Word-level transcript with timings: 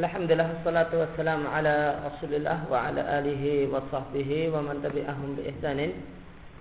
Alhamdulillah 0.00 0.48
wassalatu 0.64 0.96
wassalamu 0.96 1.44
ala 1.44 2.00
Rasulillah 2.08 2.64
wa 2.72 2.88
ala 2.88 3.20
alihi 3.20 3.68
wa 3.68 3.84
sahbihi 3.92 4.48
wa 4.48 4.64
man 4.64 4.80
tabi'ahum 4.80 5.36
bi 5.36 5.44
ihsanin 5.52 5.92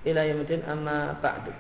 ila 0.03 0.27
yaumil 0.27 0.59
amma 0.67 1.15
ba'du. 1.23 1.55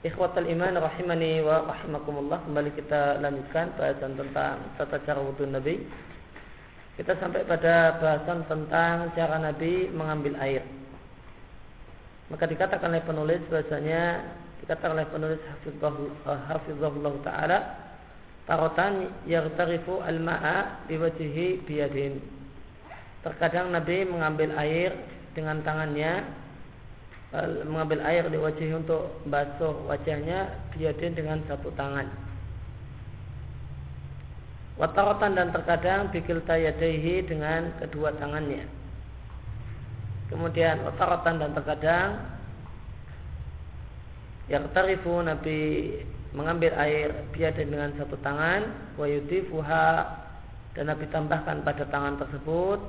Ikhwatal 0.00 0.48
iman 0.48 0.80
rahimani 0.80 1.44
wa 1.44 1.64
rahimakumullah 1.64 2.40
Kembali 2.48 2.72
kita 2.72 3.20
lanjutkan 3.24 3.72
bahasan 3.76 4.16
tentang 4.16 4.60
tata 4.76 5.00
cara 5.00 5.20
wudhu 5.24 5.48
Nabi 5.48 5.80
Kita 7.00 7.16
sampai 7.16 7.40
pada 7.48 8.00
bahasan 8.00 8.44
tentang 8.44 9.12
cara 9.16 9.40
Nabi 9.40 9.88
mengambil 9.92 10.36
air 10.44 10.60
Maka 12.28 12.44
dikatakan 12.44 12.92
oleh 12.92 13.00
penulis 13.04 13.40
bahasanya 13.48 14.28
dikatakan 14.64 14.96
oleh 14.96 15.06
penulis 15.12 15.40
hafizahullah 16.24 17.12
eh, 17.12 17.22
taala 17.22 17.58
tarotan 18.48 19.12
yartarifu 19.28 20.00
al-ma'a 20.00 20.88
biwajhihi 20.88 21.68
biyadin. 21.68 22.16
Terkadang 23.20 23.76
Nabi 23.76 24.08
mengambil 24.08 24.56
air 24.56 24.96
dengan 25.36 25.60
tangannya 25.60 26.24
mengambil 27.66 27.98
air 28.06 28.30
di 28.30 28.38
wajah 28.38 28.78
untuk 28.78 29.10
basuh 29.26 29.74
wajahnya 29.90 30.54
biyadin 30.70 31.18
dengan 31.18 31.42
satu 31.50 31.66
tangan. 31.74 32.06
Watarotan 34.78 35.34
dan 35.34 35.50
terkadang 35.50 36.14
bikil 36.14 36.42
tayadaihi 36.46 37.26
dengan 37.26 37.74
kedua 37.82 38.14
tangannya. 38.18 38.66
Kemudian 40.30 40.82
watarotan 40.86 41.42
dan 41.42 41.50
terkadang 41.58 42.08
yang 44.50 44.68
tarifu 44.76 45.24
Nabi 45.24 45.90
mengambil 46.34 46.74
air 46.76 47.14
biada 47.32 47.62
dengan 47.62 47.94
satu 47.96 48.18
tangan 48.20 48.94
wa 48.98 49.06
yudifuha 49.06 49.88
dan 50.74 50.90
Nabi 50.90 51.06
tambahkan 51.08 51.62
pada 51.62 51.86
tangan 51.88 52.18
tersebut. 52.18 52.80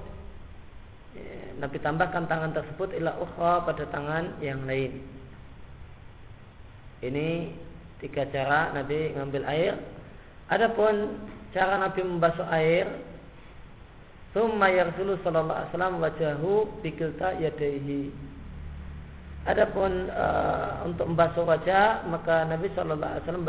Ya, 1.16 1.36
Nabi 1.64 1.78
tambahkan 1.80 2.26
tangan 2.28 2.52
tersebut 2.52 2.92
ila 3.00 3.16
ukhra 3.22 3.64
pada 3.64 3.88
tangan 3.88 4.36
yang 4.44 4.66
lain. 4.68 5.00
Ini 7.06 7.54
tiga 8.04 8.28
cara 8.34 8.74
Nabi 8.76 9.14
mengambil 9.16 9.48
air. 9.48 9.74
Adapun 10.52 11.22
cara 11.56 11.80
Nabi 11.80 12.02
membasuh 12.04 12.46
air 12.52 12.90
Thumma 14.36 14.68
yarsulu 14.68 15.16
sallallahu 15.24 15.56
alaihi 15.56 15.72
wasallam 15.72 15.96
wajahu 16.04 16.52
bikilta 16.84 17.40
yadaihi 17.40 18.12
Adapun 19.46 20.10
uh, 20.10 20.82
untuk 20.90 21.06
membasuh 21.06 21.46
wajah 21.46 22.02
maka 22.10 22.50
Nabi 22.50 22.66
Shallallahu 22.74 23.14
Alaihi 23.14 23.24
Wasallam 23.30 23.46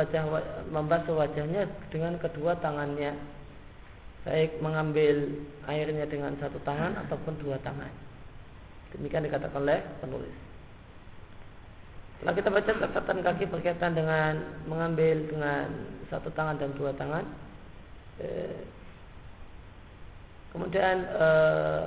membasuh 0.69 1.15
wajahnya 1.17 1.65
dengan 1.89 2.21
kedua 2.21 2.53
tangannya, 2.61 3.17
baik 4.29 4.61
mengambil 4.61 5.41
airnya 5.65 6.05
dengan 6.05 6.37
satu 6.37 6.61
tangan 6.69 7.01
ataupun 7.01 7.41
dua 7.41 7.57
tangan. 7.65 7.89
Demikian 8.93 9.25
dikatakan 9.25 9.57
oleh 9.57 9.81
penulis. 10.05 10.37
Setelah 12.21 12.35
kita 12.37 12.49
baca 12.53 12.71
catatan 12.77 13.19
kaki 13.25 13.45
berkaitan 13.49 13.93
dengan 13.97 14.33
mengambil 14.69 15.17
dengan 15.33 15.69
satu 16.13 16.29
tangan 16.37 16.61
dan 16.61 16.77
dua 16.77 16.93
tangan, 16.97 17.25
eh, 18.21 18.61
kemudian 20.53 20.97
eh, 21.09 21.85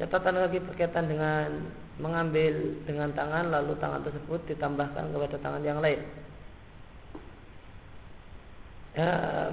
catatan 0.00 0.36
kaki 0.36 0.58
berkaitan 0.68 1.08
dengan 1.08 1.48
mengambil 2.00 2.80
dengan 2.88 3.12
tangan 3.12 3.52
lalu 3.52 3.76
tangan 3.78 4.00
tersebut 4.02 4.40
ditambahkan 4.48 5.12
kepada 5.12 5.36
tangan 5.38 5.62
yang 5.62 5.78
lain. 5.84 6.00
Ya, 8.96 9.10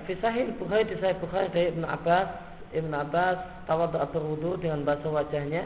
Fisahil 0.10 0.56
Bukhari 0.58 0.90
di 0.90 0.98
Sahih 0.98 1.20
Bukhari 1.22 1.52
dari 1.54 1.70
Ibn 1.78 1.86
Abbas 1.86 2.30
Ibn 2.74 2.92
Abbas 2.92 3.38
tawadu 3.70 4.02
berwudu 4.12 4.60
dengan 4.60 4.84
basuh 4.84 5.14
wajahnya. 5.14 5.64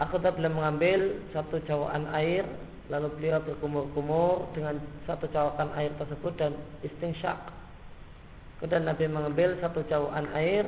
Aku 0.00 0.16
tak 0.16 0.40
boleh 0.40 0.48
mengambil 0.48 1.20
satu 1.36 1.60
cawaan 1.68 2.08
air 2.16 2.48
Lalu 2.88 3.06
beliau 3.20 3.38
berkumur-kumur 3.44 4.48
dengan 4.56 4.80
satu 5.04 5.28
cawakan 5.28 5.70
air 5.76 5.92
tersebut 6.00 6.32
dan 6.40 6.56
istingsyak 6.80 7.36
Kemudian 8.58 8.88
Nabi 8.88 9.04
mengambil 9.12 9.60
satu 9.60 9.84
cawaan 9.92 10.24
air 10.32 10.64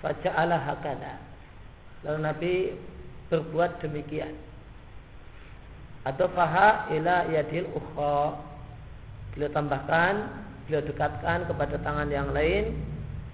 Faja'ala 0.00 0.56
hakada 0.64 1.20
Lalu 2.08 2.18
Nabi 2.24 2.54
berbuat 3.32 3.80
demikian. 3.80 4.36
Atau 6.04 6.28
faha 6.36 6.92
ila 6.92 7.32
yadil 7.32 7.64
ukhra. 7.72 8.36
Beliau 9.32 9.48
tambahkan, 9.56 10.28
beliau 10.68 10.84
dekatkan 10.84 11.48
kepada 11.48 11.80
tangan 11.80 12.12
yang 12.12 12.28
lain. 12.36 12.76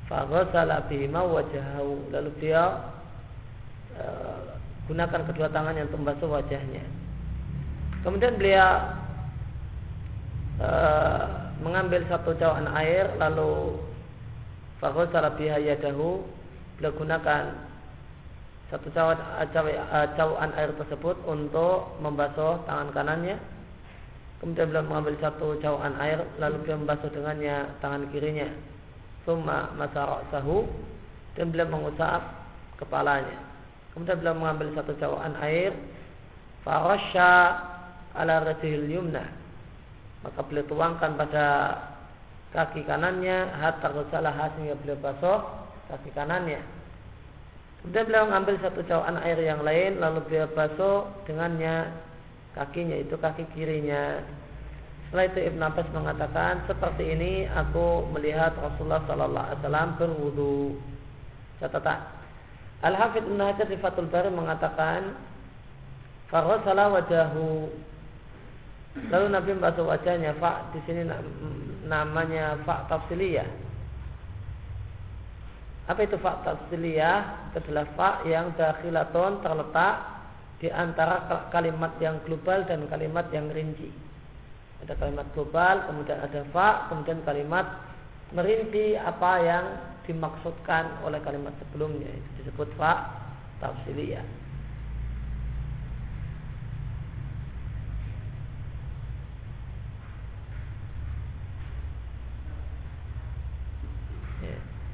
Faghasala 0.07 0.87
bihima 0.87 1.27
wajahahu. 1.27 2.15
Lalu 2.15 2.31
beliau 2.39 2.79
e, 3.99 4.05
gunakan 4.87 5.21
kedua 5.27 5.51
tangannya 5.51 5.91
untuk 5.91 6.01
membasuh 6.07 6.31
wajahnya. 6.31 6.87
Kemudian 8.07 8.39
beliau 8.39 8.95
e, 10.63 10.71
mengambil 11.59 12.07
satu 12.07 12.39
cawan 12.39 12.71
air 12.79 13.11
lalu 13.19 13.75
faghasala 14.79 15.35
biha 15.35 15.59
yadahu. 15.59 16.23
Beliau 16.79 16.95
gunakan 16.95 17.68
satu 18.69 18.93
cawan, 18.93 19.17
cawan 20.13 20.53
air 20.61 20.77
tersebut 20.77 21.17
untuk 21.25 21.97
membasuh 22.05 22.61
tangan 22.69 22.93
kanannya. 22.93 23.41
Kemudian 24.45 24.69
beliau 24.69 24.85
mengambil 24.85 25.17
satu 25.25 25.57
cawan 25.65 25.97
air 26.05 26.21
lalu 26.37 26.61
beliau 26.63 26.85
membasuh 26.85 27.09
dengannya 27.09 27.73
tangan 27.81 28.13
kirinya. 28.13 28.45
Summa 29.25 29.73
masarok 29.73 30.21
sahu 30.29 30.69
dan 31.33 31.49
beliau 31.49 31.73
mengusap 31.73 32.21
kepalanya. 32.77 33.41
Kemudian 33.97 34.21
beliau 34.21 34.37
mengambil 34.37 34.69
satu 34.77 34.93
cawan 35.01 35.33
air 35.41 35.73
farasha 36.61 37.57
ala 38.21 38.53
rajihil 38.53 38.85
yumna. 38.85 39.33
Maka 40.29 40.45
beliau 40.45 40.69
tuangkan 40.69 41.17
pada 41.17 41.47
kaki 42.53 42.85
kanannya 42.85 43.49
hatta 43.49 43.97
salah 44.13 44.53
sehingga 44.61 44.77
beliau 44.77 45.01
basuh 45.01 45.41
kaki 45.89 46.13
kanannya 46.13 46.78
Kemudian 47.83 48.05
beliau 48.11 48.27
mengambil 48.27 48.55
satu 48.59 48.81
cawan 48.91 49.17
air 49.23 49.39
yang 49.39 49.63
lain 49.63 50.03
lalu 50.03 50.19
beliau 50.27 50.51
basuh 50.51 51.07
dengannya 51.31 51.95
kakinya 52.59 52.97
itu 52.99 53.15
kaki 53.15 53.47
kirinya. 53.55 54.19
Setelah 55.09 55.25
itu 55.31 55.41
Ibn 55.55 55.61
Abbas 55.73 55.89
mengatakan 55.95 56.69
seperti 56.69 57.05
ini 57.17 57.33
aku 57.49 58.11
melihat 58.13 58.53
Rasulullah 58.61 59.01
Sallallahu 59.09 59.47
Alaihi 59.47 59.61
Wasallam 59.63 59.89
berwudu. 59.97 60.59
Catatan. 61.59 62.01
Al 62.87 62.95
Hafidh 62.95 63.27
Ibn 63.27 63.41
Hajar 63.43 63.67
di 63.67 63.79
Fathul 63.83 64.07
Bari 64.07 64.31
mengatakan 64.31 65.19
Farosala 66.31 66.93
wajahu 66.95 67.67
Lalu 69.11 69.27
Nabi 69.31 69.51
membasuh 69.59 69.87
wajahnya 69.87 70.39
Fa 70.39 70.71
di 70.71 70.79
sini 70.87 71.03
namanya 71.89 72.59
fa 72.63 72.87
tafsiliyah 72.87 73.68
apa 75.89 76.01
itu 76.05 76.21
fa 76.21 76.45
tafsiliyah? 76.45 77.49
Itu 77.51 77.65
adalah 77.65 77.89
fa 77.97 78.11
yang 78.29 78.53
dakhilatun 78.61 79.41
terletak 79.41 79.95
di 80.61 80.69
antara 80.69 81.25
kalimat 81.49 81.97
yang 81.97 82.21
global 82.29 82.69
dan 82.69 82.85
kalimat 82.93 83.25
yang 83.33 83.49
rinci. 83.49 83.89
Ada 84.85 84.95
kalimat 85.01 85.27
global, 85.33 85.89
kemudian 85.89 86.19
ada 86.21 86.41
fa, 86.53 86.93
kemudian 86.93 87.25
kalimat 87.25 87.67
merinci 88.37 89.01
apa 89.01 89.33
yang 89.41 89.65
dimaksudkan 90.05 91.01
oleh 91.09 91.19
kalimat 91.25 91.57
sebelumnya. 91.57 92.13
Itu 92.13 92.29
disebut 92.45 92.69
fa 92.77 93.09
tafsiliyah. 93.65 94.48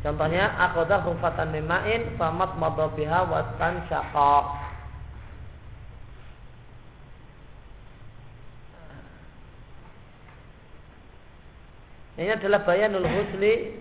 Contohnya 0.04 0.52
akhadha 0.60 1.00
hufatan 1.00 1.56
mimain 1.56 2.12
famat 2.20 2.60
madabiha 2.60 3.24
syaqa. 3.88 4.36
Ini 12.14 12.30
adalah 12.38 12.62
bayanul 12.62 13.10
husli 13.10 13.74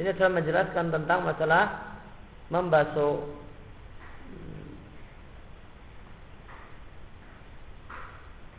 Ini 0.00 0.16
adalah 0.16 0.32
menjelaskan 0.40 0.96
tentang 0.96 1.28
masalah 1.28 1.64
membasuh 2.48 3.20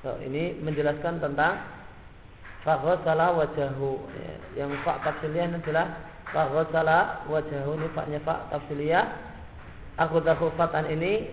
So, 0.06 0.14
ini 0.22 0.54
menjelaskan 0.62 1.18
tentang 1.18 1.77
Faghasala 2.68 3.32
wajahu. 3.40 3.96
Ya, 4.20 4.34
Yang 4.68 4.84
fa 4.84 5.00
tafsiliyah 5.00 5.56
adalah 5.56 5.88
Faghasala 6.36 7.24
wajahu 7.32 7.80
Ini 7.80 7.88
faknya 7.96 8.20
fa 8.28 8.44
tafsiliyah 8.52 9.06
Akhudahu 9.98 10.54
fatan 10.60 10.92
ini 10.94 11.26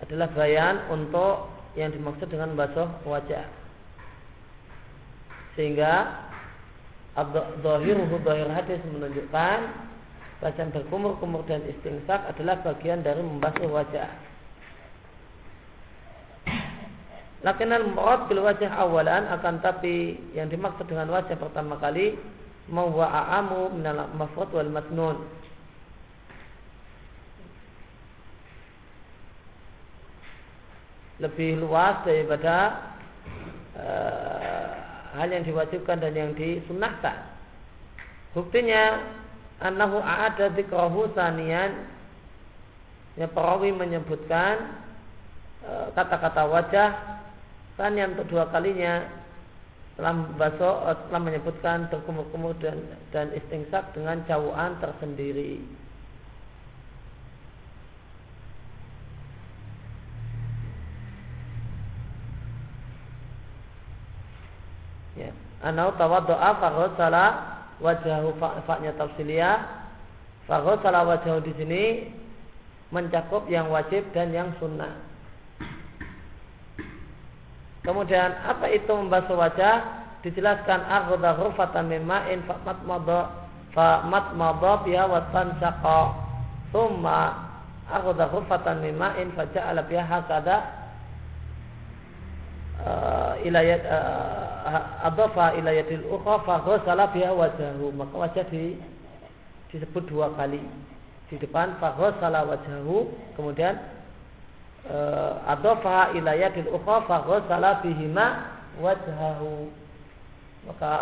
adalah 0.00 0.30
bayan 0.32 0.78
untuk 0.94 1.50
yang 1.74 1.90
dimaksud 1.90 2.30
dengan 2.30 2.54
basuh 2.54 2.86
wajah. 3.02 3.46
Sehingga 5.58 6.22
Zahiruhu 7.60 8.22
zahir 8.22 8.48
hadis 8.48 8.80
menunjukkan 8.86 9.58
bacaan 10.40 10.70
berkumur-kumur 10.72 11.42
dan 11.44 11.60
istingsak 11.68 12.22
adalah 12.30 12.62
bagian 12.62 13.02
dari 13.02 13.20
membasuh 13.20 13.66
wajah. 13.68 14.08
Lakin 17.40 17.72
al-murad 17.72 18.28
bil 18.28 18.44
wajah 18.44 18.68
awalan 18.76 19.24
akan 19.32 19.64
tapi 19.64 20.20
yang 20.36 20.52
dimaksud 20.52 20.84
dengan 20.84 21.08
wajah 21.08 21.40
pertama 21.40 21.80
kali 21.80 22.20
mawwa 22.68 23.08
a'amu 23.08 23.72
minal 23.72 24.12
mafrad 24.12 24.52
wal 24.52 24.68
masnun. 24.68 25.16
Lebih 31.20 31.60
luas 31.60 32.00
daripada 32.04 32.56
uh, 33.76 34.68
hal 35.16 35.28
yang 35.28 35.44
diwajibkan 35.44 36.00
dan 36.00 36.12
yang 36.16 36.32
disunahkan. 36.36 37.16
Buktinya 38.36 39.00
annahu 39.60 40.00
a'ada 40.00 40.52
dzikrahu 40.56 41.12
sanian 41.12 41.88
ya 43.18 43.26
perawi 43.28 43.74
menyebutkan 43.74 44.80
e, 45.60 45.92
kata-kata 45.92 46.48
wajah 46.48 46.90
sanian 47.80 48.12
untuk 48.12 48.28
dua 48.36 48.44
kalinya 48.52 49.08
setelah 49.96 50.12
membasuh, 50.12 50.74
e, 50.84 50.90
setelah 51.00 51.22
menyebutkan 51.24 51.78
berkumur-kumur 51.88 52.52
dan, 52.60 52.76
dan 53.08 53.32
istingsak 53.32 53.96
dengan 53.96 54.20
cawuan 54.28 54.76
tersendiri. 54.84 55.64
Ya. 65.16 65.32
Anau 65.64 65.96
tawaddo'a 65.96 66.50
faghsala 66.60 67.24
wajahu 67.80 68.36
fa'nya 68.40 68.92
tafsiliyah. 69.00 69.56
Faghsala 70.44 71.08
wajahu 71.08 71.44
di 71.44 71.52
sini 71.56 71.84
mencakup 72.92 73.48
yang 73.48 73.72
wajib 73.72 74.04
dan 74.12 74.32
yang 74.32 74.52
sunnah. 74.60 75.09
Kemudian 77.80 78.36
apa 78.44 78.68
itu 78.68 78.90
membasuh 78.92 79.36
wajah? 79.36 80.04
Dijelaskan 80.20 80.84
aghda 80.84 81.32
ghurfatan 81.40 81.88
min 81.88 82.04
ma'in 82.04 82.44
fa'mat 82.44 82.84
madha 82.84 83.48
fa'mat 83.72 84.36
madha 84.36 84.84
biha 84.84 85.08
wa 85.08 85.24
tansaqa. 85.32 86.00
Thumma 86.76 87.20
aghda 87.88 88.28
ghurfatan 88.28 88.84
min 88.84 89.00
ma'in 89.00 89.32
faja'ala 89.32 89.88
biha 89.88 90.04
hakada 90.04 90.56
uh, 92.84 93.32
ilayat 93.44 93.82
uh, 93.88 95.08
adafa 95.08 95.56
ilayatil 95.56 96.04
ukhra 96.08 96.44
fa 96.44 96.60
ghasala 96.62 97.08
biha 97.10 97.32
wajahu 97.32 97.92
maka 97.96 98.14
wajah 98.14 98.44
di, 98.52 98.76
disebut 99.72 100.04
dua 100.08 100.30
kali 100.36 100.60
di 101.32 101.36
depan 101.40 101.76
fa 101.80 101.96
ghasala 101.96 102.44
wajahu 102.46 103.08
kemudian 103.34 103.78
uh, 104.88 105.44
adafa 105.44 106.16
ilayatil 106.16 106.72
ukhra 106.72 107.04
fa 107.04 107.26
ghasala 107.26 107.84
bihima 107.84 108.56
wajhahu. 108.80 109.68
Maka 110.70 110.94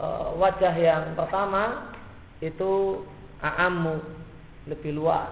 uh, 0.00 0.32
wajah 0.38 0.72
yang 0.78 1.12
pertama 1.12 1.92
itu 2.40 3.02
a'ammu 3.44 4.00
lebih 4.70 4.96
luas. 4.96 5.28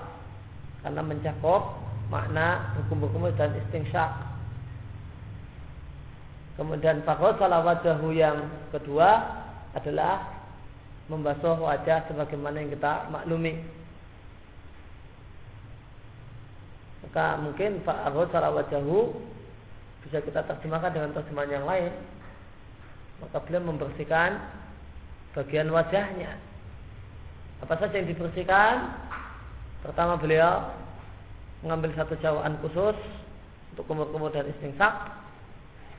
Karena 0.84 1.00
mencakup 1.00 1.78
makna 2.12 2.76
hukum-hukum 2.78 3.26
dan 3.34 3.50
istingsyak 3.66 4.26
Kemudian 6.56 7.04
salah 7.04 7.60
wajahu 7.60 8.16
yang 8.16 8.48
kedua 8.72 9.20
adalah 9.76 10.24
membasuh 11.12 11.60
wajah 11.60 12.08
sebagaimana 12.08 12.64
yang 12.64 12.72
kita 12.72 13.12
maklumi. 13.12 13.60
Maka 17.08 17.40
mungkin 17.40 17.80
salah 17.86 18.50
wajahu 18.52 19.14
bisa 20.06 20.22
kita 20.22 20.44
terjemahkan 20.44 20.90
dengan 20.92 21.10
terjemahan 21.14 21.50
yang 21.50 21.66
lain. 21.66 21.92
Maka 23.22 23.36
beliau 23.46 23.64
membersihkan 23.64 24.36
bagian 25.32 25.72
wajahnya. 25.72 26.36
Apa 27.64 27.80
saja 27.80 27.96
yang 27.96 28.10
dibersihkan? 28.10 28.92
Pertama 29.80 30.20
beliau 30.20 30.72
mengambil 31.64 31.94
satu 31.96 32.18
jauhan 32.20 32.58
khusus 32.60 32.98
untuk 33.72 33.88
kumur-kumur 33.88 34.28
dan 34.28 34.44
istingsak 34.50 34.92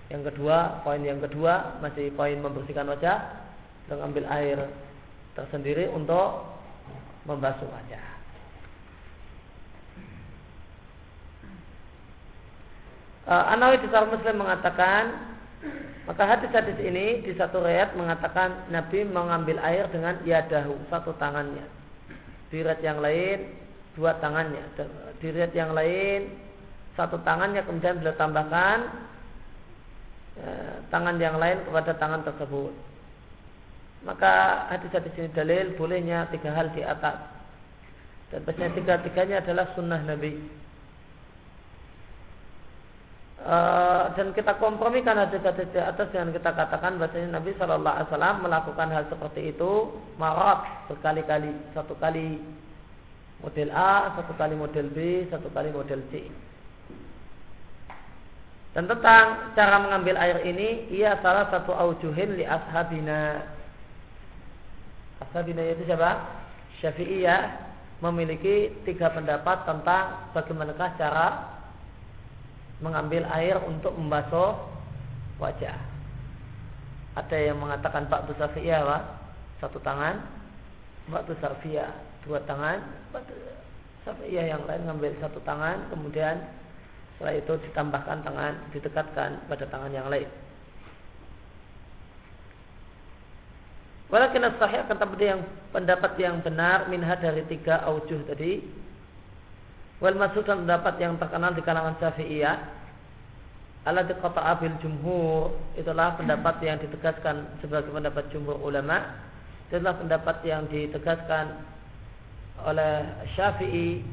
yang 0.08 0.24
kedua, 0.24 0.80
poin 0.88 1.04
yang 1.04 1.20
kedua 1.20 1.84
masih 1.84 2.16
poin 2.16 2.40
membersihkan 2.40 2.88
wajah 2.88 3.28
dan 3.92 3.98
ambil 4.00 4.24
air 4.32 4.72
tersendiri 5.36 5.92
untuk 5.92 6.48
membasuh 7.28 7.68
wajah. 7.68 8.00
Uh, 8.00 8.16
Anawi 13.28 13.84
di 13.84 13.92
Muslim 13.92 14.40
mengatakan 14.40 15.36
maka 16.08 16.24
hadis-hadis 16.24 16.80
ini 16.80 17.20
di 17.28 17.36
satu 17.36 17.60
riwayat 17.60 17.92
mengatakan 18.00 18.72
Nabi 18.72 19.04
mengambil 19.04 19.60
air 19.60 19.92
dengan 19.92 20.16
yadahu 20.24 20.80
satu 20.88 21.12
tangannya. 21.20 21.68
Di 22.48 22.64
riwayat 22.64 22.80
yang 22.80 23.04
lain 23.04 23.52
dua 24.00 24.16
tangannya. 24.24 24.64
Di 25.20 25.28
riwayat 25.36 25.52
yang 25.52 25.76
lain 25.76 26.32
satu 26.96 27.20
tangannya 27.28 27.68
kemudian 27.68 28.00
beliau 28.00 28.16
tambahkan 28.16 28.80
ya, 30.40 30.52
tangan 30.88 31.20
yang 31.20 31.36
lain 31.36 31.60
kepada 31.68 31.92
tangan 32.00 32.24
tersebut. 32.24 32.72
Maka 34.08 34.64
hadis-hadis 34.72 35.12
ini 35.20 35.30
dalil 35.36 35.76
bolehnya 35.76 36.32
tiga 36.32 36.56
hal 36.56 36.72
di 36.72 36.88
atas. 36.88 37.20
Dan 38.32 38.48
biasanya 38.48 38.72
tiga-tiganya 38.80 39.44
adalah 39.44 39.76
sunnah 39.76 40.00
Nabi. 40.08 40.40
Uh, 43.38 44.10
dan 44.18 44.34
kita 44.34 44.58
kompromikan 44.58 45.14
hadis-hadis 45.14 45.70
di 45.70 45.78
atas 45.78 46.10
dengan 46.10 46.34
kita 46.34 46.58
katakan 46.58 46.98
bahasanya 46.98 47.38
Nabi 47.38 47.54
Shallallahu 47.54 47.96
Alaihi 47.96 48.10
Wasallam 48.10 48.38
melakukan 48.42 48.90
hal 48.90 49.06
seperti 49.14 49.54
itu 49.54 49.94
marat 50.18 50.90
berkali-kali 50.90 51.54
satu 51.78 51.94
kali 52.02 52.42
model 53.46 53.70
A 53.78 54.10
satu 54.18 54.34
kali 54.42 54.58
model 54.58 54.90
B 54.90 55.30
satu 55.30 55.54
kali 55.54 55.70
model 55.70 56.02
C 56.10 56.28
dan 58.78 58.86
tentang 58.86 59.58
cara 59.58 59.82
mengambil 59.82 60.22
air 60.22 60.38
ini, 60.46 60.86
ia 60.94 61.18
salah 61.26 61.50
satu 61.50 61.74
aujuhin 61.74 62.38
li 62.38 62.46
ashabina. 62.46 63.42
Ashabina 65.18 65.66
itu 65.66 65.82
siapa? 65.90 66.22
Syafi'iyah 66.78 67.58
memiliki 68.06 68.70
tiga 68.86 69.10
pendapat 69.10 69.66
tentang 69.66 70.30
bagaimanakah 70.38 70.94
cara 71.02 71.57
mengambil 72.82 73.26
air 73.34 73.58
untuk 73.66 73.94
membasuh 73.98 74.54
wajah. 75.42 75.78
Ada 77.18 77.50
yang 77.50 77.58
mengatakan 77.58 78.06
Pak 78.06 78.30
Syafi'iyah 78.38 78.86
Pak, 78.86 79.04
satu 79.58 79.82
tangan, 79.82 80.22
Pak 81.10 81.26
Sarfiyah 81.42 81.90
dua 82.28 82.38
tangan, 82.46 82.78
Pak 83.10 83.26
Syafi'iyah 84.06 84.54
yang 84.54 84.62
lain 84.70 84.86
mengambil 84.86 85.18
satu 85.18 85.42
tangan, 85.42 85.90
kemudian 85.90 86.38
setelah 87.18 87.34
itu 87.34 87.54
ditambahkan 87.66 88.22
tangan, 88.22 88.54
didekatkan 88.70 89.30
pada 89.50 89.66
tangan 89.66 89.90
yang 89.90 90.06
lain. 90.06 90.30
Walakin 94.08 94.48
sahih 94.56 94.88
akan 94.88 94.98
tapi 95.04 95.20
yang 95.20 95.44
pendapat 95.76 96.16
yang 96.16 96.40
benar 96.40 96.88
minha 96.88 97.12
dari 97.20 97.44
tiga 97.52 97.84
aujuh 97.84 98.24
tadi. 98.24 98.64
Wal 99.98 100.14
masuk 100.14 100.46
pendapat 100.46 101.02
yang 101.02 101.18
terkenal 101.18 101.58
di 101.58 101.66
kalangan 101.66 101.98
Syafi'iyah 101.98 102.58
ala 103.88 104.04
kota 104.20 104.44
abil 104.44 104.76
jumhur 104.84 105.56
itulah 105.80 106.20
pendapat 106.20 106.60
yang 106.60 106.76
ditegaskan 106.78 107.48
sebagai 107.64 107.88
pendapat 107.88 108.28
jumhur 108.36 108.60
ulama 108.60 109.16
itulah 109.72 109.96
pendapat 109.96 110.44
yang 110.44 110.68
ditegaskan 110.68 111.56
oleh 112.68 113.08
Syafi'i 113.40 114.04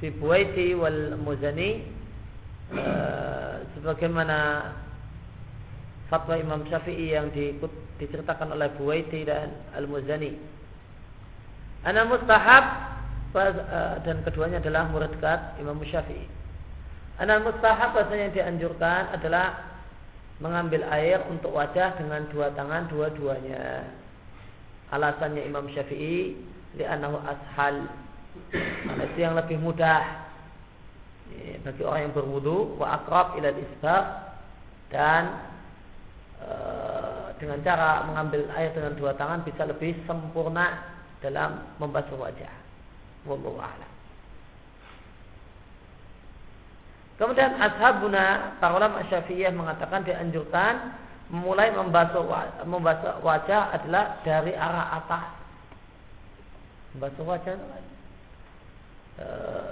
fi 0.00 0.12
Buaiti 0.12 0.76
wal 0.76 1.16
Muzani 1.16 1.80
uh, 2.76 3.64
sebagaimana 3.76 4.70
fatwa 6.12 6.36
Imam 6.36 6.68
Syafi'i 6.68 7.16
yang 7.16 7.32
di, 7.32 7.56
diceritakan 7.96 8.52
oleh 8.52 8.68
Buaiti 8.76 9.24
dan 9.24 9.56
Al 9.72 9.88
Muzani. 9.88 10.55
Ana 11.86 12.02
mustahab 12.02 12.64
uh, 13.38 14.02
dan 14.02 14.26
keduanya 14.26 14.58
adalah 14.58 14.90
murid 14.90 15.14
dekat 15.14 15.54
Imam 15.62 15.78
Syafi'i. 15.86 16.26
Ana 17.22 17.38
mustahab 17.38 17.94
bahasanya 17.94 18.28
yang 18.28 18.34
dianjurkan 18.34 19.14
adalah 19.14 19.78
mengambil 20.42 20.82
air 20.90 21.22
untuk 21.30 21.54
wajah 21.54 21.94
dengan 21.94 22.26
dua 22.34 22.50
tangan 22.58 22.90
dua-duanya. 22.90 23.86
Alasannya 24.90 25.46
Imam 25.46 25.70
Syafi'i 25.70 26.34
li'annahu 26.74 27.22
ashal 27.22 27.86
itu 29.00 29.18
yang 29.22 29.38
lebih 29.38 29.56
mudah 29.62 30.26
bagi 31.64 31.82
orang 31.82 32.10
yang 32.10 32.14
berwudu 32.14 32.76
wa 32.78 33.00
akrab 33.00 33.34
ila 33.40 33.50
isbab 33.50 34.04
dan 34.92 35.40
e, 36.38 36.50
dengan 37.42 37.58
cara 37.66 38.06
mengambil 38.06 38.46
air 38.54 38.70
dengan 38.76 38.94
dua 38.94 39.16
tangan 39.18 39.42
bisa 39.42 39.66
lebih 39.66 39.96
sempurna 40.06 40.95
dalam 41.24 41.64
membasuh 41.80 42.16
wajah. 42.18 42.52
Wallahu 43.26 43.58
a'lam. 43.58 43.92
Kemudian 47.16 47.56
ashabuna 47.56 48.56
para 48.60 48.76
ulama 48.76 49.00
Syafi'iyah 49.08 49.48
mengatakan 49.56 50.04
dianjurkan 50.04 50.92
memulai 51.32 51.72
membasuh 51.72 52.22
membasuh 52.68 53.24
wajah 53.24 53.72
adalah 53.72 54.20
dari 54.20 54.52
arah 54.52 55.00
atas. 55.00 55.26
Membasuh 56.92 57.24
wajah 57.24 57.56
uh, 59.16 59.70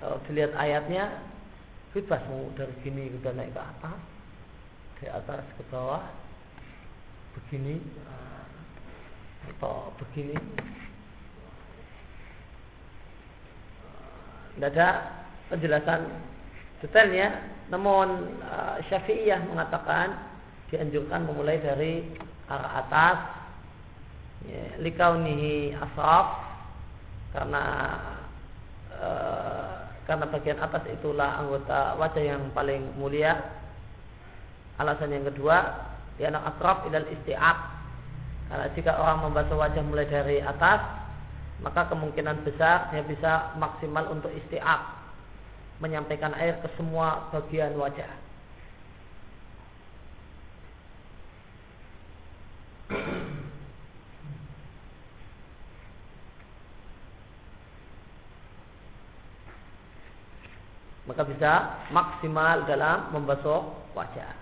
kalau 0.00 0.16
dilihat 0.30 0.54
ayatnya 0.56 1.20
bebas 1.92 2.22
mau 2.30 2.48
dari 2.54 2.72
sini 2.86 3.10
kita 3.18 3.34
naik 3.34 3.52
ke 3.52 3.60
atas, 3.60 4.00
dari 4.96 5.08
atas 5.10 5.44
ke 5.58 5.62
bawah, 5.68 6.06
begini 7.34 7.82
atau 9.48 9.94
begini. 10.02 10.36
Tidak 14.56 14.70
ada 14.76 14.88
penjelasan 15.48 16.00
detailnya 16.80 17.28
namun 17.70 18.40
uh, 18.42 18.82
Syafi'iyah 18.90 19.46
mengatakan 19.46 20.18
dianjurkan 20.74 21.22
memulai 21.22 21.62
dari 21.62 22.02
arah 22.50 22.72
atas 22.82 23.18
ya, 24.46 24.64
likaunihi 24.82 25.74
asraf 25.78 26.50
karena 27.30 27.64
uh, 28.98 29.74
karena 30.02 30.26
bagian 30.26 30.58
atas 30.58 30.82
itulah 30.90 31.38
anggota 31.38 31.94
wajah 31.94 32.22
yang 32.22 32.42
paling 32.50 32.90
mulia 32.98 33.38
alasan 34.82 35.14
yang 35.14 35.30
kedua 35.30 35.86
dia 36.18 36.34
anak 36.34 36.58
asraf 36.58 36.90
ilal 36.90 37.06
isti'ab 37.06 37.69
karena 38.50 38.66
jika 38.74 38.98
orang 38.98 39.30
membasuh 39.30 39.54
wajah 39.54 39.82
mulai 39.86 40.10
dari 40.10 40.42
atas 40.42 40.82
maka 41.62 41.86
kemungkinan 41.86 42.42
besar 42.42 42.90
dia 42.90 43.06
bisa 43.06 43.54
maksimal 43.54 44.10
untuk 44.10 44.34
isti'ab 44.34 45.00
menyampaikan 45.80 46.34
air 46.36 46.58
ke 46.60 46.68
semua 46.76 47.30
bagian 47.32 47.72
wajah. 47.78 48.10
Maka 61.08 61.26
bisa 61.26 61.52
maksimal 61.90 62.70
dalam 62.70 63.10
membasuh 63.10 63.66
wajah. 63.98 64.39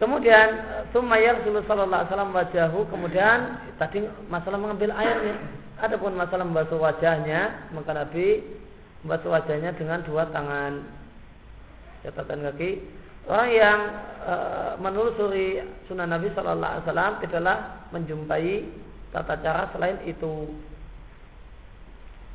Kemudian 0.00 0.48
Sumayyar 0.96 1.44
Sallallahu 1.44 1.92
Alaihi 1.92 2.08
Wasallam 2.08 2.32
wajahu. 2.32 2.80
Kemudian 2.88 3.38
tadi 3.76 4.08
masalah 4.32 4.56
mengambil 4.56 4.96
airnya. 4.96 5.36
Adapun 5.76 6.16
masalah 6.16 6.44
membasuh 6.44 6.80
wajahnya, 6.80 7.68
maka 7.72 7.92
Nabi 7.92 8.40
membasuh 9.04 9.28
wajahnya 9.28 9.76
dengan 9.76 10.00
dua 10.08 10.24
tangan. 10.32 10.88
Catatan 12.00 12.48
kaki. 12.48 12.80
Orang 13.28 13.52
yang 13.52 13.78
e, 14.24 14.34
menelusuri 14.80 15.60
sunnah 15.84 16.08
Nabi 16.08 16.32
Shallallahu 16.32 16.64
Alaihi 16.64 16.84
Wasallam 16.88 17.12
tidaklah 17.20 17.58
menjumpai 17.92 18.52
tata 19.12 19.36
cara 19.44 19.68
selain 19.76 20.00
itu. 20.08 20.48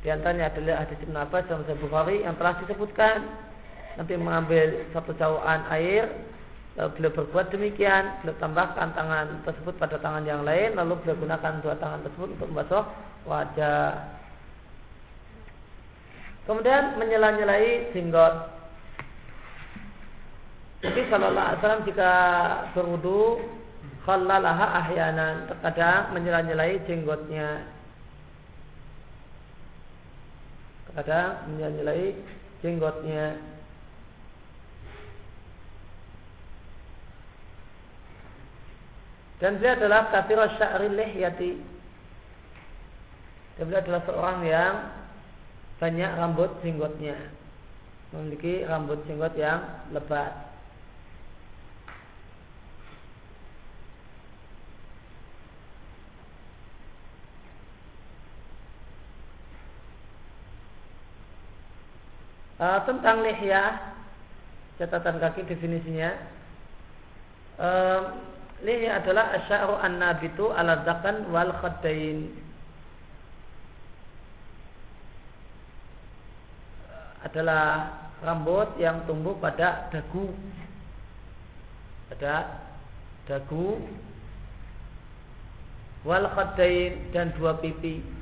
Di 0.06 0.14
antaranya 0.14 0.54
adalah 0.54 0.86
hadis 0.86 1.02
Ibn 1.02 1.18
Abbas 1.18 1.50
Sahih 1.50 1.82
Bukhari 1.82 2.22
yang 2.22 2.38
telah 2.38 2.54
disebutkan 2.62 3.26
Nabi 3.98 4.14
mengambil 4.22 4.86
satu 4.94 5.10
cawan 5.18 5.66
air 5.74 6.06
lalu 6.76 6.90
beliau 6.92 7.12
berbuat 7.24 7.46
demikian 7.48 8.20
beliau 8.20 8.36
tambahkan 8.36 8.92
tangan 8.92 9.40
tersebut 9.48 9.74
pada 9.80 9.96
tangan 9.96 10.28
yang 10.28 10.44
lain 10.44 10.76
lalu 10.76 11.00
beliau 11.00 11.16
gunakan 11.24 11.52
dua 11.64 11.74
tangan 11.80 12.04
tersebut 12.04 12.28
untuk 12.36 12.48
membasuh 12.52 12.84
wajah. 13.26 14.16
Kemudian 16.46 16.94
menyela-nyelai 16.94 17.90
jenggot. 17.90 18.54
Jadi 20.78 21.00
Sallallahu 21.10 21.42
Alaihi 21.42 21.58
Wasallam 21.58 21.86
jika 21.90 22.12
berwudu 22.70 23.42
khallalaha 24.06 24.66
ahyanan 24.86 25.50
terkadang 25.50 26.14
menyela-nyelai 26.14 26.78
jenggotnya. 26.86 27.66
Terkadang 30.86 31.50
menyela-nyelai 31.50 32.14
jenggotnya. 32.62 33.55
Dan 39.36 39.60
dia 39.60 39.76
adalah 39.76 40.08
kafir 40.08 40.40
sya'ri 40.56 40.88
lihyati 40.88 41.76
dan 43.56 43.72
beliau 43.72 43.80
adalah 43.80 44.02
seorang 44.04 44.38
yang 44.44 44.74
banyak 45.80 46.10
rambut 46.12 46.50
jenggotnya. 46.60 47.16
Memiliki 48.12 48.64
rambut 48.68 49.00
jenggot 49.08 49.32
yang 49.36 49.64
lebat. 49.92 50.32
Uh, 62.56 62.80
tentang 62.88 63.20
lihya 63.20 63.92
catatan 64.80 65.20
kaki 65.20 65.44
definisinya 65.44 66.16
uh, 67.60 68.16
lihya 68.64 69.02
adalah 69.04 69.36
asy'aru 69.36 69.76
an-nabitu 69.80 70.48
ala 70.52 70.80
zakan 70.88 71.28
wal 71.28 71.52
khaddain. 71.60 72.32
Adalah 77.26 77.92
rambut 78.22 78.70
yang 78.80 79.02
tumbuh 79.04 79.36
pada 79.36 79.90
dagu. 79.92 80.32
Pada 82.08 82.64
dagu. 83.28 83.82
Wal 86.06 86.24
khaddain 86.32 87.10
dan 87.10 87.34
dua 87.34 87.58
pipi 87.58 88.15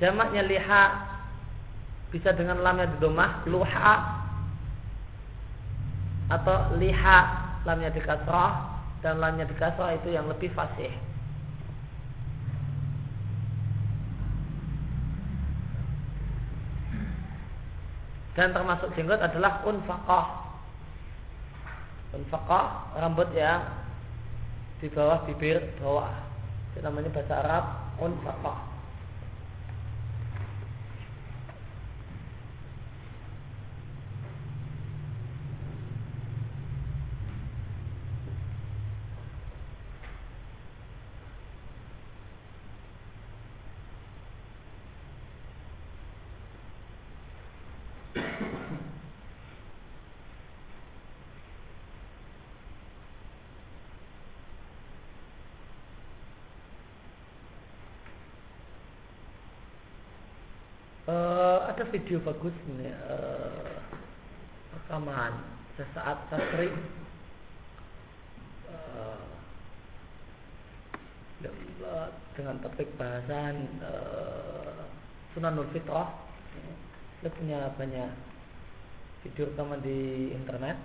jamaknya 0.00 0.42
liha 0.48 0.84
bisa 2.10 2.32
dengan 2.34 2.64
lamnya 2.64 2.90
di 2.90 2.96
domah 2.98 3.44
luha 3.46 3.94
atau 6.32 6.74
liha 6.80 7.18
lamnya 7.68 7.92
di 7.92 8.00
kasrah 8.02 8.80
dan 9.04 9.20
lamnya 9.20 9.44
di 9.44 9.54
kasrah 9.54 9.92
itu 9.94 10.08
yang 10.10 10.26
lebih 10.26 10.48
fasih. 10.56 10.90
Dan 18.38 18.56
termasuk 18.56 18.94
jenggot 18.94 19.20
adalah 19.20 19.60
unfaqah. 19.66 20.26
Unfaqah 22.14 22.96
rambut 22.96 23.28
yang 23.36 23.60
di 24.80 24.88
bawah 24.88 25.26
bibir 25.28 25.60
bawah. 25.82 26.08
Itu 26.72 26.80
namanya 26.80 27.10
bahasa 27.12 27.34
Arab 27.42 27.64
unfaqah. 27.98 28.69
Ada 61.80 61.96
video 61.96 62.20
bagus 62.20 62.52
nih 62.76 62.92
uh, 62.92 63.72
rekaman 64.76 65.32
sesaat 65.80 66.28
sasri 66.28 66.68
uh, 68.68 69.24
dengan 72.36 72.60
topik 72.60 72.84
bahasan 73.00 73.64
uh, 73.80 74.92
Sunanul 75.32 75.72
Fitrah 75.72 76.29
dia 77.20 77.28
punya 77.36 77.68
banyak 77.76 78.10
video 79.20 79.52
rekaman 79.52 79.84
di 79.84 80.32
internet. 80.32 80.76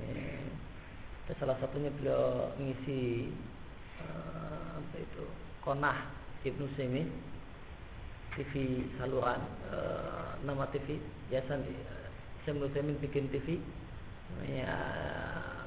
Ya, 0.00 1.36
salah 1.36 1.60
satunya 1.60 1.92
beliau 2.00 2.52
mengisi 2.56 3.28
uh, 4.00 4.80
apa 4.80 4.96
itu 4.96 5.24
konah 5.60 6.08
Ibnu 6.40 6.68
Semi 6.76 7.04
TV 8.36 8.84
saluran 8.96 9.40
uh, 9.72 10.40
nama 10.44 10.68
TV 10.72 11.00
biasa 11.28 11.60
uh, 11.60 12.48
Ibnu 12.48 12.66
Semi 12.72 12.92
bikin 13.04 13.28
TV 13.28 13.60
namanya 14.34 14.72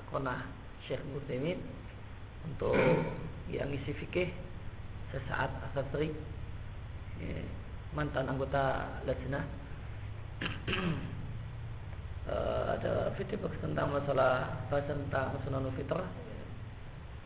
konah 0.10 0.50
Syekh 0.90 1.02
Muslimin 1.14 1.62
untuk 2.46 2.74
yang 3.54 3.70
isi 3.70 3.94
fikih 4.02 4.34
sesaat 5.14 5.50
asatri 5.72 6.12
ya, 7.22 7.38
mantan 7.96 8.28
anggota 8.28 8.92
lajnah 9.08 9.46
uh, 12.30 12.64
ada 12.78 13.10
video 13.18 13.50
tentang 13.58 13.88
masalah 13.90 14.62
bahasa 14.70 14.94
tentang 14.94 15.34
sunan 15.46 15.72
fitrah 15.74 16.06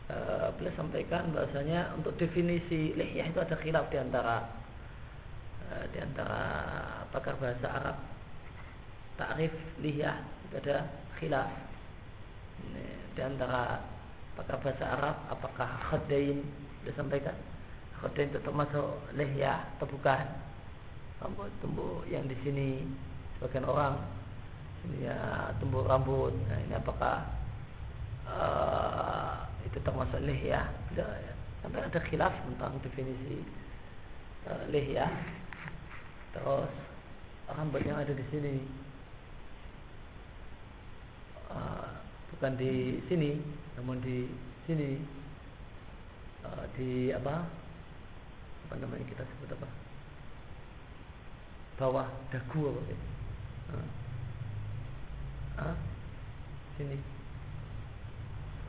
uh, 0.08 0.48
beliau 0.56 0.74
sampaikan 0.76 1.32
bahasanya 1.32 1.92
untuk 1.96 2.16
definisi 2.16 2.96
lihyah 2.96 3.28
itu 3.28 3.40
ada 3.40 3.56
khilaf 3.60 3.86
di 3.92 3.98
antara 4.00 4.36
uh, 5.68 5.84
di 5.92 5.98
antara 6.00 6.42
pakar 7.12 7.36
bahasa 7.36 7.68
Arab. 7.68 7.96
Takrif 9.20 9.52
lihyah 9.84 10.16
ada 10.56 10.88
khilaf. 11.20 11.48
Di 13.12 13.20
antara 13.20 13.84
pakar 14.36 14.56
bahasa 14.64 14.84
Arab 14.88 15.16
apakah 15.28 15.68
khadain 15.92 16.40
disampaikan 16.88 17.36
khadain 18.00 18.32
itu 18.32 18.40
termasuk 18.40 18.88
lihyah 19.14 19.62
atau 19.76 19.86
bukan 19.92 20.24
rambut 21.22 21.50
tumbuh 21.62 22.02
yang 22.10 22.26
di 22.26 22.34
sini 22.42 22.82
sebagian 23.38 23.62
orang 23.70 23.94
ini 24.90 25.06
ya 25.06 25.54
tumbuh 25.62 25.86
rambut. 25.86 26.34
Nah 26.50 26.58
ini 26.66 26.74
apakah 26.74 27.22
uh, 28.26 29.46
itu 29.62 29.78
termasuk 29.86 30.18
lihyah 30.26 30.66
sampai 31.62 31.86
ada 31.86 32.00
khilaf 32.10 32.34
tentang 32.50 32.74
definisi 32.82 33.46
uh, 34.50 34.66
lihyah 34.74 35.10
terus 36.34 36.72
rambut 37.46 37.86
yang 37.86 38.02
ada 38.02 38.10
di 38.10 38.24
sini 38.34 38.54
uh, 41.54 41.86
bukan 42.34 42.58
di 42.58 42.98
sini 43.06 43.38
namun 43.78 44.02
di 44.02 44.26
sini 44.66 44.98
uh, 46.42 46.66
di 46.74 47.14
apa? 47.14 47.46
Apa 48.66 48.74
namanya 48.82 49.06
kita 49.06 49.22
sebut 49.22 49.54
apa 49.54 49.91
bawah 51.82 52.06
dagu 52.30 52.70
apa 52.70 52.80
ya? 52.86 52.98
uh, 55.58 55.74
sini. 56.78 56.94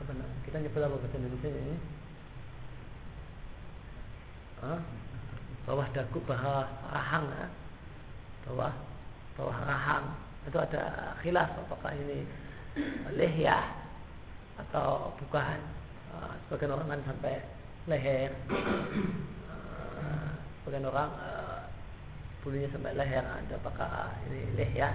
Apa 0.01 0.09
namanya 0.17 0.41
kita 0.49 0.57
nyebut 0.65 0.81
apa 0.81 0.97
bahasa 0.97 1.17
Indonesia 1.21 1.49
ini? 1.53 1.77
Uh, 4.65 4.81
bawah 5.69 5.85
dagu 5.93 6.17
bawah 6.25 6.65
rahang 6.89 7.29
uh, 7.29 7.51
bawah 8.49 8.73
bawah 9.37 9.57
rahang 9.61 10.05
itu 10.49 10.57
ada 10.57 11.13
khilaf 11.21 11.53
apakah 11.69 11.93
ini 11.93 12.25
lehyah 13.13 13.69
atau 14.57 15.13
bukan 15.21 15.61
uh, 16.17 16.33
sebagian 16.49 16.73
orang 16.73 16.97
kan 16.97 17.01
sampai 17.13 17.35
leher. 17.85 18.33
Uh, 18.49 20.29
sebagian 20.65 20.89
orang 20.89 21.13
uh, 21.21 21.52
bulunya 22.43 22.67
sampai 22.75 22.93
leher 22.99 23.23
ada 23.23 23.55
apakah 23.55 24.11
ini 24.27 24.51
lehyah 24.59 24.91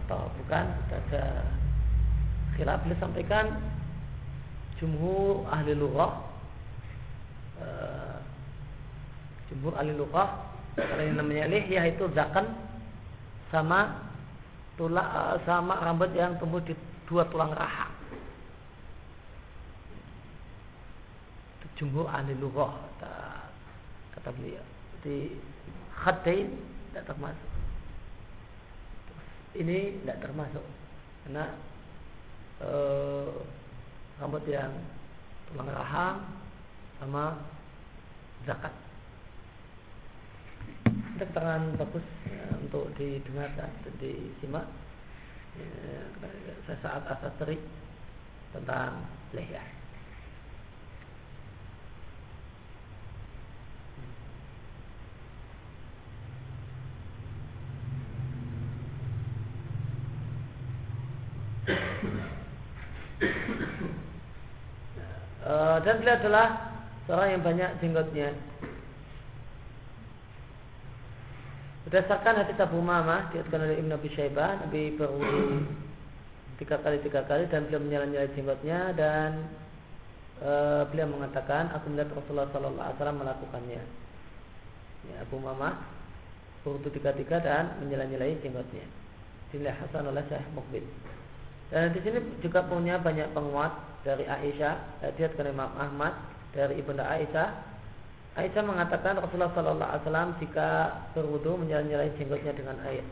atau 0.00 0.30
bukan 0.38 0.70
ada 0.86 1.44
khilaf 2.54 2.86
sampaikan 3.02 3.58
jumhur 4.78 5.44
ahli 5.50 5.74
lughah 5.74 6.22
uh, 7.58 8.16
jumhur 9.50 9.74
ahli 9.74 9.92
lughah 9.98 10.50
kalau 10.78 11.02
yang 11.02 11.18
namanya 11.18 11.50
lehyah 11.50 11.84
itu 11.90 12.06
zakan 12.14 12.46
sama 13.50 14.10
tulang 14.78 15.36
sama 15.42 15.76
rambut 15.82 16.14
yang 16.14 16.38
tumbuh 16.38 16.62
di 16.62 16.72
dua 17.10 17.26
tulang 17.28 17.50
rahang. 17.52 17.90
Jumhur 21.76 22.06
ahli 22.12 22.36
lughah 22.36 22.76
kata, 22.76 23.12
kata 24.16 24.28
beliau. 24.36 24.64
Jadi 25.00 25.32
khadain 26.00 26.48
tidak 26.90 27.04
termasuk. 27.06 27.50
Ini 29.54 29.78
tidak 30.02 30.18
termasuk 30.24 30.66
karena 31.26 31.44
eh, 32.64 33.32
rambut 34.20 34.44
yang 34.48 34.72
tulang 35.50 35.70
rahang 35.70 36.18
sama 37.00 37.24
zakat. 38.48 38.72
Keterangan 41.20 41.76
bagus 41.76 42.06
ya, 42.24 42.44
untuk 42.56 42.88
didengarkan 42.96 43.68
dan 43.84 43.94
disimak 44.00 44.66
ya, 45.60 45.68
sesaat 46.64 47.04
asas 47.12 47.34
terik 47.36 47.60
tentang 48.56 49.04
lehyah. 49.36 49.79
Uh, 65.40 65.76
dan 65.84 66.00
beliau 66.00 66.16
adalah 66.20 66.48
seorang 67.08 67.28
yang 67.36 67.42
banyak 67.44 67.70
jenggotnya 67.80 68.32
Berdasarkan 71.90 72.44
hadis 72.44 72.54
Abu 72.62 72.78
Mama 72.78 73.32
diatkan 73.34 73.66
oleh 73.66 73.82
Ibn 73.82 73.98
Abi 73.98 74.14
Syaibah, 74.14 74.62
Nabi 74.62 74.94
berwudu 74.94 75.66
tiga 76.62 76.78
kali 76.78 77.02
tiga 77.02 77.26
kali 77.26 77.50
dan 77.50 77.66
beliau 77.66 77.82
menyala-nyala 77.82 78.30
jenggotnya 78.36 78.94
dan 78.94 79.48
e, 80.38 80.52
beliau 80.92 81.10
mengatakan 81.10 81.72
aku 81.74 81.90
melihat 81.90 82.14
Rasulullah 82.14 82.46
Sallallahu 82.54 82.78
Alaihi 82.84 82.94
Wasallam 82.94 83.18
melakukannya. 83.26 83.82
Ya, 85.08 85.16
Abu 85.24 85.42
Mama 85.42 85.82
berwudu 86.62 86.94
tiga 86.94 87.10
tiga 87.10 87.42
dan 87.42 87.74
menyala-nyalai 87.82 88.38
jenggotnya. 88.38 88.86
Dilihat 89.50 89.82
Hasan 89.82 90.06
oleh 90.06 90.22
Syekh 90.30 90.46
Mukbil. 90.54 90.86
Dan 91.70 91.94
di 91.94 92.02
sini 92.02 92.18
juga 92.42 92.66
punya 92.66 92.98
banyak 92.98 93.30
penguat 93.30 94.02
dari 94.02 94.26
Aisyah, 94.26 95.06
eh, 95.06 95.12
diatkan 95.14 95.50
Imam 95.50 95.70
Ahmad 95.78 96.18
dari 96.50 96.82
ibunda 96.82 97.06
Aisyah 97.06 97.70
Aisyah 98.38 98.62
mengatakan 98.62 99.18
Rasulullah 99.18 99.50
Sallallahu 99.58 99.90
Alaihi 99.90 100.04
Wasallam 100.06 100.30
jika 100.38 100.68
berwudu 101.18 101.58
menyala-nyalai 101.58 102.14
jenggotnya 102.14 102.54
dengan 102.54 102.78
air. 102.86 103.02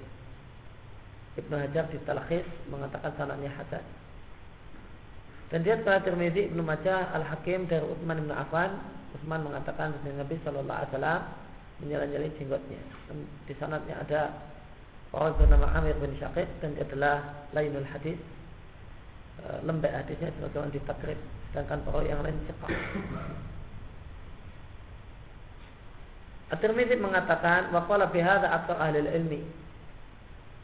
Ibnu 1.35 1.55
Hajar 1.59 1.90
di 1.90 1.99
Talkhis 2.07 2.47
mengatakan 2.71 3.11
sanadnya 3.18 3.51
hasan. 3.59 3.83
Dan 5.51 5.66
dia 5.66 5.81
telah 5.83 6.07
termedi 6.07 6.47
Ibnu 6.49 6.62
Majah 6.62 7.11
Al 7.11 7.27
Hakim 7.27 7.66
dari 7.66 7.83
Utsman 7.83 8.23
bin 8.23 8.31
Affan. 8.31 8.79
Utsman 9.18 9.42
mengatakan 9.42 9.99
Nabi 10.07 10.38
Sallallahu 10.47 10.79
Alaihi 10.79 10.90
Wasallam 10.94 11.23
menyala-nyalai 11.83 12.31
jenggotnya. 12.38 12.81
Di 13.51 13.55
sanadnya 13.59 13.99
ada 13.99 14.31
orang 15.11 15.35
bernama 15.35 15.66
Amir 15.75 15.99
bin 15.99 16.14
Syakir 16.23 16.47
dan 16.62 16.79
dia 16.79 16.87
adalah 16.87 17.42
lainul 17.51 17.87
hadis 17.90 18.18
eh, 18.18 18.38
lembek 19.64 19.92
hadisnya 19.92 20.35
sebagaimana 20.37 20.74
ditakrib 20.74 21.18
sedangkan 21.51 21.81
para 21.87 22.01
yang 22.05 22.20
lain 22.20 22.37
cepat 22.44 22.72
At-Tirmidzi 26.48 26.96
mengatakan 26.96 27.68
waqala 27.77 28.09
fi 28.09 28.24
hadza 28.24 28.48
aktsar 28.48 28.81
ahli 28.81 29.05
ilmi. 29.05 29.40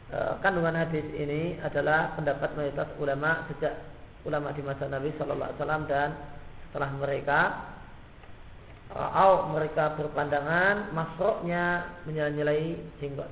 E, 0.09 0.17
kandungan 0.41 0.73
hadis 0.73 1.05
ini 1.13 1.61
adalah 1.61 2.17
pendapat 2.17 2.57
mayoritas 2.57 2.89
ulama 2.97 3.45
sejak 3.53 3.85
ulama 4.25 4.49
di 4.57 4.65
masa 4.65 4.89
Nabi 4.89 5.13
sallallahu 5.13 5.45
alaihi 5.45 5.61
wasallam 5.61 5.83
dan 5.85 6.09
setelah 6.65 6.89
mereka 6.97 7.39
atau 8.95 9.53
mereka 9.53 9.97
berpandangan 9.97 10.93
masroknya 10.93 11.93
menyelai 12.09 12.79
jenggot. 13.01 13.29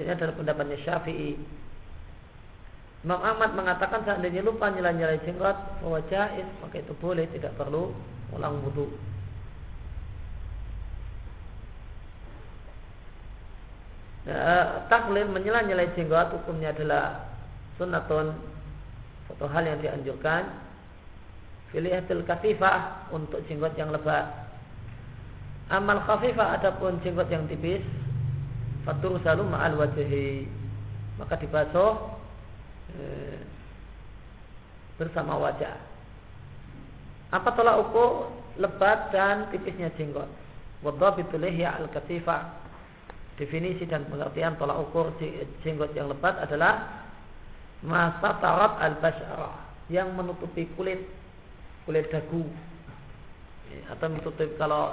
Ini 0.00 0.16
adalah 0.16 0.34
pendapatnya 0.38 0.78
Syafi'i. 0.86 1.36
Imam 3.00 3.20
Ahmad 3.24 3.56
mengatakan 3.56 4.04
seandainya 4.04 4.44
lupa 4.44 4.68
nyela-nyelai 4.68 5.24
jenggot, 5.24 5.56
wajah 5.80 6.36
maka 6.60 6.76
itu 6.84 6.92
boleh, 7.00 7.24
tidak 7.32 7.56
perlu 7.56 7.96
ulang 8.36 8.60
wudhu. 8.60 8.92
ya, 14.28 14.84
taklim 14.92 15.32
menyela-nyelai 15.32 15.92
jenggot 15.96 16.28
hukumnya 16.34 16.76
adalah 16.76 17.24
sunatun 17.80 18.36
satu 19.30 19.46
hal 19.48 19.64
yang 19.64 19.80
dianjurkan. 19.80 20.44
Filihatil 21.70 22.26
kafifah 22.26 23.08
untuk 23.14 23.46
jenggot 23.46 23.78
yang 23.78 23.94
lebat. 23.94 24.26
Amal 25.70 26.02
khafifah 26.02 26.58
adapun 26.58 26.98
jenggot 27.06 27.30
yang 27.30 27.46
tipis 27.46 27.80
fatur 28.82 29.22
salu 29.22 29.46
ma'al 29.46 29.78
wajhi. 29.78 30.50
Maka 31.14 31.38
dibasuh 31.38 32.19
eh, 32.98 33.38
bersama 34.98 35.38
wajah. 35.38 35.76
Apa 37.30 37.54
tolak 37.54 37.78
ukur 37.88 38.30
lebat 38.58 39.14
dan 39.14 39.46
tipisnya 39.54 39.94
jenggot? 39.94 40.26
Wadhabitu 40.82 41.38
ya 41.54 41.78
al-kasifah. 41.78 42.58
Definisi 43.38 43.86
dan 43.88 44.04
pengertian 44.10 44.58
tolak 44.58 44.82
ukur 44.90 45.14
jenggot 45.62 45.94
yang 45.94 46.10
lebat 46.10 46.36
adalah 46.42 47.06
masa 47.80 48.36
tarab 48.42 48.76
al-bashara 48.76 49.56
yang 49.88 50.12
menutupi 50.12 50.68
kulit 50.76 51.00
kulit 51.88 52.12
dagu 52.12 52.44
atau 53.88 54.06
menutupi 54.12 54.52
kalau 54.60 54.92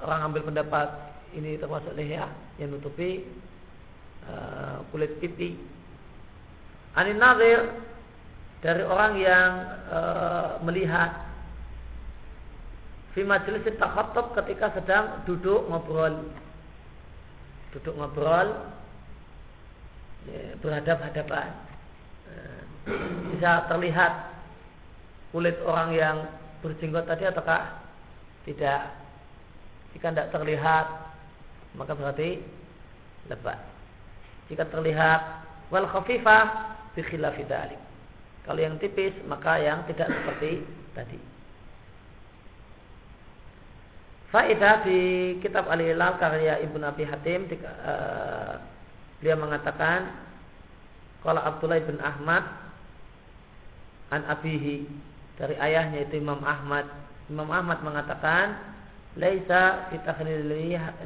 orang 0.00 0.32
ambil 0.32 0.48
pendapat 0.48 0.88
ini 1.36 1.56
termasuk 1.60 1.92
leher 1.96 2.28
yang 2.60 2.72
menutupi 2.72 3.24
uh, 4.28 4.84
kulit 4.92 5.16
pipi. 5.18 5.56
Anin 6.92 7.16
nazir 7.16 7.72
dari 8.60 8.84
orang 8.84 9.12
yang 9.16 9.50
uh, 9.88 10.60
melihat 10.60 11.24
fi 13.16 13.24
majelis 13.24 13.64
takhattub 13.76 14.32
ketika 14.36 14.72
sedang 14.76 15.24
duduk 15.24 15.68
ngobrol. 15.68 16.28
Duduk 17.72 17.96
ngobrol 17.96 18.52
ya, 20.28 20.56
berhadap-hadapan. 20.60 21.48
Eh, 22.28 22.62
bisa 23.32 23.68
terlihat 23.72 24.12
kulit 25.32 25.56
orang 25.64 25.96
yang 25.96 26.16
berjenggot 26.60 27.08
tadi 27.08 27.24
ataukah 27.28 27.80
tidak? 28.44 28.92
Jika 29.96 30.12
tidak 30.12 30.32
terlihat 30.32 30.86
maka 31.76 31.96
berarti 31.96 32.40
lebat. 33.32 33.60
Jika 34.52 34.68
terlihat 34.68 35.20
wal 35.72 35.88
khafifah 35.88 36.72
bi 36.92 37.00
khilafi 37.02 37.44
kalau 38.42 38.58
yang 38.58 38.74
tipis 38.82 39.14
maka 39.30 39.62
yang 39.62 39.86
tidak 39.86 40.10
seperti 40.10 40.66
tadi. 40.98 41.18
Faedah 44.34 44.82
di 44.82 45.00
kitab 45.44 45.68
Al-Hilal 45.68 46.16
karya 46.18 46.58
Ibnu 46.64 46.82
Abi 46.82 47.04
Hatim 47.04 47.46
uh, 47.52 48.56
beliau 49.20 49.38
mengatakan 49.38 50.08
kalau 51.20 51.38
Abdullah 51.38 51.84
bin 51.84 52.00
Ahmad 52.02 52.42
an 54.10 54.26
abihi 54.26 54.88
dari 55.38 55.54
ayahnya 55.62 56.08
itu 56.08 56.18
Imam 56.18 56.42
Ahmad. 56.42 56.88
Imam 57.30 57.46
Ahmad 57.52 57.84
mengatakan 57.86 58.58
laisa 59.14 59.86
fi 59.92 60.02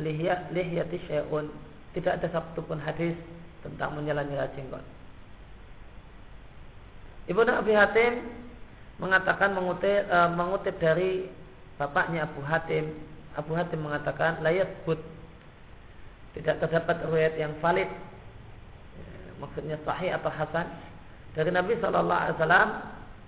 lihyati 0.01 0.97
syai'un. 1.05 1.51
Tidak 1.93 2.13
ada 2.17 2.29
satu 2.33 2.65
pun 2.65 2.81
hadis 2.81 3.13
tentang 3.61 3.99
menyela-nyela 3.99 4.49
jenggot 4.55 4.96
Ibnu 7.27 7.51
Abi 7.51 7.73
Hatim 7.75 8.23
mengatakan 9.03 9.53
mengutip, 9.53 10.07
uh, 10.09 10.31
mengutip 10.33 10.75
dari 10.79 11.27
bapaknya 11.77 12.25
Abu 12.25 12.41
Hatim. 12.47 12.95
Abu 13.37 13.53
Hatim 13.53 13.85
mengatakan 13.85 14.41
layat 14.41 14.71
but 14.89 15.03
tidak 16.39 16.61
terdapat 16.63 16.97
riwayat 17.09 17.35
yang 17.37 17.53
valid. 17.61 17.89
Maksudnya 19.37 19.77
sahih 19.85 20.17
atau 20.17 20.33
hasan. 20.33 20.65
Dari 21.37 21.53
Nabi 21.53 21.77
Shallallahu 21.77 22.23
Alaihi 22.25 22.37
Wasallam 22.41 22.69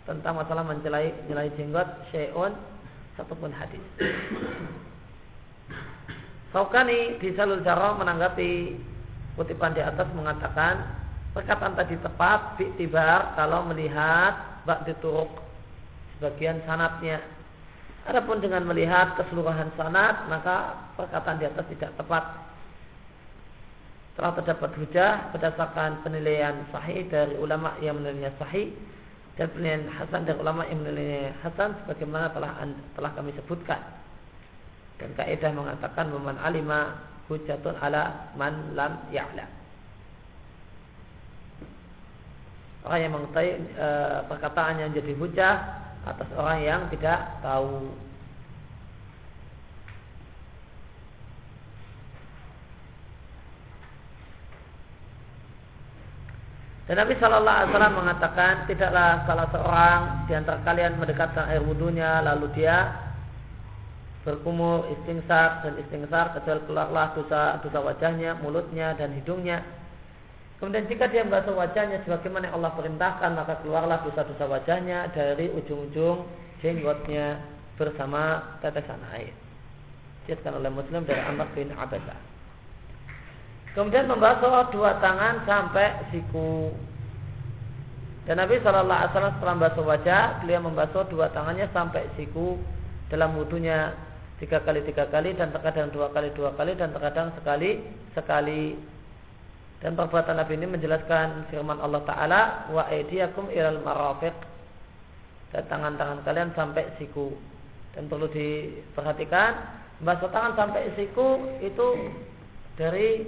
tentang 0.08 0.34
masalah 0.40 0.64
mencelai 0.64 1.12
nyelai 1.28 1.52
jenggot 1.60 1.88
syai'un 2.08 2.56
satupun 3.20 3.52
hadis. 3.52 3.84
Saukani 6.48 7.20
di 7.20 7.36
Salul 7.36 7.60
Jarrah 7.60 7.92
menanggapi 8.00 8.80
kutipan 9.36 9.76
di 9.76 9.84
atas 9.84 10.08
mengatakan 10.16 10.80
perkataan 11.36 11.76
tadi 11.76 11.96
tepat 12.00 12.60
tibar 12.76 13.36
kalau 13.36 13.68
melihat 13.68 14.62
bak 14.64 14.84
dituruk 14.88 15.28
sebagian 16.16 16.60
sanatnya 16.64 17.20
Adapun 18.08 18.40
dengan 18.40 18.64
melihat 18.64 19.20
keseluruhan 19.20 19.68
sanad 19.76 20.32
maka 20.32 20.88
perkataan 20.96 21.36
di 21.36 21.44
atas 21.44 21.68
tidak 21.76 21.92
tepat. 22.00 22.24
Telah 24.16 24.32
terdapat 24.40 24.70
hujah 24.80 25.12
berdasarkan 25.36 26.00
penilaian 26.00 26.64
sahih 26.72 27.04
dari 27.12 27.36
ulama 27.36 27.76
yang 27.84 28.00
menilainya 28.00 28.32
sahih 28.40 28.72
dan 29.36 29.52
penilaian 29.52 29.92
hasan 29.92 30.24
dari 30.24 30.40
ulama 30.40 30.64
yang 30.72 30.80
menilainya 30.80 31.36
hasan 31.44 31.76
sebagaimana 31.84 32.32
telah 32.32 32.64
telah 32.96 33.12
kami 33.12 33.30
sebutkan. 33.36 33.84
Dan 34.96 35.12
kaidah 35.12 35.52
mengatakan 35.52 36.08
man 36.08 36.40
alima 36.40 37.04
hujatun 37.28 37.76
ala 37.76 38.32
man 38.40 38.72
lam 38.72 39.04
ya'lam. 39.12 39.57
Orang 42.88 43.04
yang 43.04 43.12
mengetahui 43.12 43.52
e, 43.76 43.88
perkataan 44.32 44.80
yang 44.80 44.90
jadi 44.96 45.12
hujah 45.20 45.54
atas 46.08 46.28
orang 46.40 46.58
yang 46.64 46.80
tidak 46.88 47.20
tahu. 47.44 47.92
Dan 56.88 56.96
Nabi 56.96 57.12
Shallallahu 57.20 57.44
Alaihi 57.60 57.70
Wasallam 57.76 57.96
mengatakan 58.00 58.52
tidaklah 58.64 59.28
salah 59.28 59.48
seorang 59.52 60.00
di 60.24 60.32
antara 60.32 60.64
kalian 60.64 60.96
mendekatkan 60.96 61.44
air 61.52 61.60
wudhunya 61.60 62.24
lalu 62.24 62.48
dia 62.56 62.96
berkumur 64.24 64.88
istingsar 64.96 65.60
dan 65.60 65.76
istingsar 65.76 66.32
kecuali 66.40 66.64
keluarlah 66.64 67.12
dosa 67.12 67.60
dosa 67.60 67.84
wajahnya, 67.84 68.40
mulutnya 68.40 68.96
dan 68.96 69.12
hidungnya 69.12 69.60
Kemudian 70.58 70.90
jika 70.90 71.06
dia 71.06 71.22
membasuh 71.22 71.54
wajahnya 71.54 72.02
sebagaimana 72.02 72.50
yang 72.50 72.58
Allah 72.58 72.74
perintahkan 72.74 73.30
maka 73.30 73.62
keluarlah 73.62 74.02
dosa-dosa 74.02 74.42
wajahnya 74.50 75.06
dari 75.14 75.54
ujung-ujung 75.54 76.26
jenggotnya 76.58 77.38
bersama 77.78 78.42
tetesan 78.58 78.98
air. 79.14 79.30
Dikatakan 80.26 80.58
oleh 80.58 80.70
Muslim 80.74 81.06
dari 81.06 81.22
Amr 81.22 81.46
bin 81.54 81.70
Abbasah. 81.70 82.18
Kemudian 83.78 84.10
membasuh 84.10 84.74
dua 84.74 84.98
tangan 84.98 85.46
sampai 85.46 86.10
siku. 86.10 86.74
Dan 88.26 88.42
Nabi 88.42 88.58
Shallallahu 88.60 88.92
Alaihi 88.92 89.10
Wasallam 89.14 89.34
setelah 89.38 89.54
membasuh 89.56 89.84
wajah, 89.86 90.22
beliau 90.42 90.60
membasuh 90.66 91.02
dua 91.08 91.30
tangannya 91.30 91.70
sampai 91.70 92.02
siku 92.18 92.58
dalam 93.08 93.38
wudhunya 93.38 93.94
tiga 94.42 94.58
kali 94.66 94.82
tiga 94.84 95.06
kali 95.08 95.32
dan 95.38 95.54
terkadang 95.54 95.94
dua 95.94 96.10
kali 96.10 96.34
dua 96.34 96.52
kali 96.54 96.74
dan 96.78 96.92
terkadang 96.92 97.32
sekali 97.38 97.82
sekali 98.12 98.76
dan 99.78 99.94
perbuatan 99.94 100.34
Nabi 100.34 100.58
ini 100.58 100.66
menjelaskan 100.74 101.54
firman 101.54 101.78
Allah 101.78 102.02
Ta'ala 102.02 102.40
Wa 102.74 102.90
aidiyakum 102.90 103.46
ilal 103.54 103.78
marafiq. 103.86 104.34
Dan 105.54 105.64
tangan-tangan 105.70 106.26
kalian 106.26 106.50
sampai 106.58 106.84
siku. 106.98 107.30
Dan 107.94 108.10
perlu 108.10 108.26
diperhatikan 108.30 109.78
Basuh 109.98 110.30
tangan 110.30 110.54
sampai 110.54 110.94
siku 110.94 111.58
Itu 111.58 112.14
dari 112.78 113.26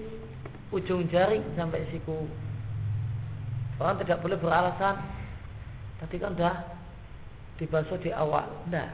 ujung 0.70 1.06
jari 1.10 1.42
sampai 1.54 1.86
siku. 1.94 2.26
Orang 3.78 4.02
tidak 4.02 4.22
boleh 4.22 4.38
beralasan. 4.38 4.98
Tadi 6.02 6.16
kan 6.18 6.34
sudah 6.34 6.54
dibasuh 7.62 7.98
di 8.02 8.10
awal. 8.10 8.50
Nah 8.74 8.90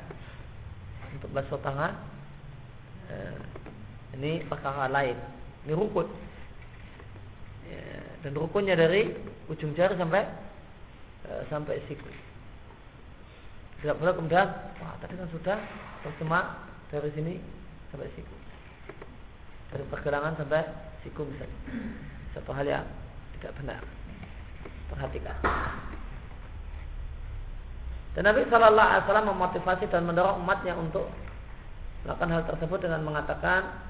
Untuk 1.17 1.33
basuh 1.33 1.61
tangan 1.65 1.97
eh, 3.09 3.41
Ini 4.21 4.45
perkara 4.45 4.93
lain. 4.93 5.17
Ini 5.65 5.73
rukun 5.73 6.26
ya, 7.67 8.01
dan 8.27 8.33
rukunnya 8.39 8.75
dari 8.79 9.11
ujung 9.51 9.75
jari 9.75 9.95
sampai 9.99 10.23
uh, 11.29 11.43
sampai 11.51 11.83
siku. 11.87 12.09
Tidak 13.83 13.97
boleh 14.01 14.15
kemudian 14.17 14.49
wah 14.81 14.95
tadi 15.03 15.15
kan 15.19 15.29
sudah 15.31 15.59
tercemar 16.07 16.45
dari 16.89 17.11
sini 17.13 17.35
sampai 17.93 18.09
siku. 18.17 18.37
Dari 19.75 19.85
pergelangan 19.91 20.39
sampai 20.39 20.63
siku 21.05 21.27
misalnya. 21.27 21.59
Satu 22.33 22.51
hal 22.55 22.67
yang 22.67 22.87
tidak 23.39 23.53
benar. 23.61 23.83
Perhatikan. 24.87 25.37
Dan 28.17 28.33
Nabi 28.33 28.49
Shallallahu 28.49 28.81
Alaihi 28.81 29.05
Wasallam 29.05 29.29
memotivasi 29.29 29.85
dan 29.93 30.09
mendorong 30.09 30.41
umatnya 30.41 30.73
untuk 30.73 31.05
melakukan 32.07 32.33
hal 32.33 32.43
tersebut 32.49 32.79
dengan 32.81 33.05
mengatakan 33.05 33.86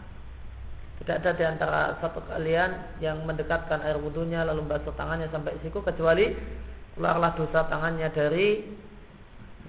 tidak 1.03 1.17
ada 1.23 1.31
di 1.37 1.45
antara 1.45 1.81
satu 2.01 2.25
kalian 2.25 2.99
yang 3.05 3.21
mendekatkan 3.29 3.85
air 3.85 4.01
wudhunya 4.01 4.49
lalu 4.49 4.65
basuh 4.65 4.97
tangannya 4.97 5.29
sampai 5.29 5.53
siku 5.61 5.85
kecuali 5.85 6.33
keluarlah 6.97 7.37
dosa 7.37 7.69
tangannya 7.69 8.09
dari 8.17 8.65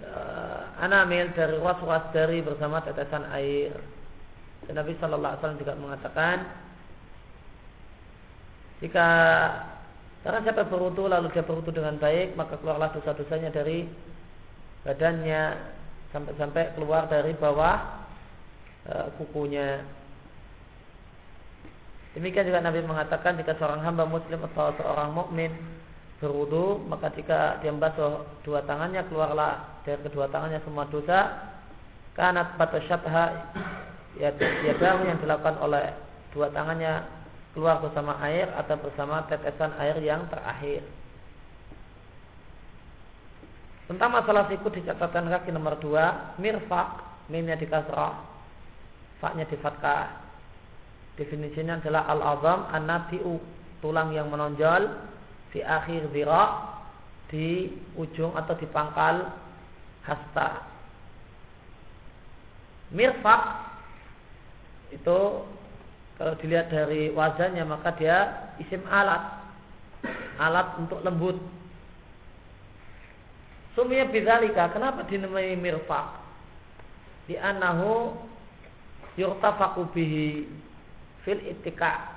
uh, 0.07 0.79
anamil 0.79 1.27
dari 1.35 1.59
was-was 1.59 2.07
dari 2.15 2.39
bersama 2.39 2.79
tetesan 2.79 3.27
air. 3.35 3.75
Dan 4.65 4.79
Nabi 4.79 4.95
Shallallahu 4.95 5.31
Alaihi 5.35 5.41
Wasallam 5.43 5.61
juga 5.61 5.73
mengatakan 5.75 6.37
jika 8.79 9.07
karena 10.23 10.39
siapa 10.47 10.69
berwudu 10.69 11.11
lalu 11.11 11.27
dia 11.35 11.43
berwudu 11.43 11.75
dengan 11.75 11.99
baik 11.99 12.39
maka 12.39 12.55
keluarlah 12.61 12.93
dosa-dosanya 12.95 13.51
dari 13.51 13.89
badannya 14.87 15.43
sampai-sampai 16.15 16.77
keluar 16.77 17.09
dari 17.11 17.35
bawah 17.35 18.07
uh, 18.87 19.07
kukunya 19.19 19.83
Demikian 22.17 22.49
juga 22.49 22.65
Nabi 22.65 22.81
mengatakan 22.81 23.37
jika 23.37 23.53
seorang 23.61 23.85
hamba 23.85 24.09
muslim 24.09 24.41
atau 24.41 24.73
seorang 24.81 25.13
mukmin 25.13 25.53
berwudu, 26.17 26.81
maka 26.89 27.13
jika 27.13 27.61
dia 27.61 27.69
membasuh 27.69 28.25
dua 28.41 28.65
tangannya 28.65 29.05
keluarlah 29.05 29.85
dari 29.85 30.01
kedua 30.01 30.25
tangannya 30.33 30.57
semua 30.65 30.89
dosa. 30.89 31.53
Kanat 32.17 32.57
batasyatha 32.57 33.53
ya 34.17 34.33
yadahu 34.65 35.05
yang 35.05 35.21
dilakukan 35.21 35.61
oleh 35.61 35.93
dua 36.33 36.49
tangannya 36.49 37.05
keluar 37.53 37.85
bersama 37.85 38.17
air 38.25 38.49
atau 38.57 38.81
bersama 38.81 39.21
tetesan 39.29 39.77
air 39.77 40.01
yang 40.01 40.25
terakhir. 40.33 40.81
Tentang 43.85 44.09
masalah 44.09 44.49
siku 44.49 44.73
di 44.73 44.81
catatan 44.81 45.29
kaki 45.29 45.53
nomor 45.53 45.77
dua, 45.77 46.33
mirfak, 46.41 46.97
mimnya 47.29 47.61
di 47.61 47.69
kasrah, 47.69 48.25
faknya 49.21 49.45
di 49.45 49.57
fatkah. 49.61 50.26
Definisinya 51.17 51.81
adalah 51.81 52.05
al-azam 52.13 52.69
an-nabi'u, 52.69 53.41
tulang 53.81 54.13
yang 54.13 54.29
menonjol 54.29 54.85
di 55.49 55.65
akhir 55.65 56.13
zira 56.13 56.77
di 57.33 57.73
ujung 57.97 58.37
atau 58.37 58.53
di 58.53 58.69
pangkal 58.69 59.33
hasta. 60.05 60.63
Mirfak 62.93 63.41
itu 64.93 65.19
kalau 66.15 66.33
dilihat 66.39 66.71
dari 66.71 67.11
wajahnya 67.11 67.65
maka 67.67 67.91
dia 67.97 68.17
isim 68.61 68.85
alat. 68.87 69.41
Alat 70.37 70.77
untuk 70.77 71.01
lembut. 71.01 71.41
Sumia 73.73 74.05
bidzalika, 74.05 74.69
kenapa 74.69 75.05
dinamai 75.09 75.57
mirfak? 75.57 76.13
Di 77.25 77.35
anahu 77.35 78.13
yurtafaqu 79.17 79.81
bihi 79.91 80.45
fil 81.27 81.43
ittika. 81.43 82.15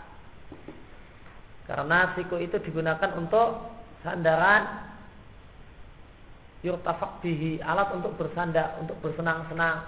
Karena 1.66 2.14
siku 2.14 2.38
itu 2.38 2.62
digunakan 2.62 3.10
untuk 3.18 3.66
sandaran 4.06 4.86
yurtafak 6.62 7.18
bihi 7.18 7.58
alat 7.66 7.90
untuk 7.90 8.14
bersandar, 8.14 8.78
untuk 8.78 8.94
bersenang-senang, 9.02 9.82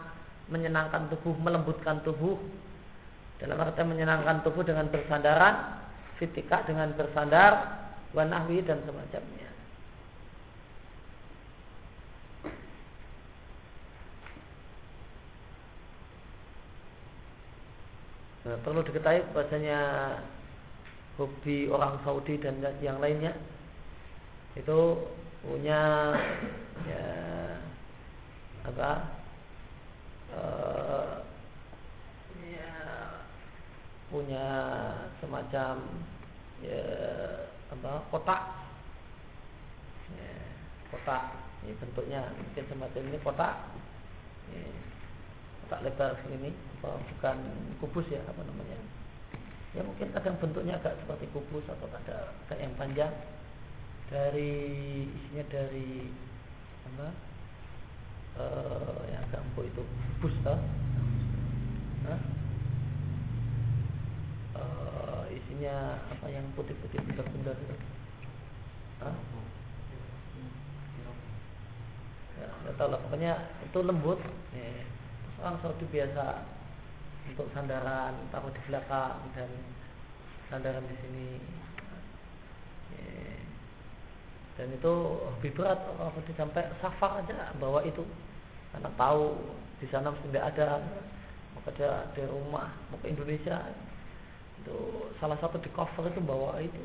menyenangkan 0.50 1.06
tubuh, 1.14 1.38
melembutkan 1.38 2.02
tubuh. 2.02 2.34
Dalam 3.38 3.58
arti 3.62 3.82
menyenangkan 3.86 4.42
tubuh 4.42 4.66
dengan 4.66 4.90
bersandaran, 4.90 5.78
fitika 6.18 6.62
dengan 6.66 6.90
bersandar, 6.94 7.78
wanahwi 8.14 8.62
dan 8.66 8.82
semacamnya. 8.86 9.51
Nah, 18.42 18.58
perlu 18.66 18.82
diketahui 18.82 19.22
bahasanya 19.30 19.78
hobi 21.14 21.70
orang 21.70 21.94
Saudi 22.02 22.42
dan 22.42 22.58
yang 22.82 22.98
lainnya 22.98 23.38
itu 24.58 24.98
punya 25.46 26.10
ya 26.90 27.06
apa 28.66 28.90
uh, 30.34 31.22
ya, 32.42 32.72
punya 34.10 34.46
semacam 35.22 35.74
ya 36.66 36.82
apa 37.70 37.92
kotak. 38.10 38.42
Ya, 40.18 40.34
kotak. 40.90 41.22
Ini 41.62 41.78
bentuknya 41.78 42.26
mungkin 42.34 42.64
semacam 42.66 43.02
ini 43.06 43.18
kotak. 43.22 43.54
Ya, 44.50 44.66
kotak 45.72 45.88
lebar 45.88 46.12
ini 46.28 46.52
bukan 46.84 47.38
kubus 47.80 48.04
ya 48.12 48.20
apa 48.28 48.44
namanya. 48.44 48.76
Ya 49.72 49.80
mungkin 49.80 50.12
kadang 50.12 50.36
bentuknya 50.36 50.76
agak 50.76 51.00
seperti 51.00 51.32
kubus 51.32 51.64
atau 51.64 51.88
ada 51.88 52.36
agak 52.44 52.60
yang 52.60 52.76
panjang. 52.76 53.08
Dari 54.12 54.52
isinya 55.08 55.48
dari 55.48 56.12
apa 56.92 57.08
uh, 58.36 59.00
yang 59.08 59.24
agak 59.32 59.40
itu 59.64 59.80
kubus 59.80 60.36
toh. 60.44 60.60
Uh, 64.52 65.24
isinya 65.32 65.96
apa 66.12 66.28
yang 66.28 66.44
putih-putih 66.52 67.00
bundar-bundar 67.00 67.56
itu. 67.56 67.76
Ya 72.36 72.70
tahu 72.76 72.92
lah 72.92 73.00
pokoknya 73.08 73.32
itu 73.64 73.78
lembut. 73.80 74.20
Ya 74.52 74.68
orang 75.42 75.58
Saudi 75.58 75.84
biasa 75.90 76.46
untuk 77.34 77.50
sandaran 77.50 78.14
taruh 78.30 78.54
di 78.54 78.62
belakang 78.70 79.18
dan 79.34 79.50
sandaran 80.46 80.86
di 80.86 80.96
sini. 81.02 81.30
Dan 84.52 84.68
itu 84.68 84.94
lebih 85.40 85.58
berat 85.58 85.80
kalau 85.80 86.12
sampai 86.38 86.70
safar 86.78 87.24
aja 87.24 87.50
bawa 87.58 87.82
itu. 87.82 88.04
Karena 88.70 88.88
tahu 88.94 89.34
di 89.82 89.86
sana 89.90 90.14
tidak 90.28 90.54
ada 90.54 90.78
maka 91.58 91.68
dia 91.74 91.92
di 92.14 92.22
rumah 92.28 92.70
mau 92.92 93.00
ke 93.00 93.10
Indonesia. 93.10 93.58
Itu 94.62 95.08
salah 95.18 95.40
satu 95.40 95.58
di 95.58 95.72
cover 95.72 96.06
itu 96.06 96.20
bawa 96.22 96.60
itu. 96.62 96.84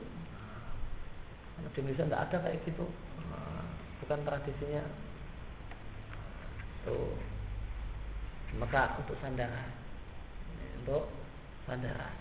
Karena 1.53 1.69
di 1.69 1.77
Indonesia 1.83 2.07
tidak 2.07 2.23
ada 2.31 2.37
kayak 2.47 2.59
gitu. 2.65 2.85
Bukan 4.01 4.19
tradisinya. 4.23 4.83
Tuh 6.87 7.36
maka 8.55 8.95
untuk 9.03 9.19
sandaran 9.19 9.67
untuk 10.79 11.11
sandaran 11.67 12.15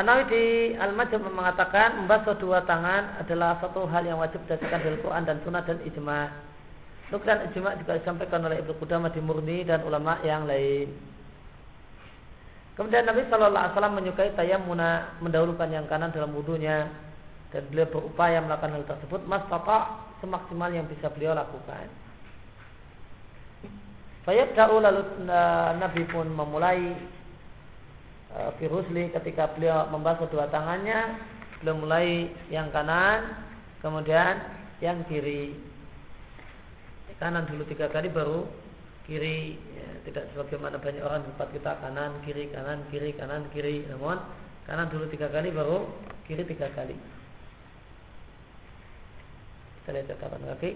Anawi 0.00 0.22
di 0.32 0.44
Al-Majam 0.80 1.28
mengatakan 1.28 2.00
membasuh 2.00 2.32
dua 2.40 2.64
tangan 2.64 3.20
adalah 3.20 3.60
satu 3.60 3.84
hal 3.84 4.08
yang 4.08 4.16
wajib 4.16 4.40
berdasarkan 4.48 4.80
dari 4.80 4.96
Quran 5.04 5.28
dan 5.28 5.36
Sunnah 5.44 5.60
dan 5.60 5.76
Ijma. 5.84 6.32
Nukilan 7.12 7.52
Ijma 7.52 7.76
juga 7.76 8.00
disampaikan 8.00 8.40
oleh 8.48 8.64
Ibnu 8.64 8.80
Qudamah 8.80 9.12
di 9.12 9.20
Murni 9.20 9.60
dan 9.60 9.84
ulama 9.84 10.16
yang 10.24 10.48
lain. 10.48 10.88
Kemudian 12.80 13.04
Nabi 13.04 13.28
Shallallahu 13.28 13.60
Alaihi 13.60 13.74
Wasallam 13.76 13.96
menyukai 14.00 14.30
tayamuna 14.40 15.20
mendahulukan 15.20 15.68
yang 15.68 15.84
kanan 15.84 16.16
dalam 16.16 16.32
wudhunya 16.32 17.09
dan 17.50 17.66
beliau 17.66 17.90
berupaya 17.90 18.38
melakukan 18.38 18.78
hal 18.78 18.84
tersebut 18.86 19.20
mas 19.26 19.42
papa 19.50 20.06
semaksimal 20.22 20.70
yang 20.70 20.86
bisa 20.86 21.10
beliau 21.10 21.34
lakukan. 21.34 21.90
Fayabda'u 24.22 24.78
lalu 24.78 25.02
Nabi 25.80 26.04
pun 26.12 26.28
memulai 26.30 26.92
uh, 28.36 28.52
Firusli 28.60 29.10
ketika 29.10 29.50
beliau 29.56 29.88
membasuh 29.90 30.28
dua 30.30 30.46
tangannya. 30.52 31.18
Beliau 31.60 31.76
mulai 31.80 32.30
yang 32.52 32.70
kanan 32.70 33.34
kemudian 33.82 34.38
yang 34.78 35.02
kiri. 35.08 35.56
Kanan 37.18 37.48
dulu 37.48 37.66
tiga 37.66 37.90
kali 37.90 38.12
baru 38.12 38.46
kiri. 39.08 39.56
Ya, 39.74 39.88
tidak 40.06 40.24
sebagaimana 40.32 40.78
banyak 40.78 41.02
orang 41.02 41.24
tempat 41.34 41.48
kita 41.56 41.72
kanan 41.82 42.12
kiri 42.22 42.44
kanan 42.52 42.84
kiri 42.92 43.10
kanan 43.16 43.48
kiri. 43.50 43.88
Namun 43.88 44.20
kanan 44.68 44.92
dulu 44.92 45.08
tiga 45.08 45.32
kali 45.32 45.48
baru 45.50 45.88
kiri 46.28 46.44
tiga 46.44 46.68
kali 46.76 46.94
kita 49.90 50.14
catatan 50.14 50.46
kaki. 50.54 50.70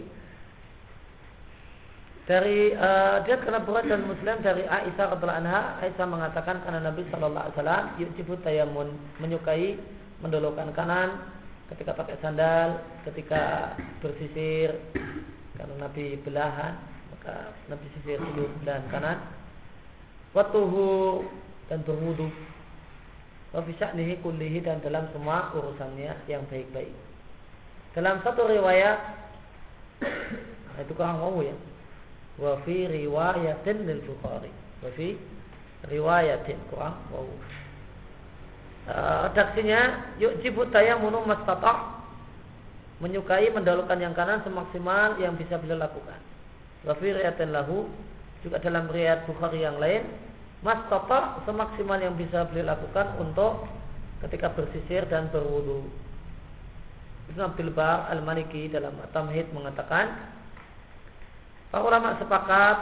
Dari 2.25 2.73
uh, 2.73 3.21
dia 3.29 3.37
karena 3.37 3.61
berat 3.61 3.85
dan 3.85 4.09
Muslim 4.09 4.41
dari 4.41 4.65
Aisyah 4.65 5.13
radhiallahu 5.13 5.41
anha, 5.45 5.77
Aisyah 5.85 6.07
mengatakan 6.09 6.57
karena 6.65 6.81
Nabi 6.81 7.05
Shallallahu 7.13 7.45
alaihi 7.53 7.57
wasallam 7.61 8.41
tayamun 8.41 8.89
menyukai 9.21 9.77
mendolokkan 10.25 10.73
kanan 10.73 11.21
ketika 11.69 11.93
pakai 11.93 12.17
sandal, 12.25 12.81
ketika 13.05 13.77
bersisir 14.01 14.73
karena 15.61 15.75
Nabi 15.85 16.17
belahan 16.25 16.81
maka 17.13 17.57
Nabi 17.73 17.87
sisir 17.97 18.21
dulu 18.21 18.49
belahan 18.61 18.85
kanan. 18.89 19.19
Watuhu 20.37 21.23
dan 21.73 21.81
berwudu. 21.87 22.29
Wa 23.55 23.63
fi 23.63 23.73
kullihi 24.21 24.61
dan 24.61 24.83
dalam 24.83 25.09
semua 25.15 25.53
urusannya 25.55 26.27
yang 26.27 26.43
baik-baik. 26.51 26.93
Dalam 27.95 28.19
satu 28.27 28.51
riwayat 28.51 28.99
itu 30.83 30.93
kurang 30.99 31.23
mau 31.23 31.39
ya. 31.39 31.55
Wa 32.35 32.59
fi 32.67 32.91
riwayatin 32.91 33.87
lil 33.87 34.03
Bukhari. 34.03 34.51
Wa 34.83 34.91
fi 34.99 35.15
riwayatin 35.87 36.59
kurang 36.75 36.99
mau. 37.15 37.31
Uh, 38.85 39.33
redaksinya 39.33 40.13
yujibu 40.21 40.69
tayamunu 40.69 41.25
mastata' 41.25 42.05
menyukai 43.01 43.49
mendahulukan 43.49 43.97
yang 43.97 44.13
kanan 44.13 44.45
semaksimal 44.45 45.17
yang 45.23 45.39
bisa 45.39 45.57
beliau 45.63 45.79
lakukan. 45.79 46.19
Wa 46.83 46.99
fi 46.99 47.15
riwayatin 47.15 47.55
lahu 47.55 47.87
juga 48.43 48.59
dalam 48.61 48.91
riwayat 48.91 49.25
Bukhari 49.31 49.63
yang 49.63 49.79
lain 49.79 50.03
mastata' 50.67 51.47
semaksimal 51.47 52.03
yang 52.03 52.19
bisa 52.19 52.43
beliau 52.51 52.75
lakukan 52.75 53.07
untuk 53.23 53.71
ketika 54.27 54.51
bersisir 54.51 55.07
dan 55.07 55.31
berwudu. 55.31 55.87
Ibn 57.33 57.41
Abdul 57.41 57.73
Bar 57.73 58.13
Al-Maliki 58.13 58.69
dalam 58.69 58.97
Tamhid 59.13 59.49
mengatakan 59.57 60.35
Para 61.75 61.91
ulama 61.91 62.15
sepakat 62.23 62.77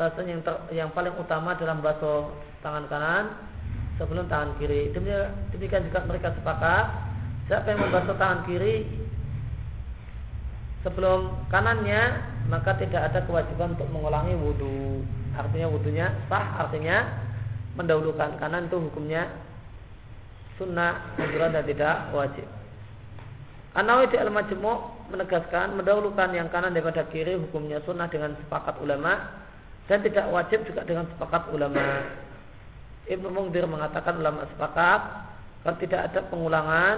bahasanya 0.00 0.32
yang, 0.32 0.40
ter, 0.40 0.54
yang 0.72 0.90
paling 0.96 1.12
utama 1.20 1.52
dalam 1.60 1.84
basuh 1.84 2.32
tangan 2.64 2.88
kanan 2.88 3.28
sebelum 4.00 4.24
tangan 4.24 4.56
kiri. 4.56 4.88
Demikian 4.96 5.84
juga 5.84 6.00
mereka 6.08 6.32
sepakat 6.32 6.84
siapa 7.44 7.68
yang 7.68 7.84
membasuh 7.84 8.16
tangan 8.16 8.48
kiri 8.48 8.88
sebelum 10.80 11.28
kanannya 11.52 12.24
maka 12.48 12.72
tidak 12.80 13.12
ada 13.12 13.20
kewajiban 13.28 13.76
untuk 13.76 13.92
mengulangi 13.92 14.32
wudhu. 14.32 15.04
Artinya 15.36 15.68
wudhunya 15.68 16.08
sah, 16.32 16.64
artinya 16.64 17.04
mendahulukan 17.76 18.40
kanan 18.40 18.72
itu 18.72 18.80
hukumnya 18.80 19.28
sunnah, 20.56 21.04
dan 21.20 21.62
tidak 21.68 22.16
wajib. 22.16 22.48
Anawi 23.76 24.08
di 24.08 24.16
al-majmu' 24.16 25.12
menegaskan 25.12 25.76
mendahulukan 25.76 26.32
yang 26.32 26.48
kanan 26.48 26.72
daripada 26.72 27.04
kiri 27.12 27.36
hukumnya 27.36 27.84
sunnah 27.84 28.08
dengan 28.08 28.32
sepakat 28.40 28.80
ulama 28.80 29.20
dan 29.88 30.00
tidak 30.04 30.28
wajib 30.32 30.64
juga 30.64 30.84
dengan 30.88 31.04
sepakat 31.12 31.52
ulama. 31.52 32.04
Ibnu 33.08 33.28
Mungdir 33.28 33.64
mengatakan 33.64 34.20
ulama 34.20 34.44
sepakat 34.56 35.00
kalau 35.64 35.76
tidak 35.80 36.00
ada 36.12 36.20
pengulangan 36.28 36.96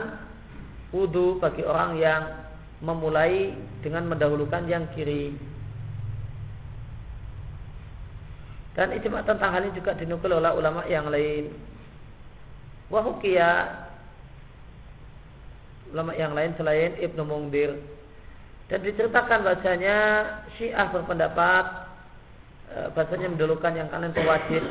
wudhu 0.91 1.39
bagi 1.39 1.63
orang 1.63 1.99
yang 1.99 2.23
memulai 2.83 3.55
dengan 3.83 4.11
mendahulukan 4.11 4.67
yang 4.67 4.87
kiri. 4.95 5.35
Dan 8.75 8.95
ijma 8.95 9.27
tentang 9.27 9.51
hal 9.51 9.67
ini 9.67 9.75
juga 9.75 9.99
dinukil 9.99 10.39
oleh 10.39 10.51
ulama 10.55 10.87
yang 10.87 11.11
lain. 11.11 11.51
Wahukia 12.91 13.67
ulama 15.91 16.15
yang 16.15 16.33
lain 16.33 16.55
selain 16.57 16.97
Ibnu 16.99 17.23
Mungdir. 17.27 17.79
Dan 18.71 18.87
diceritakan 18.87 19.43
bahasanya 19.43 19.97
Syiah 20.55 20.87
berpendapat 20.95 21.65
e, 22.71 22.79
bahasanya 22.95 23.35
mendahulukan 23.35 23.75
yang 23.75 23.91
kanan 23.91 24.15
itu 24.15 24.23
wajib. 24.23 24.63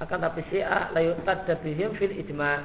Akan 0.00 0.24
tapi 0.24 0.40
Syiah 0.48 0.88
layu 0.96 1.12
tadabihim 1.28 1.96
fil 2.00 2.16
ijma. 2.16 2.64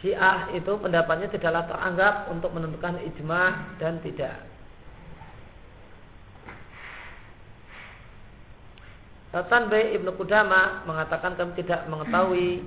Syiah 0.00 0.48
itu 0.56 0.72
pendapatnya 0.80 1.28
tidaklah 1.28 1.68
teranggap 1.68 2.32
untuk 2.32 2.48
menentukan 2.56 2.96
ijma 3.04 3.76
dan 3.76 4.00
tidak. 4.00 4.50
Tanbay 9.30 9.94
Ibnu 9.94 10.10
Kudama 10.18 10.82
mengatakan 10.90 11.38
kami 11.38 11.54
tidak 11.54 11.86
mengetahui 11.86 12.66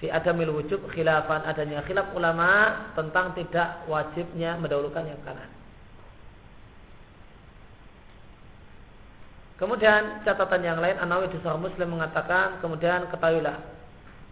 fi 0.00 0.08
adamil 0.08 0.56
wujub 0.56 0.80
khilafan 0.96 1.44
adanya 1.44 1.84
khilaf 1.84 2.08
ulama 2.16 2.88
tentang 2.96 3.36
tidak 3.36 3.84
wajibnya 3.84 4.56
mendahulukan 4.56 5.04
yang 5.04 5.20
kanan. 5.22 5.48
Kemudian 9.60 10.24
catatan 10.24 10.64
yang 10.64 10.80
lain 10.80 10.96
Anawi 10.96 11.28
di 11.28 11.36
Muslim 11.44 12.00
mengatakan 12.00 12.64
kemudian 12.64 13.12
ketahuilah 13.12 13.60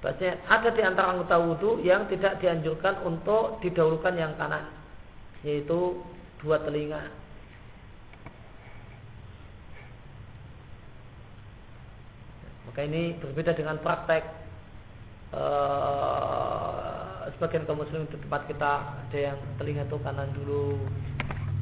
bahasanya 0.01 0.41
ada 0.49 0.73
di 0.73 0.81
antara 0.81 1.13
anggota 1.13 1.37
wudhu 1.37 1.85
yang 1.85 2.09
tidak 2.09 2.41
dianjurkan 2.41 3.05
untuk 3.05 3.61
didahulukan 3.61 4.15
yang 4.17 4.33
kanan 4.41 4.65
yaitu 5.45 6.01
dua 6.41 6.57
telinga. 6.65 7.13
Maka 12.73 12.81
ini 12.89 13.19
berbeda 13.21 13.53
dengan 13.53 13.77
praktek 13.85 14.38
uh, 15.35 17.27
sebagian 17.37 17.65
kaum 17.69 17.81
muslim 17.83 18.09
di 18.09 18.17
tempat 18.21 18.49
kita 18.49 18.73
ada 19.09 19.19
yang 19.19 19.39
telinga 19.61 19.85
itu 19.85 19.97
kanan 20.01 20.31
dulu, 20.33 20.77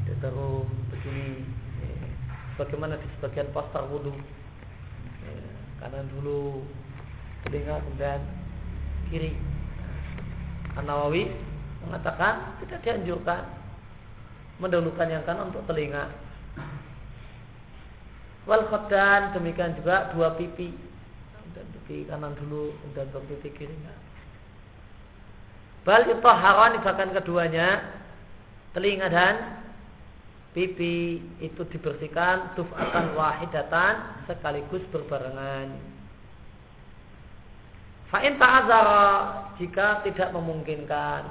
terus 0.06 0.66
begini 0.90 1.44
Bagaimana 2.56 2.96
di 2.96 3.04
sebagian 3.20 3.52
poster 3.52 3.84
wudhu. 3.84 4.16
Ya, 5.20 5.36
kanan 5.84 6.08
dulu 6.08 6.64
telinga 7.44 7.84
kemudian 7.84 8.20
kiri. 9.12 9.36
An-Nawawi 10.80 11.28
mengatakan 11.84 12.56
tidak 12.64 12.80
dianjurkan 12.80 13.44
mendahulukan 14.56 15.04
yang 15.04 15.20
kanan 15.28 15.52
untuk 15.52 15.68
telinga. 15.68 16.08
Wal 18.48 18.64
khodan 18.72 19.36
demikian 19.36 19.76
juga 19.76 20.08
dua 20.16 20.32
pipi 20.40 20.72
pipi 21.86 22.10
kanan 22.10 22.34
dulu 22.34 22.74
dan 22.98 23.06
dua 23.14 23.22
pipi 23.30 23.54
kiri 23.54 23.70
enggak 23.70 23.98
bal 25.86 26.02
itu 26.02 26.18
harani 26.26 26.82
bahkan 26.82 27.14
keduanya 27.14 27.78
telinga 28.74 29.06
dan 29.06 29.34
pipi 30.56 31.20
itu 31.44 31.62
dibersihkan 31.68 32.56
tufatan 32.56 33.12
wahidatan 33.12 34.24
sekaligus 34.24 34.80
berbarengan. 34.88 35.76
Fa'in 38.08 38.40
ta'azara 38.40 39.04
jika 39.60 40.00
tidak 40.08 40.32
memungkinkan. 40.32 41.28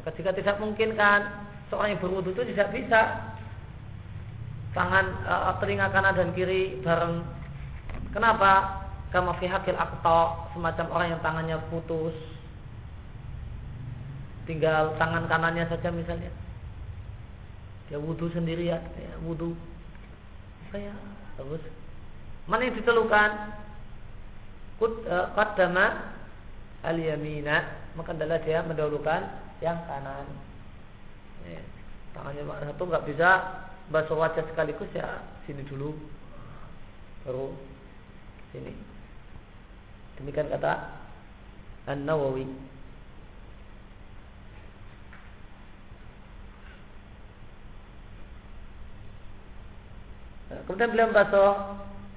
Maka 0.00 0.08
jika 0.16 0.32
tidak 0.32 0.56
memungkinkan 0.56 1.20
seorang 1.68 1.92
yang 1.92 2.00
berwudu 2.00 2.32
itu 2.32 2.48
tidak 2.56 2.72
bisa 2.72 3.00
tangan 4.72 5.12
uh, 5.28 5.52
telinga 5.60 5.92
kanan 5.92 6.16
dan 6.16 6.32
kiri 6.32 6.80
bareng. 6.80 7.20
Kenapa? 8.10 8.82
Kama 9.10 9.34
fi 9.42 9.50
hakil 9.50 9.74
akto 9.74 10.50
semacam 10.54 10.86
orang 10.94 11.08
yang 11.14 11.22
tangannya 11.22 11.56
putus. 11.70 12.14
Tinggal 14.46 14.94
tangan 14.98 15.26
kanannya 15.26 15.66
saja 15.66 15.90
misalnya. 15.90 16.30
Dia 17.90 17.98
wudhu 17.98 18.30
sendirian 18.30 18.82
ya, 18.94 19.14
wudhu 19.26 19.54
saya 20.70 20.94
terus. 21.34 21.62
Mana 22.46 22.70
yang 22.70 22.78
ditelukan? 22.78 23.30
Eh, 24.80 25.26
qaddama 25.36 26.16
al 26.80 26.96
yamina 26.96 27.68
maka 27.92 28.16
adalah 28.16 28.40
dia 28.40 28.64
mendahulukan 28.64 29.20
yang 29.60 29.76
kanan. 29.84 30.24
Ya, 31.44 31.60
tangannya 32.16 32.46
satu 32.46 32.82
nggak 32.88 33.06
bisa 33.10 33.28
basuh 33.90 34.16
wajah 34.16 34.46
sekaligus 34.48 34.88
ya 34.94 35.20
sini 35.44 35.66
dulu. 35.66 35.92
Baru 37.26 37.52
sini 38.52 38.72
demikian 40.20 40.50
kata 40.50 40.72
An 41.88 42.04
Nawawi 42.04 42.44
Kemudian 50.66 50.90
beliau 50.90 51.10
membasuh 51.10 51.52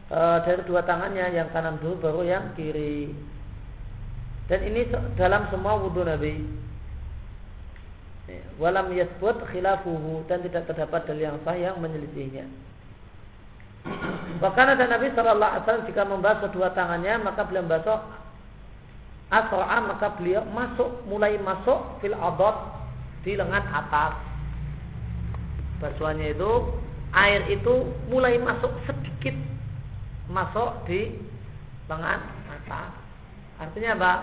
e, 0.09 0.19
dari 0.45 0.61
dua 0.65 0.81
tangannya 0.85 1.25
yang 1.37 1.53
kanan 1.53 1.77
dulu 1.77 2.01
baru 2.01 2.21
yang 2.25 2.45
kiri. 2.57 3.13
Dan 4.49 4.59
ini 4.65 4.89
dalam 5.17 5.49
semua 5.53 5.77
wudhu 5.77 6.01
Nabi. 6.01 6.41
Walam 8.57 8.93
yasbut 8.93 9.41
khilafuhu 9.49 10.25
dan 10.29 10.41
tidak 10.45 10.69
terdapat 10.69 11.01
dalil 11.05 11.33
yang 11.33 11.37
sah 11.41 11.57
yang 11.57 11.77
menyelisihinya. 11.77 12.45
Bahkan 14.43 14.75
ada 14.75 14.91
Nabi 14.91 15.07
Shallallahu 15.15 15.51
Alaihi 15.55 15.63
Wasallam 15.63 15.87
jika 15.87 16.03
membasuh 16.03 16.51
dua 16.51 16.75
tangannya 16.75 17.15
maka 17.23 17.47
beliau 17.47 17.63
membasuh 17.63 17.95
asro'a 19.31 19.77
maka 19.87 20.19
beliau 20.19 20.43
masuk 20.51 21.07
mulai 21.07 21.39
masuk 21.39 21.79
fil 22.03 22.11
abad 22.11 22.51
di 23.23 23.39
lengan 23.39 23.63
atas. 23.71 24.19
Basuhannya 25.79 26.35
itu 26.35 26.51
air 27.15 27.47
itu 27.55 27.87
mulai 28.11 28.35
masuk 28.35 28.67
sedikit 28.83 29.31
masuk 30.27 30.75
di 30.91 31.15
lengan 31.87 32.19
mata. 32.51 32.91
Artinya 33.63 33.95
apa? 33.95 34.13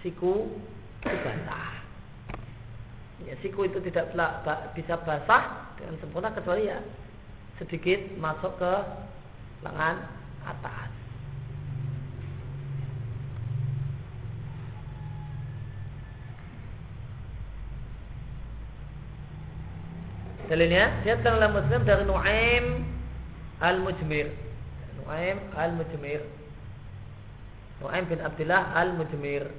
Siku 0.00 0.48
itu 1.04 1.16
basah. 1.20 1.68
Ya, 3.28 3.36
siku 3.44 3.68
itu 3.68 3.76
tidak 3.84 4.08
bisa 4.72 4.96
basah 5.04 5.68
dengan 5.76 6.00
sempurna 6.00 6.32
kecuali 6.32 6.72
ya 6.72 6.80
sedikit 7.56 8.00
masuk 8.20 8.52
ke 8.60 8.74
lengan 9.64 9.96
atas. 10.44 10.88
Dalilnya 20.46 21.02
diatkan 21.02 21.42
oleh 21.42 21.50
Muslim 21.50 21.80
dari 21.82 22.02
Nuaim 22.06 22.64
Al-Mujmir. 23.58 24.30
Nuaim 25.02 25.42
Al-Mujmir. 25.58 26.22
Nuaim 27.82 28.04
bin 28.06 28.22
Abdullah 28.22 28.70
Al-Mujmir. 28.78 29.50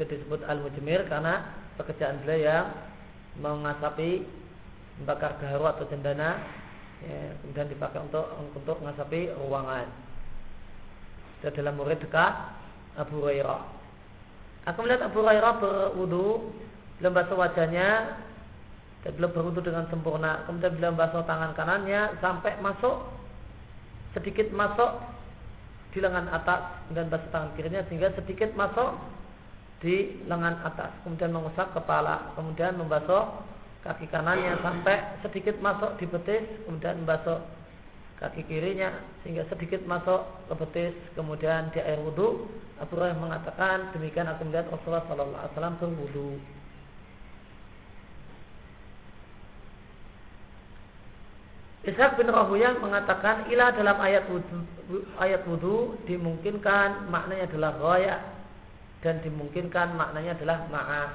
Itu 0.00 0.02
disebut 0.08 0.40
Al-Mujmir 0.48 1.04
karena 1.12 1.44
pekerjaan 1.76 2.24
beliau 2.24 2.40
yang 2.40 2.66
mengasapi 3.40 4.24
membakar 5.00 5.40
gaharu 5.40 5.64
atau 5.72 5.88
cendana 5.88 6.44
ya, 7.00 7.32
kemudian 7.40 7.68
dipakai 7.72 8.04
untuk 8.04 8.26
untuk 8.36 8.76
mengasapi 8.84 9.32
ruangan. 9.40 9.88
Itu 11.40 11.48
adalah 11.48 11.72
murid 11.72 12.04
dekat 12.04 12.32
Abu 13.00 13.24
Hurairah. 13.24 13.62
Aku 14.68 14.84
melihat 14.84 15.08
Abu 15.08 15.24
Hurairah 15.24 15.54
berwudu 15.56 16.52
belum 17.00 17.12
basuh 17.16 17.36
wajahnya 17.40 18.20
dan 19.00 19.12
belum 19.16 19.32
berwudu 19.32 19.64
dengan 19.64 19.88
sempurna 19.88 20.44
kemudian 20.44 20.76
belum 20.76 20.94
basuh 21.00 21.24
tangan 21.24 21.56
kanannya 21.56 22.20
sampai 22.20 22.60
masuk 22.60 23.08
sedikit 24.12 24.52
masuk 24.52 25.00
di 25.96 26.04
lengan 26.04 26.28
atas 26.28 26.84
dan 26.92 27.08
basuh 27.08 27.30
tangan 27.32 27.56
kirinya 27.56 27.80
sehingga 27.88 28.12
sedikit 28.12 28.52
masuk 28.52 29.00
di 29.80 30.20
lengan 30.28 30.60
atas 30.62 30.92
kemudian 31.02 31.32
mengusap 31.32 31.72
kepala 31.72 32.36
kemudian 32.36 32.76
membasuh 32.76 33.40
kaki 33.80 34.06
kanannya 34.12 34.60
sampai 34.60 35.20
sedikit 35.24 35.56
masuk 35.64 35.96
di 35.96 36.04
betis 36.04 36.44
kemudian 36.68 37.00
membasuh 37.00 37.40
kaki 38.20 38.44
kirinya 38.44 38.92
sehingga 39.24 39.48
sedikit 39.48 39.80
masuk 39.88 40.20
ke 40.52 40.54
betis 40.60 40.94
kemudian 41.16 41.72
di 41.72 41.80
air 41.80 41.96
wudhu. 42.04 42.44
Abu 42.76 42.96
Hurairah 42.96 43.16
mengatakan 43.16 43.92
demikian 43.96 44.28
aku 44.28 44.44
melihat 44.44 44.68
Rasulullah 44.68 45.04
Sallallahu 45.08 45.40
Alaihi 45.40 45.52
Wasallam 45.56 45.76
berwudhu. 45.80 46.28
Ishaq 51.80 52.20
bin 52.20 52.28
Rahuya 52.28 52.76
mengatakan 52.76 53.48
ilah 53.48 53.72
dalam 53.72 53.96
ayat 54.04 54.28
wudhu, 54.28 54.68
ayat 55.16 55.40
wudhu 55.48 55.96
dimungkinkan 56.04 57.08
maknanya 57.08 57.48
adalah 57.48 57.72
raya 57.80 58.16
dan 59.00 59.24
dimungkinkan 59.24 59.96
maknanya 59.96 60.36
adalah 60.36 60.58
ma'af. 60.68 61.10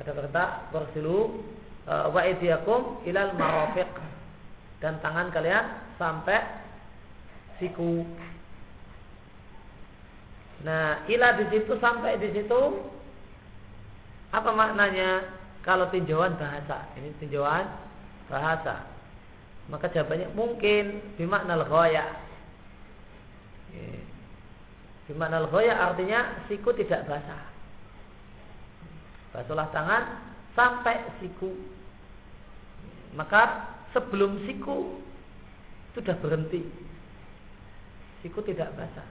Kata-kata 0.00 0.72
bersilu 0.72 1.42
wa 1.88 2.20
idiyakum 2.22 3.02
ilal 3.04 3.34
marafiq 3.34 3.88
dan 4.78 5.02
tangan 5.02 5.28
kalian 5.34 5.64
sampai 5.98 6.38
siku. 7.58 8.06
Nah, 10.62 11.02
ilah 11.06 11.38
di 11.38 11.44
situ 11.50 11.74
sampai 11.78 12.18
di 12.18 12.30
situ 12.34 12.60
apa 14.30 14.50
maknanya 14.54 15.26
kalau 15.66 15.90
tinjauan 15.90 16.38
bahasa? 16.38 16.88
Ini 16.94 17.14
tinjauan 17.18 17.66
bahasa. 18.30 18.86
Maka 19.68 19.92
jawabannya 19.92 20.32
mungkin 20.32 21.02
bimakna 21.18 21.58
al-ghaya. 21.58 22.06
Bimakna 25.08 25.40
al-ghaya 25.40 25.88
artinya 25.88 26.44
siku 26.52 26.76
tidak 26.76 27.08
basah. 27.08 27.48
Basuhlah 29.32 29.72
tangan 29.72 30.04
sampai 30.52 31.00
siku. 31.16 31.48
Maka 33.16 33.72
sebelum 33.96 34.44
siku 34.44 35.00
sudah 35.96 36.12
berhenti. 36.20 36.60
Siku 38.20 38.44
tidak 38.44 38.68
basah. 38.76 39.08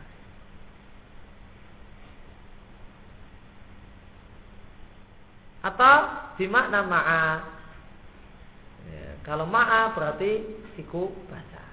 Atau 5.65 5.97
bimakna 6.37 6.85
ma'a. 6.85 7.25
Ya, 8.85 9.09
kalau 9.25 9.49
ma'a 9.49 9.97
berarti 9.97 10.45
siku 10.77 11.09
basah. 11.25 11.65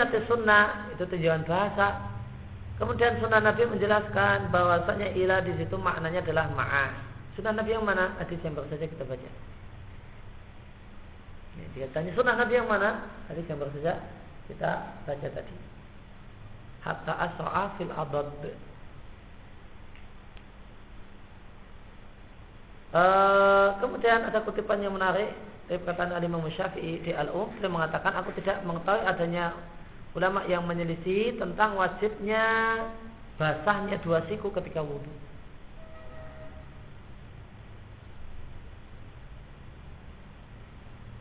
nanti 0.00 0.18
sunnah 0.24 0.96
itu 0.96 1.04
tujuan 1.04 1.44
bahasa. 1.44 2.17
Kemudian 2.78 3.18
sunnah 3.18 3.42
Nabi 3.42 3.66
menjelaskan 3.66 4.54
bahwasanya 4.54 5.10
ilah 5.18 5.42
di 5.42 5.50
situ 5.58 5.74
maknanya 5.74 6.22
adalah 6.22 6.46
ma'a. 6.54 6.94
Sunnah 7.34 7.50
Nabi 7.58 7.74
yang 7.74 7.82
mana? 7.82 8.14
Hadis 8.22 8.38
yang 8.46 8.54
baru 8.54 8.70
saja 8.70 8.86
kita 8.86 9.02
baca. 9.02 9.30
Dia 11.74 11.90
tanya 11.90 12.14
sunnah 12.14 12.38
Nabi 12.38 12.54
yang 12.54 12.70
mana? 12.70 13.02
Hadis 13.26 13.42
yang 13.50 13.58
baru 13.58 13.74
saja 13.74 13.98
kita 14.46 14.70
baca 15.02 15.26
tadi. 15.26 15.54
Hatta 16.86 17.12
asra'a 17.18 17.64
fil 17.74 17.90
adad. 17.90 18.30
Uh, 22.88 23.76
kemudian 23.84 24.24
ada 24.24 24.40
kutipan 24.46 24.80
yang 24.80 24.94
menarik 24.96 25.34
dari 25.68 25.76
perkataan 25.82 26.16
Al 26.16 26.24
Imam 26.24 26.40
di 26.48 27.12
Al-Um 27.12 27.52
mengatakan 27.60 28.16
aku 28.16 28.32
tidak 28.40 28.64
mengetahui 28.64 29.04
adanya 29.04 29.52
ulama 30.16 30.44
yang 30.48 30.64
menyelisih 30.64 31.36
tentang 31.36 31.76
wajibnya 31.76 32.44
basahnya 33.36 34.00
dua 34.00 34.24
siku 34.26 34.48
ketika 34.54 34.80
wudhu. 34.80 35.12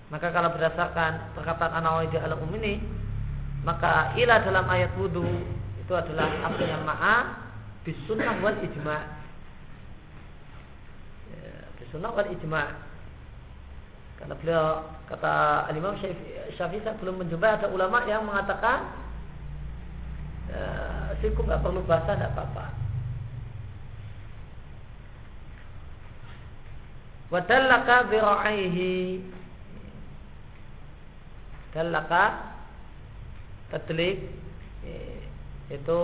Maka 0.08 0.32
kalau 0.32 0.56
berdasarkan 0.56 1.36
perkataan 1.36 1.84
An-Nawawi 1.84 2.08
di 2.08 2.16
al-um 2.16 2.48
ini, 2.56 2.80
maka 3.68 4.16
ilah 4.16 4.40
dalam 4.40 4.64
ayat 4.72 4.96
wudhu 4.96 5.28
itu 5.84 5.92
adalah 5.92 6.32
artinya 6.48 6.80
ma'a 6.88 7.16
bisunnah 7.84 8.40
wal 8.40 8.56
ijma' 8.56 9.04
ya, 11.32 11.56
bisunnah 11.80 12.12
wal 12.16 12.28
ijma' 12.28 12.68
karena 14.18 14.34
beliau 14.42 14.66
kata 15.08 15.34
Al-Imam 15.70 15.94
Syafi'i 16.58 16.82
belum 17.02 17.22
menjumpai 17.22 17.62
ada 17.62 17.68
ulama 17.70 18.02
yang 18.10 18.26
mengatakan 18.26 18.90
ya, 20.50 20.66
siku 21.22 21.46
nggak 21.46 21.62
perlu 21.62 21.86
basah 21.86 22.18
tidak 22.18 22.34
apa-apa. 22.34 22.66
Wadallaka 27.28 28.08
bira'aihi 28.08 29.20
dalaka 31.76 32.56
tadlik 33.68 34.24
itu 35.68 36.00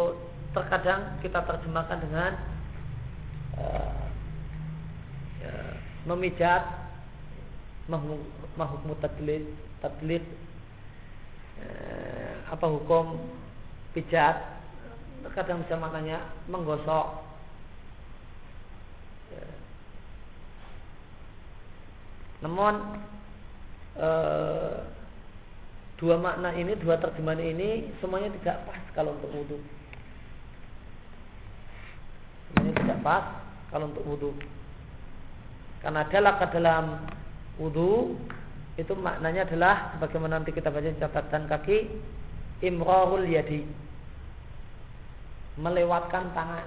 terkadang 0.51 1.17
kita 1.23 1.39
terjemahkan 1.47 1.97
dengan 2.03 2.31
uh, 3.55 4.03
ya, 5.39 5.55
memijat 6.03 6.82
mahukmu 7.89 8.93
tadlik 9.03 9.43
tadlik 9.83 10.23
uh, 11.59 12.33
apa 12.51 12.65
hukum 12.67 13.19
pijat 13.91 14.39
terkadang 15.23 15.63
bisa 15.63 15.79
maknanya 15.79 16.19
menggosok 16.51 17.23
ya. 19.31 19.47
namun 22.43 22.73
uh, 23.99 24.83
dua 26.03 26.19
makna 26.19 26.51
ini, 26.51 26.75
dua 26.83 26.99
terjemahan 26.99 27.39
ini 27.39 27.87
semuanya 28.03 28.27
tidak 28.41 28.67
pas 28.67 28.83
kalau 28.91 29.15
untuk 29.15 29.31
wudhu. 29.31 29.57
Semuanya 32.51 32.73
tidak 32.75 32.99
pas 32.99 33.25
kalau 33.71 33.87
untuk 33.87 34.03
wudhu. 34.03 34.31
Karena 35.79 36.03
adalah 36.03 36.33
ke 36.43 36.45
dalam 36.51 36.85
wudhu 37.61 38.17
itu 38.73 38.93
maknanya 38.97 39.45
adalah 39.45 39.75
bagaimana 40.01 40.41
nanti 40.41 40.49
kita 40.49 40.73
baca 40.73 40.89
catatan 40.97 41.45
kaki 41.45 41.77
imrarul 42.65 43.27
yadi. 43.27 43.61
Melewatkan 45.61 46.33
tangan. 46.33 46.65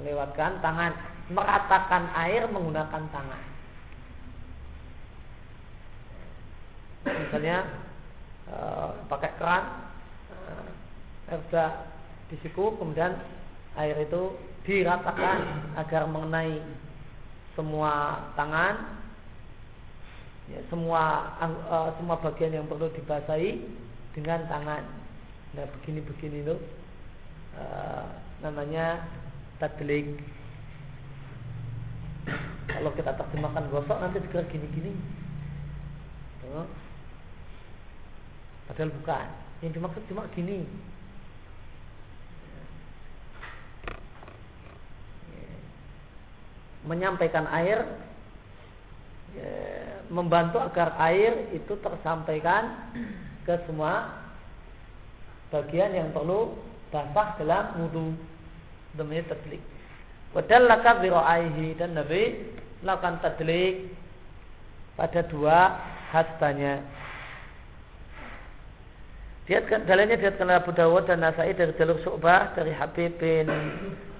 Melewatkan 0.00 0.58
tangan. 0.58 0.92
Meratakan 1.30 2.10
air 2.18 2.50
menggunakan 2.50 3.04
tangan. 3.14 3.42
Misalnya 7.04 7.62
e, 8.50 8.56
pakai 9.06 9.30
keran 9.38 9.64
e, 10.32 10.36
air 11.30 11.40
sudah 11.46 11.70
disiku 12.32 12.74
kemudian 12.74 13.14
air 13.78 13.94
itu 14.02 14.34
diratakan 14.66 15.70
agar 15.78 16.08
mengenai 16.10 16.58
semua 17.54 18.22
tangan 18.34 18.98
ya, 20.50 20.60
semua 20.68 21.34
e, 21.42 21.76
semua 21.98 22.16
bagian 22.20 22.54
yang 22.54 22.66
perlu 22.66 22.90
dibasahi 22.92 23.62
dengan 24.14 24.46
tangan 24.46 24.84
nah 25.54 25.66
begini 25.78 26.02
begini 26.02 26.42
itu 26.42 26.56
e, 27.54 27.64
namanya 28.42 29.06
tadlik 29.62 30.18
kalau 32.70 32.90
kita 32.98 33.14
terjemahkan 33.14 33.70
gosok 33.70 33.98
nanti 34.02 34.18
segera 34.22 34.44
gini-gini 34.50 34.92
Padahal 38.68 38.90
bukan. 39.00 39.26
Yang 39.60 39.72
dimaksud 39.80 40.02
cuma 40.08 40.28
gini. 40.32 40.64
Menyampaikan 46.84 47.48
air 47.48 47.80
ya, 49.32 49.50
membantu 50.12 50.60
agar 50.60 50.92
air 51.00 51.48
itu 51.56 51.74
tersampaikan 51.80 52.92
ke 53.48 53.56
semua 53.64 54.20
bagian 55.48 55.96
yang 55.96 56.08
perlu 56.12 56.56
basah 56.92 57.34
dalam 57.40 57.64
wudhu 57.80 58.14
demi 58.94 59.18
tadlik. 59.26 59.62
Wadallaka 60.34 61.02
biro'aihi 61.02 61.78
dan 61.78 61.94
Nabi 61.98 62.52
melakukan 62.82 63.22
tadlik 63.22 63.90
pada 64.94 65.22
dua 65.26 65.58
hastanya. 66.10 66.82
Diatkan, 69.44 69.84
dalilnya 69.84 70.16
diatkan 70.16 70.48
Abu 70.48 70.72
Dawud 70.72 71.04
dan 71.04 71.20
Nasai 71.20 71.52
dari 71.52 71.76
jalur 71.76 72.00
Syu'bah 72.00 72.56
dari 72.56 72.72
Habib 72.72 73.20
bin 73.20 73.44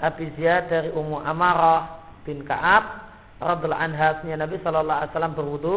Abi 0.05 0.29
Ziyad 0.37 0.69
dari 0.69 0.93
Ummu 0.93 1.25
Amarah 1.25 2.04
bin 2.25 2.45
Ka'ab 2.45 3.05
radhiallahu 3.39 3.85
anha 3.85 4.21
Nabi 4.25 4.57
sallallahu 4.65 4.99
alaihi 5.05 5.13
wasallam 5.13 5.37
berwudu 5.37 5.77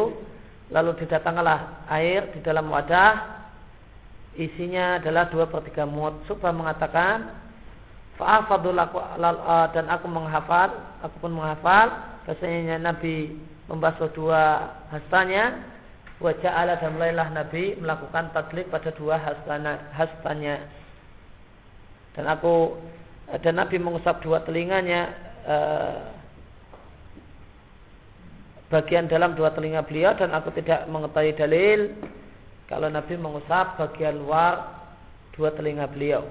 lalu 0.72 0.90
didatanglah 1.00 1.88
air 1.88 2.28
di 2.32 2.40
dalam 2.44 2.68
wadah. 2.68 3.40
Isinya 4.38 5.02
adalah 5.02 5.26
dua 5.32 5.50
per 5.50 5.66
tiga. 5.66 5.82
Syu'bah 6.28 6.54
mengatakan 6.54 7.48
Fa'afadul 8.18 8.74
dan 9.70 9.86
aku 9.86 10.06
menghafal, 10.10 10.74
aku 11.06 11.16
pun 11.22 11.38
menghafal. 11.38 12.18
Bahasanya 12.26 12.82
Nabi 12.82 13.38
membasuh 13.70 14.10
dua 14.10 14.74
hastanya. 14.90 15.62
Wajah 16.18 16.50
Allah 16.50 16.82
dan 16.82 16.98
mulailah 16.98 17.30
Nabi 17.30 17.78
melakukan 17.78 18.34
tadlik 18.34 18.66
pada 18.74 18.90
dua 18.98 19.22
hastana, 19.22 19.86
hastanya. 19.94 20.66
Dan 22.18 22.26
aku 22.26 22.74
dan 23.38 23.54
Nabi 23.54 23.78
mengusap 23.78 24.18
dua 24.26 24.42
telinganya 24.42 25.14
eh, 25.46 25.96
bagian 28.68 29.08
dalam 29.08 29.32
dua 29.32 29.52
telinga 29.56 29.84
beliau 29.84 30.12
dan 30.16 30.32
aku 30.36 30.52
tidak 30.56 30.84
mengetahui 30.92 31.32
dalil 31.36 31.80
kalau 32.68 32.92
Nabi 32.92 33.16
mengusap 33.16 33.80
bagian 33.80 34.20
luar 34.20 34.84
dua 35.32 35.52
telinga 35.56 35.88
beliau 35.88 36.24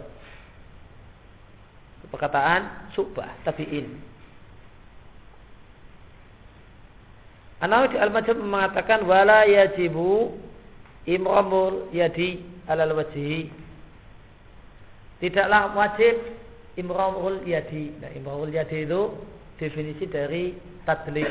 perkataan 2.08 2.94
subah 2.96 3.28
tabi'in 3.44 4.00
Anawi 7.58 7.90
di 7.90 7.98
Al-Majid 7.98 8.38
mengatakan 8.38 9.02
wala 9.10 9.50
yajibu 9.50 10.38
imramul 11.10 11.90
yadi 11.90 12.46
alal 12.70 12.94
wajhi. 12.94 13.50
Tidaklah 15.18 15.74
wajib 15.74 16.22
imramul 16.78 17.42
yadi. 17.50 17.98
Nah, 17.98 18.14
imramul 18.14 18.54
yadi 18.54 18.86
itu 18.86 19.10
definisi 19.58 20.06
dari 20.06 20.54
tadlik. 20.86 21.26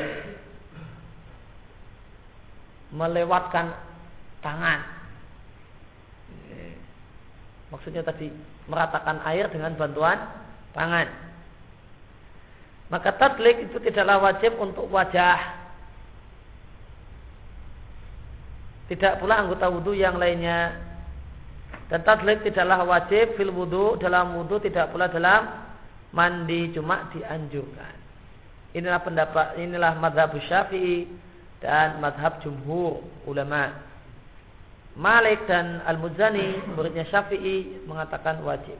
Melewatkan 2.97 3.77
tangan. 4.41 4.81
Maksudnya 7.69 8.01
tadi 8.01 8.33
meratakan 8.65 9.21
air 9.29 9.45
dengan 9.53 9.77
bantuan 9.77 10.17
tangan. 10.73 11.05
Maka 12.89 13.13
tadlik 13.19 13.67
itu 13.67 13.77
tidaklah 13.83 14.23
wajib 14.23 14.55
untuk 14.57 14.87
wajah 14.87 15.67
Tidak 18.87 19.19
pula 19.19 19.43
anggota 19.43 19.67
wudhu 19.67 19.91
yang 19.91 20.15
lainnya. 20.15 20.79
Dan 21.91 22.03
tadlik 22.07 22.43
tidaklah 22.43 22.87
wajib 22.87 23.35
fil 23.35 23.51
wudhu 23.51 23.99
dalam 23.99 24.35
wudhu 24.39 24.63
tidak 24.63 24.95
pula 24.95 25.11
dalam 25.11 25.67
mandi 26.15 26.71
cuma 26.71 27.11
dianjurkan. 27.11 27.95
Inilah 28.71 29.03
pendapat 29.03 29.59
inilah 29.59 29.99
madhab 29.99 30.35
syafi'i 30.39 31.07
dan 31.61 31.97
madhab 32.03 32.41
jumhur 32.45 33.01
ulama. 33.25 33.73
Malik 34.97 35.45
dan 35.45 35.85
Al-Muzani 35.85 36.73
muridnya 36.73 37.05
Syafi'i 37.05 37.85
mengatakan 37.85 38.41
wajib. 38.41 38.77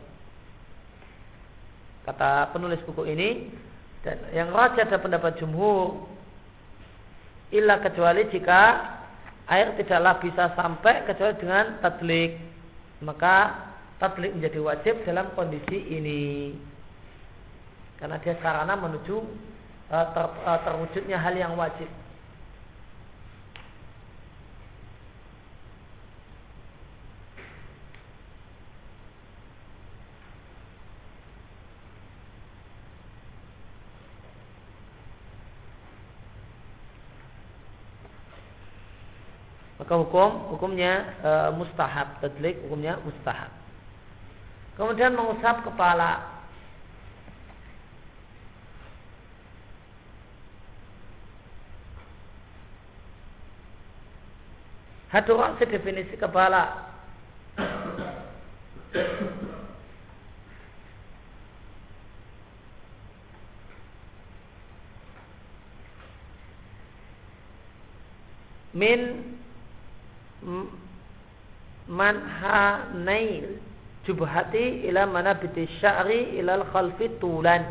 Kata 2.09 2.49
penulis 2.55 2.81
buku 2.87 3.05
ini 3.05 3.53
dan 4.01 4.17
yang 4.33 4.49
raja 4.49 4.87
ada 4.87 4.97
pendapat 4.97 5.37
jumhur 5.37 6.07
illa 7.51 7.79
kecuali 7.83 8.23
jika 8.31 8.95
air 9.51 9.75
tidaklah 9.75 10.19
bisa 10.23 10.55
sampai 10.55 11.03
kecuali 11.07 11.35
dengan 11.39 11.79
tadlik 11.83 12.39
maka 13.03 13.67
tadlik 13.99 14.35
menjadi 14.35 14.59
wajib 14.63 14.95
dalam 15.03 15.31
kondisi 15.35 15.79
ini 15.91 16.55
karena 17.97 18.15
dia 18.21 18.35
sarana 18.39 18.77
menuju 18.77 19.17
uh, 19.89 20.05
ter, 20.15 20.25
uh, 20.45 20.59
terwujudnya 20.63 21.17
hal 21.17 21.33
yang 21.33 21.55
wajib 21.59 21.87
maka 39.87 40.03
hukum 40.03 40.51
hukumnya 40.51 41.15
e, 41.23 41.31
mustahab. 41.55 42.19
Tadlik 42.19 42.59
hukumnya 42.67 42.99
mustahab. 43.07 43.47
Kemudian 44.75 45.15
mengusap 45.15 45.63
kepala. 45.63 46.27
Hadurang 55.07 55.55
definisi 55.55 56.19
kepala. 56.19 56.91
Min 68.75 69.36
manhanail 71.87 73.59
jubhati 74.07 74.87
ila 74.87 75.03
manabiti 75.07 75.67
sya'ri 75.83 76.39
ilal 76.39 76.63
khalfi 76.71 77.11
tulan. 77.19 77.63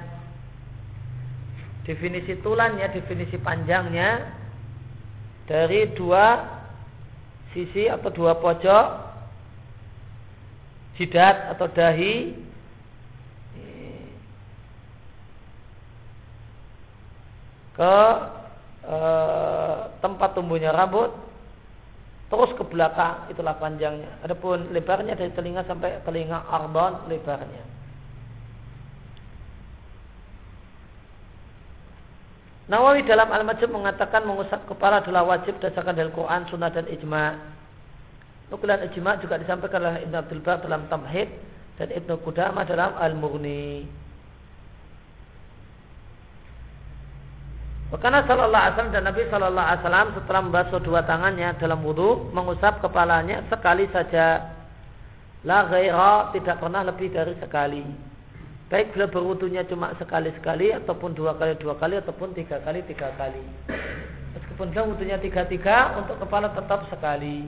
Definisi 1.89 2.37
tulannya 2.43 2.91
definisi 2.91 3.39
panjangnya 3.39 4.27
dari 5.47 5.95
dua 5.95 6.43
sisi 7.55 7.87
atau 7.87 8.11
dua 8.11 8.37
pojok 8.37 8.87
jidat 10.99 11.57
atau 11.57 11.66
dahi. 11.70 12.45
Ke 17.77 17.97
e, 18.89 18.99
tempat 20.01 20.33
tumbuhnya 20.33 20.72
rambut 20.72 21.12
terus 22.27 22.51
ke 22.59 22.64
belakang 22.66 23.31
itulah 23.31 23.55
panjangnya. 23.59 24.18
Adapun 24.27 24.74
lebarnya 24.74 25.14
dari 25.14 25.31
telinga 25.35 25.62
sampai 25.66 26.03
telinga 26.03 26.43
ardon 26.51 27.07
lebarnya. 27.07 27.77
Nawawi 32.66 33.07
dalam 33.07 33.31
Al-Majid 33.31 33.70
mengatakan 33.70 34.27
mengusap 34.27 34.66
kepala 34.66 34.99
adalah 34.99 35.22
wajib 35.22 35.55
berdasarkan 35.62 35.95
dari 35.95 36.11
Quran, 36.11 36.51
Sunnah 36.51 36.74
dan 36.74 36.91
Ijma. 36.91 37.39
Nukulan 38.51 38.83
Ijma 38.91 39.22
juga 39.22 39.39
disampaikan 39.39 39.87
oleh 39.87 40.03
Ibn 40.11 40.14
Abdul 40.27 40.43
Bar 40.43 40.66
dalam 40.66 40.91
Tamhid 40.91 41.31
dan 41.79 41.95
Ibn 41.95 42.11
Qudamah 42.27 42.66
dalam 42.66 42.99
Al-Mughni. 42.99 43.87
Karena 47.87 48.26
Sallallahu 48.26 48.51
Alaihi 48.59 48.74
Wasallam 48.74 48.95
dan 48.99 49.05
Nabi 49.07 49.22
Sallallahu 49.30 49.66
Alaihi 49.70 49.82
Wasallam 49.87 50.09
setelah 50.18 50.41
membasuh 50.43 50.80
dua 50.82 51.01
tangannya 51.07 51.55
dalam 51.62 51.87
wudhu 51.87 52.34
mengusap 52.34 52.82
kepalanya 52.82 53.47
sekali 53.47 53.87
saja. 53.95 54.43
La 55.47 55.62
tidak 56.34 56.59
pernah 56.59 56.82
lebih 56.82 57.14
dari 57.14 57.39
sekali. 57.39 57.87
Baik 58.66 58.99
bila 58.99 59.07
berwudunya 59.07 59.62
cuma 59.70 59.95
sekali-sekali 59.95 60.74
ataupun 60.74 61.14
dua 61.14 61.39
kali 61.39 61.55
dua 61.62 61.78
kali 61.78 62.03
ataupun 62.03 62.34
tiga 62.34 62.59
kali 62.66 62.82
tiga 62.91 63.14
kali. 63.14 63.39
Meskipun 64.34 64.74
dia 64.74 64.82
wudhunya 64.82 65.22
tiga-tiga 65.22 65.95
untuk 66.03 66.18
kepala 66.18 66.51
tetap 66.51 66.91
sekali. 66.91 67.47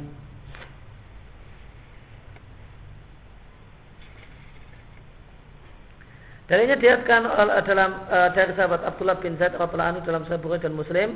Dalilnya 6.49 6.80
diatkan 6.80 7.28
dalam 7.68 8.09
uh, 8.09 8.32
dari 8.32 8.57
sahabat 8.57 8.80
Abdullah 8.80 9.20
bin 9.20 9.36
Zaid 9.36 9.53
radhiyallahu 9.53 10.01
anhu 10.01 10.07
dalam 10.09 10.24
Bukhari 10.24 10.64
dan 10.64 10.72
Muslim 10.72 11.09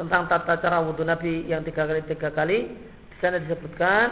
tentang 0.00 0.32
tata 0.32 0.56
cara 0.64 0.80
wudhu 0.80 1.04
Nabi 1.04 1.44
yang 1.44 1.60
tiga 1.60 1.84
kali 1.84 2.00
tiga 2.08 2.32
kali. 2.32 2.72
Di 3.12 3.16
sana 3.20 3.36
disebutkan 3.36 4.06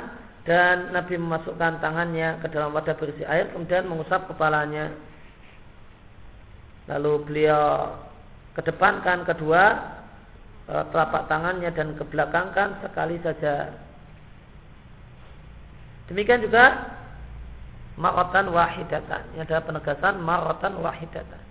dan 0.45 0.93
Nabi 0.93 1.17
memasukkan 1.17 1.81
tangannya 1.81 2.45
ke 2.45 2.47
dalam 2.53 2.77
wadah 2.77 2.93
berisi 3.01 3.25
air 3.25 3.49
kemudian 3.57 3.89
mengusap 3.89 4.29
kepalanya. 4.29 4.93
Lalu 6.93 7.25
beliau 7.25 7.97
kedepankan 8.53 9.25
kedua 9.25 9.97
uh, 10.69 10.85
telapak 10.93 11.25
tangannya 11.33 11.73
dan 11.73 11.97
kebelakangkan 11.97 12.85
sekali 12.85 13.17
saja. 13.25 13.73
Demikian 16.13 16.45
juga 16.45 16.97
maratan 17.99 18.55
wahidatan. 18.55 19.21
Ini 19.35 19.43
adalah 19.45 19.63
penegasan 19.67 20.23
maratan 20.23 20.79
wahidatan. 20.79 21.43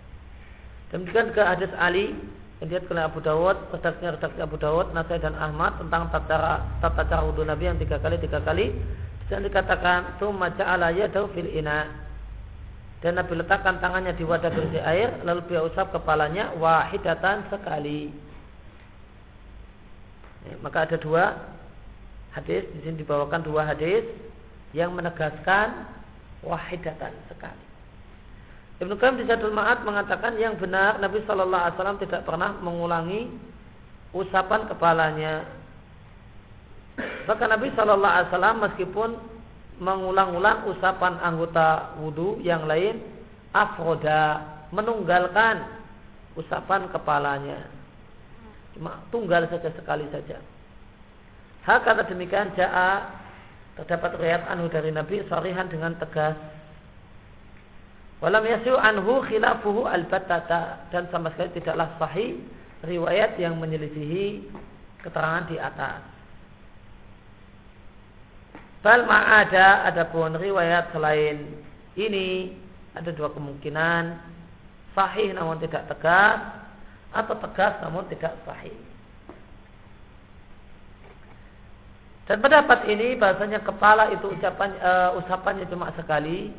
Demikian 0.95 1.35
ke 1.35 1.43
hadis 1.43 1.69
Ali 1.75 2.15
yang 2.63 2.73
dia 2.73 2.81
oleh 2.81 3.05
Abu 3.05 3.21
Dawud, 3.21 3.69
redaksinya 3.69 4.17
redaksi 4.17 4.39
Abu 4.41 4.57
Dawud, 4.57 4.95
Nasai 4.95 5.21
dan 5.21 5.37
Ahmad 5.37 5.77
tentang 5.77 6.09
tata 6.09 6.25
cara 6.25 6.53
tata 6.81 7.03
cara 7.05 7.21
wudhu 7.21 7.45
Nabi 7.45 7.69
yang 7.69 7.77
tiga 7.77 8.01
kali 8.01 8.17
tiga 8.17 8.41
kali 8.41 8.73
dan 9.27 9.43
dikatakan 9.43 10.17
tsumma 10.17 10.49
ja'ala 10.55 10.89
yadahu 10.95 11.29
fil 11.35 11.51
ina 11.51 11.85
dan 13.03 13.19
Nabi 13.19 13.37
letakkan 13.37 13.77
tangannya 13.77 14.15
di 14.17 14.25
wadah 14.25 14.49
berisi 14.49 14.79
air 14.81 15.21
lalu 15.21 15.45
beliau 15.45 15.69
usap 15.69 15.93
kepalanya 15.93 16.55
wahidatan 16.57 17.45
sekali 17.51 18.09
maka 20.63 20.87
ada 20.87 20.97
dua 20.97 21.35
hadis 22.33 22.63
di 22.71 22.79
sini 22.87 23.03
dibawakan 23.03 23.43
dua 23.43 23.67
hadis 23.67 24.07
yang 24.71 24.95
menegaskan 24.95 25.96
wahidatan 26.45 27.13
sekali 27.29 27.67
Ibnu 28.77 28.93
Qayyim 28.93 29.17
di 29.17 29.25
Zadul 29.25 29.57
Ma'ad 29.57 29.81
mengatakan 29.81 30.37
yang 30.37 30.53
benar 30.61 31.01
Nabi 31.01 31.25
Shallallahu 31.25 31.63
Alaihi 31.65 31.75
Wasallam 31.81 32.01
tidak 32.05 32.21
pernah 32.29 32.53
mengulangi 32.61 33.25
usapan 34.13 34.69
kepalanya. 34.69 35.49
Bahkan 37.25 37.49
Nabi 37.57 37.73
Shallallahu 37.73 38.13
Alaihi 38.13 38.29
Wasallam 38.29 38.57
meskipun 38.69 39.09
mengulang-ulang 39.81 40.69
usapan 40.69 41.17
anggota 41.25 41.97
wudhu 41.97 42.37
yang 42.45 42.69
lain, 42.69 43.01
afroda 43.49 44.45
menunggalkan 44.69 45.65
usapan 46.37 46.85
kepalanya. 46.93 47.65
Cuma 48.77 49.01
tunggal 49.09 49.49
saja 49.49 49.73
sekali 49.73 50.05
saja. 50.13 50.37
Hak 51.65 51.81
kata 51.81 52.05
demikian 52.13 52.53
jaa 52.53 53.25
terdapat 53.77 54.17
riwayat 54.17 54.43
anhu 54.49 54.67
dari 54.67 54.89
Nabi 54.89 55.21
sarihan 55.29 55.69
dengan 55.69 55.93
tegas 56.01 56.35
Walam 58.17 58.49
yasu 58.49 58.73
anhu 58.73 59.21
khilafuhu 59.29 59.85
al-battata 59.85 60.89
dan 60.89 61.05
sama 61.13 61.29
sekali 61.37 61.61
tidaklah 61.61 61.85
sahih 62.01 62.41
riwayat 62.81 63.37
yang 63.37 63.61
menyelisihi 63.61 64.41
keterangan 65.05 65.45
di 65.45 65.61
atas. 65.61 66.01
Bal 68.81 69.05
ma'ada 69.05 69.85
adapun 69.85 70.33
riwayat 70.33 70.89
selain 70.97 71.61
ini 71.93 72.57
ada 72.97 73.13
dua 73.13 73.29
kemungkinan 73.37 74.17
sahih 74.97 75.37
namun 75.37 75.61
tidak 75.61 75.85
tegas 75.85 76.41
atau 77.13 77.37
tegas 77.37 77.77
namun 77.85 78.01
tidak 78.09 78.33
sahih. 78.49 78.73
Dan 82.27 82.43
pendapat 82.43 82.91
ini 82.91 83.15
bahasanya 83.15 83.63
kepala 83.63 84.11
itu 84.11 84.27
ucapan 84.27 84.75
uh, 84.83 85.15
usapannya 85.15 85.63
cuma 85.71 85.95
sekali 85.95 86.51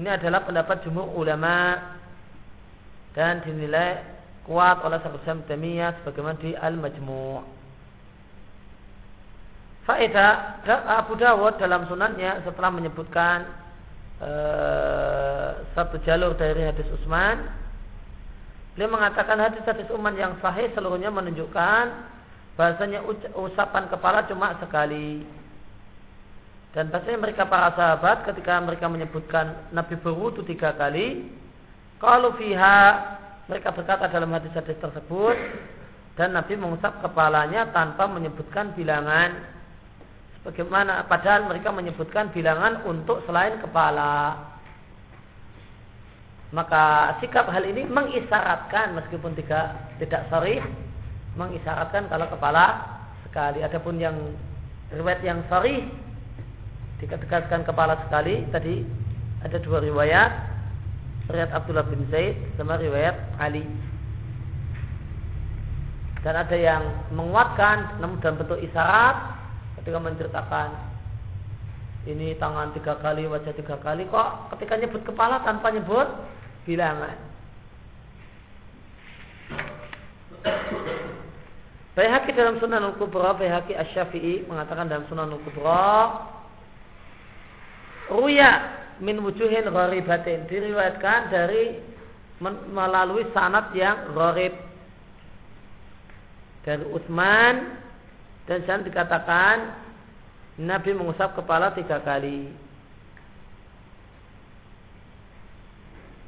Ini 0.00 0.06
adalah 0.06 0.46
pendapat 0.48 0.86
jumhur 0.86 1.12
ulama 1.12 1.76
dan 3.12 3.44
dinilai 3.44 4.00
kuat 4.48 4.80
oleh 4.80 4.96
Syekh 5.02 5.44
Temiyah 5.44 6.00
sebagaimana 6.00 6.40
di 6.40 6.56
Al-Majmu'. 6.56 7.42
Faedah 9.84 10.62
Abu 11.04 11.18
Dawud 11.20 11.58
dalam 11.60 11.84
sunannya 11.90 12.46
setelah 12.48 12.70
menyebutkan 12.70 13.50
uh, 14.22 15.68
satu 15.74 15.98
jalur 16.06 16.38
dari 16.38 16.64
hadis 16.64 16.86
Utsman, 16.94 17.50
beliau 18.74 18.94
mengatakan 18.94 19.38
hadis-hadis 19.38 19.90
Utsman 19.90 20.14
yang 20.14 20.38
sahih 20.38 20.70
seluruhnya 20.72 21.10
menunjukkan 21.10 21.84
bahasanya 22.54 23.02
ucapan 23.34 23.88
kepala 23.88 24.26
cuma 24.28 24.56
sekali. 24.60 25.24
Dan 26.70 26.86
pastinya 26.94 27.26
mereka 27.26 27.50
para 27.50 27.74
sahabat 27.74 28.22
ketika 28.30 28.62
mereka 28.62 28.86
menyebutkan 28.86 29.74
Nabi 29.74 29.98
berwudu 29.98 30.46
tiga 30.46 30.70
kali, 30.78 31.26
kalau 31.98 32.38
fiha 32.38 32.78
mereka 33.50 33.74
berkata 33.74 34.06
dalam 34.06 34.30
hadis-hadis 34.30 34.78
tersebut 34.78 35.34
dan 36.14 36.30
Nabi 36.36 36.54
mengusap 36.54 37.02
kepalanya 37.02 37.74
tanpa 37.74 38.06
menyebutkan 38.06 38.70
bilangan 38.78 39.34
sebagaimana 40.40 41.04
padahal 41.10 41.50
mereka 41.50 41.74
menyebutkan 41.74 42.30
bilangan 42.30 42.86
untuk 42.86 43.20
selain 43.26 43.58
kepala 43.58 44.36
maka 46.50 47.14
sikap 47.22 47.46
hal 47.46 47.62
ini 47.62 47.86
mengisyaratkan 47.86 48.98
meskipun 48.98 49.38
tidak 49.38 49.94
tidak 50.02 50.26
sharih 50.26 50.58
mengisyaratkan 51.38 52.10
kalau 52.10 52.26
kepala 52.26 52.66
sekali. 53.22 53.62
Adapun 53.62 54.02
yang 54.02 54.18
riwayat 54.90 55.22
yang 55.22 55.46
sharih 55.46 55.86
dikatakan 56.98 57.62
kepala 57.62 58.02
sekali 58.06 58.42
tadi 58.50 58.82
ada 59.46 59.62
dua 59.62 59.78
riwayat. 59.78 60.32
Riwayat 61.30 61.54
Abdullah 61.54 61.86
bin 61.86 62.02
Zaid 62.10 62.34
sama 62.58 62.74
riwayat 62.74 63.14
Ali. 63.38 63.62
Dan 66.26 66.34
ada 66.34 66.56
yang 66.58 66.82
menguatkan 67.14 68.02
namun 68.02 68.18
dalam 68.18 68.42
bentuk 68.42 68.58
isyarat 68.58 69.38
ketika 69.78 70.02
menceritakan 70.02 70.68
ini 72.08 72.34
tangan 72.40 72.72
tiga 72.72 72.96
kali 72.98 73.28
wajah 73.28 73.52
tiga 73.52 73.76
kali 73.80 74.08
kok 74.08 74.52
ketika 74.56 74.76
nyebut 74.80 75.04
kepala 75.04 75.40
tanpa 75.44 75.68
nyebut 75.72 76.08
bilangan 76.64 77.30
Bayhaqi 81.90 82.32
dalam 82.32 82.56
Sunan 82.62 82.86
Al-Kubra, 82.86 83.36
Bayhaqi 83.36 83.76
Asy-Syafi'i 83.76 84.48
mengatakan 84.48 84.88
dalam 84.88 85.04
Sunan 85.10 85.28
Al-Kubra 85.28 86.00
Ruya 88.10 88.50
min 88.98 89.22
wujuhin 89.22 89.70
gharibatin. 89.70 90.50
Diriwayatkan 90.50 91.30
dari 91.30 91.78
melalui 92.42 93.28
sanat 93.30 93.70
yang 93.76 94.10
gharib. 94.16 94.54
Dari 96.60 96.84
Utsman 96.92 97.80
dan 98.44 98.58
sana 98.68 98.84
dikatakan 98.84 99.56
Nabi 100.60 100.92
mengusap 100.92 101.32
kepala 101.38 101.72
tiga 101.72 102.04
kali. 102.04 102.52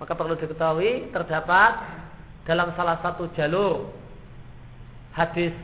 Maka 0.03 0.19
perlu 0.19 0.35
diketahui 0.35 1.15
terdapat 1.15 1.79
dalam 2.43 2.75
salah 2.75 2.99
satu 3.07 3.31
jalur 3.39 3.87
hadis 5.15 5.55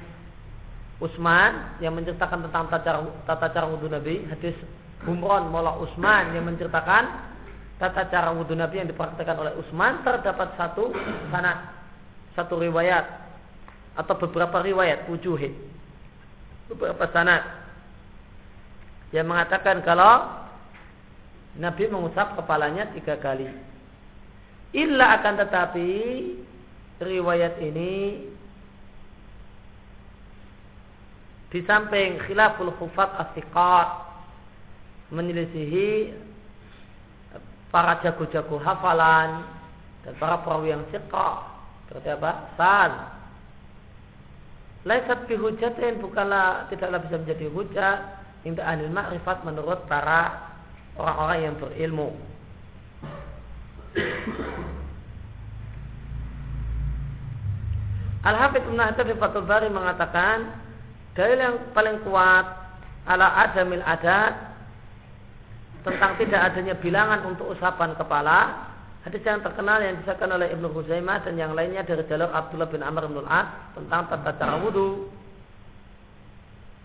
Utsman 1.03 1.78
yang 1.82 1.99
menceritakan 1.99 2.47
tentang 2.47 2.70
tata 2.70 3.51
cara, 3.51 3.66
wudhu 3.66 3.91
Nabi, 3.91 4.22
hadis 4.30 4.55
Humron 5.03 5.51
Mola 5.51 5.74
Usman 5.82 6.39
yang 6.39 6.47
menceritakan 6.47 7.07
tata 7.82 8.07
cara 8.11 8.30
wudhu 8.30 8.55
Nabi 8.55 8.78
yang 8.78 8.86
dipraktekkan 8.91 9.39
oleh 9.43 9.59
Usman 9.59 10.07
terdapat 10.07 10.55
satu 10.55 10.95
sanad 11.34 11.74
satu 12.39 12.62
riwayat 12.62 13.07
atau 13.99 14.14
beberapa 14.22 14.62
riwayat 14.62 15.11
wujuhin 15.11 15.55
beberapa 16.70 17.11
sanad 17.11 17.43
yang 19.11 19.26
mengatakan 19.26 19.82
kalau 19.82 20.47
Nabi 21.59 21.91
mengusap 21.91 22.39
kepalanya 22.39 22.86
tiga 22.95 23.18
kali 23.18 23.51
illa 24.77 25.21
akan 25.21 25.35
tetapi 25.41 25.91
riwayat 27.01 27.57
ini 27.62 28.29
di 31.49 31.61
samping 31.64 32.21
khilaful 32.29 32.75
khufat 32.77 33.09
asiqat 33.25 33.89
menyelisihi 35.09 36.12
para 37.73 38.01
jago-jago 38.05 38.61
hafalan 38.61 39.45
dan 40.05 40.12
para 40.21 40.41
perawi 40.45 40.77
yang 40.77 40.85
siqah 40.93 41.49
berarti 41.89 42.11
apa? 42.12 42.33
san 42.61 42.93
laisat 44.85 45.25
bihujatin 45.25 46.05
bukanlah 46.05 46.69
tidaklah 46.69 47.01
bisa 47.09 47.16
menjadi 47.16 47.47
hujat 47.49 47.99
inda 48.45 48.62
anil 48.69 48.93
ma'rifat 48.93 49.41
menurut 49.49 49.81
para 49.89 50.53
orang-orang 51.01 51.39
yang 51.49 51.55
berilmu 51.57 52.12
Al-Hafidh 58.28 58.66
Ibn 58.68 58.80
Hajar 58.82 59.05
di 59.09 59.16
Fathul 59.16 59.46
Bari 59.49 59.72
mengatakan 59.72 60.53
dalil 61.16 61.38
yang 61.38 61.57
paling 61.72 62.03
kuat 62.05 62.46
ala 63.09 63.26
adamil 63.49 63.82
adat 63.82 64.36
tentang 65.86 66.12
tidak 66.20 66.40
adanya 66.53 66.74
bilangan 66.76 67.24
untuk 67.24 67.49
usapan 67.57 67.96
kepala 67.96 68.68
hadis 69.07 69.24
yang 69.24 69.40
terkenal 69.40 69.80
yang 69.80 69.96
disahkan 70.05 70.28
oleh 70.28 70.53
Ibnu 70.53 70.68
Huzaimah 70.74 71.24
dan 71.24 71.40
yang 71.40 71.57
lainnya 71.57 71.86
dari 71.86 72.05
jalur 72.05 72.28
Abdullah 72.28 72.68
bin 72.68 72.84
Amr 72.84 73.09
bin 73.09 73.24
As 73.24 73.49
tentang 73.72 74.11
tata 74.12 74.36
cara 74.36 74.61
wudhu 74.61 75.09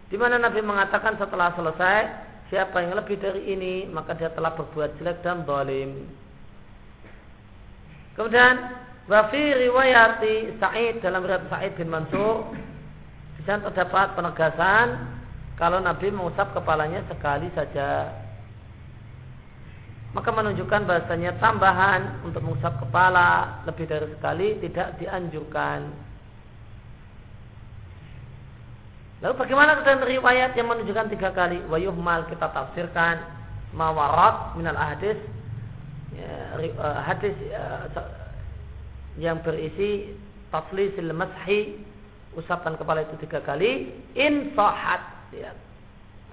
di 0.08 0.16
mana 0.16 0.40
Nabi 0.40 0.64
mengatakan 0.64 1.20
setelah 1.20 1.52
selesai 1.58 2.00
siapa 2.48 2.80
yang 2.86 2.96
lebih 2.96 3.20
dari 3.20 3.52
ini 3.52 3.90
maka 3.92 4.16
dia 4.16 4.32
telah 4.32 4.56
berbuat 4.56 5.02
jelek 5.02 5.26
dan 5.26 5.44
zalim 5.44 6.08
kemudian 8.16 8.82
Wafi 9.04 9.68
riwayati 9.68 10.56
Sa'id 10.64 11.04
dalam 11.04 11.28
riwayat 11.28 11.52
Sa'id 11.52 11.76
bin 11.76 11.92
Mansur 11.92 12.56
di 13.36 13.42
sana 13.44 13.68
terdapat 13.68 14.16
penegasan 14.16 14.96
kalau 15.60 15.84
Nabi 15.84 16.08
mengusap 16.08 16.56
kepalanya 16.56 17.04
sekali 17.12 17.52
saja 17.52 18.24
maka 20.14 20.30
menunjukkan 20.30 20.86
bahasanya 20.86 21.42
tambahan 21.42 22.22
untuk 22.22 22.46
mengusap 22.46 22.78
kepala 22.78 23.60
lebih 23.66 23.90
dari 23.90 24.08
sekali 24.14 24.62
tidak 24.62 24.94
dianjurkan. 25.02 25.90
Lalu 29.26 29.34
bagaimana 29.42 29.82
dengan 29.82 30.06
riwayat 30.06 30.54
yang 30.54 30.70
menunjukkan 30.70 31.10
tiga 31.18 31.34
kali? 31.34 31.66
Wayuhmal 31.66 32.30
kita 32.30 32.46
tafsirkan 32.46 33.26
mawarat 33.74 34.54
minal 34.54 34.78
hadis 34.78 35.18
ya, 36.18 36.58
uh, 36.58 37.00
hadis 37.06 37.36
uh, 37.54 37.88
yang 39.18 39.42
berisi 39.46 40.14
taflisil 40.50 41.14
mashi 41.14 41.82
usapan 42.34 42.74
kepala 42.78 43.06
itu 43.06 43.16
tiga 43.26 43.42
kali 43.46 43.94
in 44.18 44.54
sahat 44.58 45.02
ya. 45.34 45.54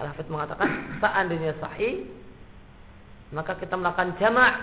Al-Hafidh 0.01 0.33
mengatakan 0.33 0.69
seandainya 1.01 1.53
sahih 1.61 2.09
maka 3.31 3.53
kita 3.61 3.77
melakukan 3.77 4.17
jamak 4.17 4.53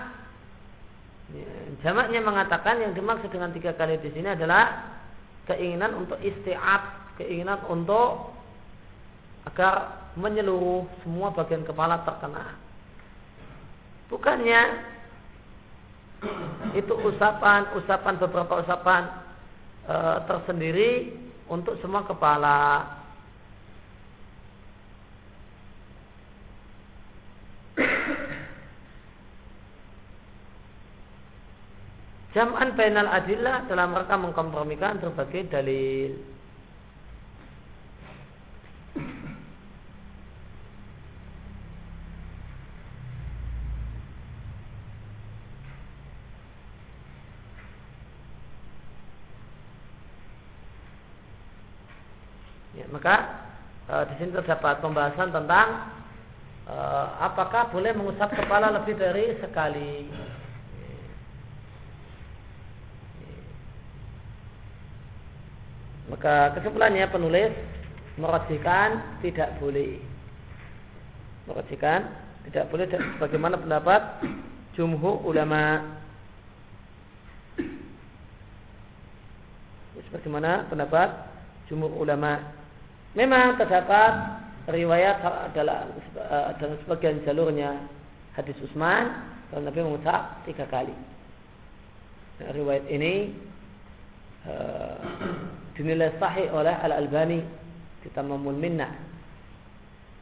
ya, 1.30 1.50
jamaknya 1.86 2.20
mengatakan 2.20 2.82
yang 2.82 2.92
dimaksud 2.92 3.30
dengan 3.30 3.54
tiga 3.54 3.72
kali 3.78 4.02
di 4.02 4.10
sini 4.12 4.34
adalah 4.34 4.98
keinginan 5.46 5.94
untuk 5.94 6.18
isti'ab 6.20 7.14
keinginan 7.22 7.62
untuk 7.70 8.34
agar 9.46 10.10
menyeluruh 10.18 10.84
semua 11.06 11.30
bagian 11.30 11.62
kepala 11.62 12.02
terkena 12.02 12.58
Bukannya 14.08 14.60
itu 16.74 16.94
usapan, 17.06 17.70
usapan 17.78 18.14
beberapa 18.18 18.60
usapan 18.62 19.02
e, 19.86 19.96
tersendiri 20.26 20.90
untuk 21.46 21.78
semua 21.80 22.04
kepala. 22.04 22.86
Jam'an 32.36 32.76
bainal 32.76 33.08
adillah 33.08 33.66
dalam 33.66 33.96
rangka 33.96 34.14
mengkompromikan 34.14 35.00
berbagai 35.00 35.48
dalil. 35.48 36.38
Maka 52.99 53.16
e, 53.86 53.94
di 54.11 54.14
sini 54.18 54.34
terdapat 54.34 54.82
pembahasan 54.82 55.30
tentang 55.30 55.68
e, 56.66 56.74
apakah 57.22 57.70
boleh 57.70 57.94
mengusap 57.94 58.34
kepala 58.34 58.74
lebih 58.74 58.99
dari 58.99 59.38
sekali. 59.38 60.11
Maka 66.11 66.59
kesimpulannya 66.59 67.07
penulis 67.07 67.55
merosikan 68.18 69.22
tidak 69.22 69.55
boleh. 69.62 70.03
Merosikan 71.46 72.11
tidak 72.51 72.66
boleh 72.66 72.90
dan 72.90 73.14
bagaimana 73.22 73.62
pendapat 73.62 74.26
jumhur 74.74 75.22
ulama. 75.22 75.86
Sebagaimana 80.09 80.66
pendapat 80.66 81.09
jumhur 81.68 81.92
ulama. 81.92 82.57
Memang 83.16 83.56
terdapat 83.56 84.12
riwayat 84.68 85.24
dalam, 85.56 85.96
eh, 86.16 86.50
dalam 86.61 86.76
sebagian 86.84 87.24
jalurnya 87.24 87.88
hadis 88.36 88.59
Utsman 88.61 89.09
kalau 89.48 89.64
Nabi 89.64 89.80
mengucap 89.80 90.44
tiga 90.44 90.68
kali. 90.68 90.92
Nah, 92.38 92.54
riwayat 92.54 92.86
ini 92.86 93.34
uh, 94.46 94.94
dinilai 95.74 96.14
sahih 96.22 96.46
oleh 96.54 96.70
Al 96.70 96.94
Albani 96.94 97.42
di 98.04 98.09
Tamamul 98.14 98.54
Minnah. 98.54 98.92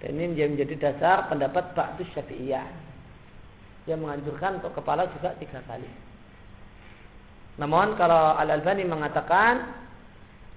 Dan 0.00 0.16
ini 0.16 0.32
menjadi 0.32 0.76
dasar 0.80 1.28
pendapat 1.28 1.76
Ba'du 1.76 2.08
Syafi'iyah 2.14 2.64
yang 3.90 4.00
menganjurkan 4.00 4.62
untuk 4.62 4.72
kepala 4.78 5.10
juga 5.18 5.36
tiga 5.36 5.60
kali. 5.68 5.88
Namun 7.60 7.96
kalau 8.00 8.36
Al 8.36 8.48
Albani 8.48 8.84
mengatakan 8.88 9.85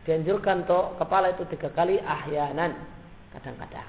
dianjurkan 0.09 0.65
untuk 0.65 0.97
kepala 0.97 1.37
itu 1.37 1.45
tiga 1.53 1.69
kali 1.69 2.01
ahyanan 2.01 2.73
kadang-kadang. 3.29 3.85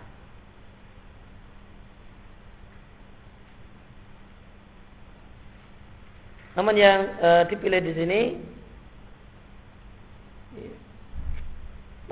Namun 6.60 6.76
yang 6.76 7.08
e, 7.16 7.28
dipilih 7.48 7.80
di 7.80 7.92
sini 7.96 8.20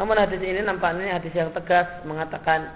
namun 0.00 0.16
hadis 0.16 0.40
ini 0.40 0.64
nampaknya 0.64 1.20
hadis 1.20 1.34
yang 1.36 1.52
tegas 1.52 1.84
mengatakan 2.08 2.70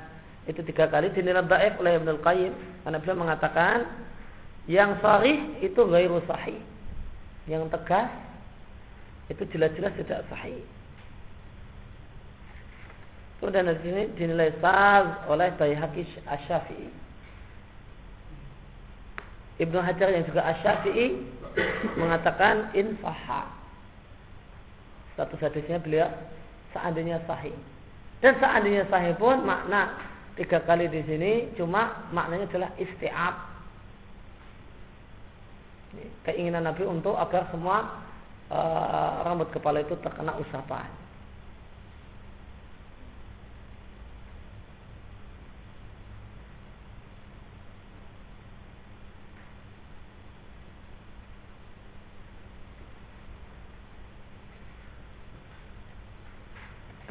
itu 0.44 0.60
tiga 0.68 0.90
kali 0.90 1.08
dinilai 1.16 1.46
daif 1.48 1.80
oleh 1.80 1.96
Ibnu 1.96 2.18
Qayyim 2.20 2.52
karena 2.84 2.98
beliau 3.00 3.22
mengatakan 3.24 3.88
yang 4.68 5.00
sahih 5.00 5.38
itu 5.64 5.80
gairu 5.80 6.20
sahih. 6.28 6.60
Yang 7.48 7.72
tegas 7.72 8.10
itu 9.32 9.42
jelas-jelas 9.54 9.94
tidak 9.96 10.26
sahih. 10.28 10.60
Kemudian 13.42 13.66
di 13.66 13.74
sini 13.82 14.02
dinilai 14.14 14.54
sah 14.62 15.26
oleh 15.26 15.50
Baihaqi 15.58 16.06
Asy-Syafi'i. 16.30 16.86
Ibnu 19.58 19.82
Hajar 19.82 20.14
yang 20.14 20.22
juga 20.30 20.46
Asy-Syafi'i 20.46 21.18
mengatakan 21.98 22.70
in 22.78 22.94
sahha. 23.02 23.50
Status 25.18 25.42
hadisnya 25.42 25.82
beliau 25.82 26.06
seandainya 26.70 27.18
sahih. 27.26 27.50
Dan 28.22 28.38
seandainya 28.38 28.86
sahih 28.86 29.18
pun 29.18 29.42
makna 29.42 29.90
tiga 30.38 30.62
kali 30.62 30.86
di 30.86 31.02
sini 31.02 31.50
cuma 31.58 32.06
maknanya 32.14 32.46
adalah 32.46 32.70
isti'ab. 32.78 33.34
Keinginan 36.30 36.62
Nabi 36.62 36.86
untuk 36.86 37.18
agar 37.18 37.50
semua 37.50 38.06
uh, 38.54 39.26
rambut 39.26 39.50
kepala 39.50 39.82
itu 39.82 39.98
terkena 39.98 40.38
usapan. 40.38 41.01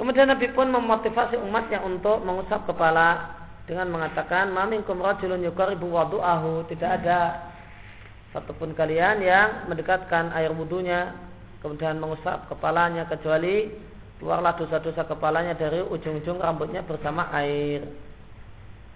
Kemudian 0.01 0.33
Nabi 0.33 0.49
pun 0.57 0.65
memotivasi 0.65 1.37
umatnya 1.37 1.85
untuk 1.85 2.25
mengusap 2.25 2.65
kepala 2.65 3.37
dengan 3.69 3.85
mengatakan, 3.93 4.49
"Maminkum 4.49 4.97
rajulun 4.97 5.45
yuqaribu 5.45 5.85
wadu'ahu." 5.85 6.65
Tidak 6.65 6.89
ada 6.89 7.53
satupun 8.33 8.73
kalian 8.73 9.21
yang 9.21 9.69
mendekatkan 9.69 10.33
air 10.33 10.49
wudhunya 10.57 11.13
kemudian 11.61 12.01
mengusap 12.01 12.49
kepalanya 12.49 13.05
kecuali 13.05 13.69
keluarlah 14.17 14.57
dosa-dosa 14.57 15.05
kepalanya 15.05 15.53
dari 15.53 15.85
ujung-ujung 15.85 16.41
rambutnya 16.41 16.81
bersama 16.81 17.29
air. 17.37 17.85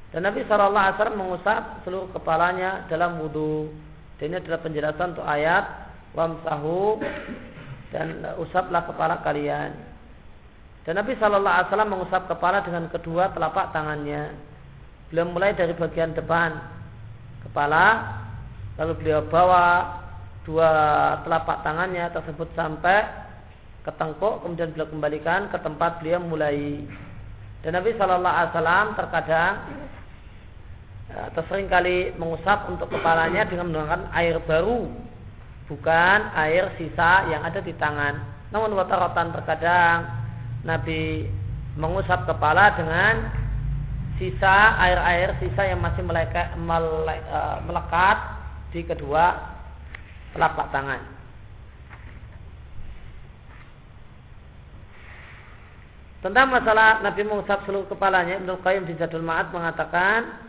Dan 0.10 0.26
Nabi 0.26 0.42
Wasallam 0.42 1.22
mengusap 1.22 1.86
seluruh 1.86 2.10
kepalanya 2.18 2.90
dalam 2.90 3.22
wudhu. 3.22 3.70
Dan 4.18 4.34
ini 4.34 4.42
adalah 4.42 4.58
penjelasan 4.58 5.14
untuk 5.14 5.28
ayat 5.30 5.70
wamsahu 6.18 6.98
dan 7.94 8.26
usaplah 8.42 8.90
kepala 8.90 9.22
kalian. 9.22 9.95
Dan 10.86 11.02
Nabi 11.02 11.18
Shallallahu 11.18 11.50
Alaihi 11.50 11.68
Wasallam 11.74 11.92
mengusap 11.98 12.30
kepala 12.30 12.62
dengan 12.62 12.86
kedua 12.94 13.34
telapak 13.34 13.74
tangannya. 13.74 14.38
Beliau 15.10 15.26
mulai 15.34 15.58
dari 15.58 15.74
bagian 15.74 16.14
depan 16.14 16.54
kepala, 17.42 18.06
lalu 18.78 18.94
beliau 19.02 19.26
bawa 19.26 19.98
dua 20.46 20.70
telapak 21.26 21.66
tangannya 21.66 22.06
tersebut 22.14 22.54
sampai 22.54 23.02
ke 23.82 23.92
tengkuk, 23.98 24.46
kemudian 24.46 24.78
beliau 24.78 24.90
kembalikan 24.94 25.50
ke 25.50 25.58
tempat 25.58 26.06
beliau 26.06 26.22
mulai. 26.22 26.86
Dan 27.66 27.82
Nabi 27.82 27.98
Shallallahu 27.98 28.36
Alaihi 28.38 28.52
Wasallam 28.54 28.88
terkadang 28.94 29.54
atau 31.06 31.42
kali 31.50 32.14
mengusap 32.18 32.70
untuk 32.70 32.94
kepalanya 32.94 33.50
dengan 33.50 33.74
menggunakan 33.74 34.14
air 34.14 34.38
baru, 34.46 34.86
bukan 35.66 36.20
air 36.38 36.70
sisa 36.78 37.26
yang 37.30 37.42
ada 37.42 37.58
di 37.58 37.74
tangan. 37.74 38.22
Namun 38.54 38.78
wataratan 38.78 39.34
terkadang 39.34 40.25
Nabi 40.66 41.30
mengusap 41.78 42.26
kepala 42.26 42.74
dengan 42.74 43.30
sisa 44.18 44.80
air-air 44.82 45.38
sisa 45.38 45.62
yang 45.70 45.80
masih 45.84 46.02
melekat, 46.02 46.58
mele, 46.58 47.16
uh, 47.30 47.62
melekat 47.70 48.18
di 48.74 48.82
kedua 48.82 49.56
telapak 50.34 50.68
tangan. 50.74 51.02
Tentang 56.26 56.50
masalah 56.50 57.06
Nabi 57.06 57.22
mengusap 57.22 57.62
seluruh 57.70 57.86
kepalanya, 57.86 58.42
Ibnu 58.42 58.58
Qayyim 58.66 58.90
di 58.90 58.98
Jadul 58.98 59.22
Ma'ad 59.22 59.54
mengatakan 59.54 60.42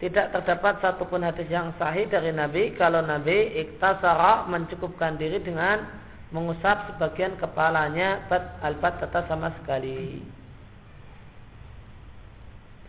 tidak 0.00 0.32
terdapat 0.32 0.80
satupun 0.80 1.20
hadis 1.20 1.44
yang 1.52 1.74
sahih 1.76 2.08
dari 2.08 2.32
Nabi 2.32 2.72
kalau 2.78 3.04
Nabi 3.04 3.60
iktasara 3.60 4.48
mencukupkan 4.48 5.20
diri 5.20 5.42
dengan 5.42 5.84
mengusap 6.28 6.92
sebagian 6.92 7.40
kepalanya 7.40 8.24
bat 8.28 8.60
albat 8.60 9.00
tata 9.00 9.24
sama 9.28 9.52
sekali. 9.60 10.20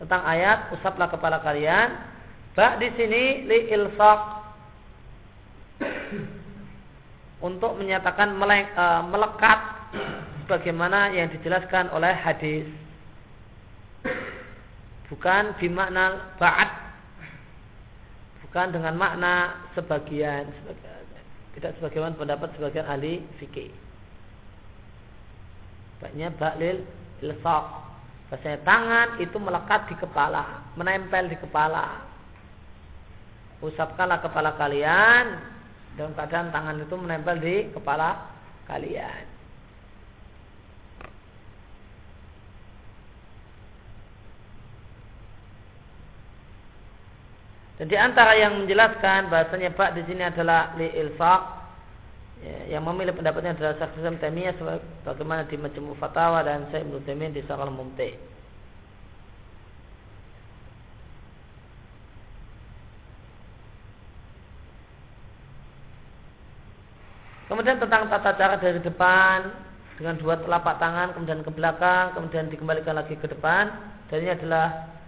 tentang 0.00 0.24
ayat 0.24 0.72
usaplah 0.72 1.12
kepala 1.12 1.44
kalian. 1.44 1.92
Ba 2.56 2.80
di 2.80 2.88
sini 2.96 3.44
li 3.44 3.68
ilsaq 3.68 4.20
untuk 7.44 7.76
menyatakan 7.76 8.32
e, 8.32 8.84
melekat 9.12 9.60
bagaimana 10.48 11.12
yang 11.12 11.28
dijelaskan 11.28 11.92
oleh 11.92 12.16
hadis. 12.16 12.64
Bukan 15.12 15.60
bimakna 15.60 16.32
ba'at 16.40 16.70
bukan 18.50 18.72
dengan 18.72 18.94
makna 18.98 19.34
sebagian 19.76 20.48
tidak 21.58 21.74
sebagaimana 21.78 22.14
pendapat 22.14 22.54
sebagian 22.54 22.86
ahli 22.86 23.22
fikih. 23.42 23.70
Banyak 26.00 26.32
baklil 26.40 26.82
ilsaq. 27.20 27.64
Bahasanya 28.30 28.58
tangan 28.62 29.08
itu 29.18 29.36
melekat 29.42 29.90
di 29.90 29.96
kepala, 29.98 30.62
menempel 30.78 31.26
di 31.26 31.36
kepala. 31.38 32.06
Usapkanlah 33.58 34.22
kepala 34.22 34.54
kalian 34.54 35.34
dalam 35.98 36.14
keadaan 36.14 36.54
tangan 36.54 36.78
itu 36.78 36.94
menempel 36.94 37.36
di 37.42 37.56
kepala 37.74 38.30
kalian. 38.70 39.29
Dan 47.80 47.88
di 47.88 47.96
antara 47.96 48.36
yang 48.36 48.60
menjelaskan 48.60 49.32
bahasanya 49.32 49.72
bak 49.72 49.96
di 49.96 50.04
sini 50.04 50.20
adalah 50.20 50.76
li 50.76 50.92
ilfaq 51.00 51.42
ya, 52.44 52.76
yang 52.76 52.84
memilih 52.84 53.16
pendapatnya 53.16 53.56
adalah 53.56 53.72
Syekh 53.80 54.04
Islam 54.04 54.20
Taimiyah 54.20 54.52
bagaimana 55.00 55.48
di 55.48 55.56
Majmu' 55.56 55.96
Fatawa 55.96 56.44
dan 56.44 56.68
Syekh 56.68 56.84
Ibnu 56.84 57.00
Taimiyah 57.08 57.32
di 57.32 57.40
Syarah 57.48 57.72
Mumti. 57.72 58.12
Kemudian 67.48 67.80
tentang 67.80 68.12
tata 68.12 68.30
cara 68.36 68.60
dari 68.60 68.78
depan 68.84 69.56
dengan 69.96 70.20
dua 70.20 70.36
telapak 70.36 70.76
tangan 70.76 71.16
kemudian 71.16 71.40
ke 71.40 71.48
belakang 71.48 72.12
kemudian 72.12 72.52
dikembalikan 72.52 72.92
lagi 72.92 73.16
ke 73.16 73.24
depan 73.24 73.72
dan 74.12 74.16
ini 74.20 74.36
adalah 74.36 74.99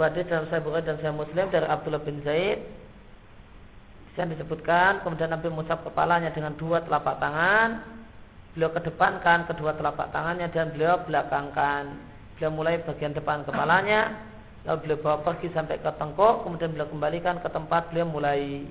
hadis 0.00 0.24
dalam 0.28 0.48
Sahih 0.48 0.64
Bukhari 0.64 0.88
dan 0.88 0.96
Sahih 1.02 1.16
Muslim 1.16 1.46
dari 1.52 1.66
Abdullah 1.68 2.00
bin 2.00 2.24
Zaid. 2.24 2.64
Yang 4.16 4.36
disebutkan 4.36 5.00
kemudian 5.04 5.32
Nabi 5.32 5.48
mengusap 5.48 5.80
kepalanya 5.86 6.32
dengan 6.32 6.56
dua 6.56 6.84
telapak 6.84 7.20
tangan. 7.20 7.84
Beliau 8.52 8.70
kedepankan 8.74 9.46
kedua 9.46 9.78
telapak 9.78 10.10
tangannya 10.10 10.50
dan 10.50 10.74
beliau 10.74 11.00
belakangkan. 11.06 11.94
Beliau 12.36 12.50
mulai 12.50 12.82
bagian 12.82 13.14
depan 13.14 13.46
kepalanya 13.46 14.30
lalu 14.68 14.76
beliau 14.84 15.00
bawa 15.00 15.24
pergi 15.24 15.48
sampai 15.56 15.80
ke 15.80 15.88
tengkuk 15.96 16.44
kemudian 16.44 16.76
beliau 16.76 16.88
kembalikan 16.92 17.40
ke 17.40 17.48
tempat 17.48 17.88
beliau 17.88 18.08
mulai. 18.08 18.68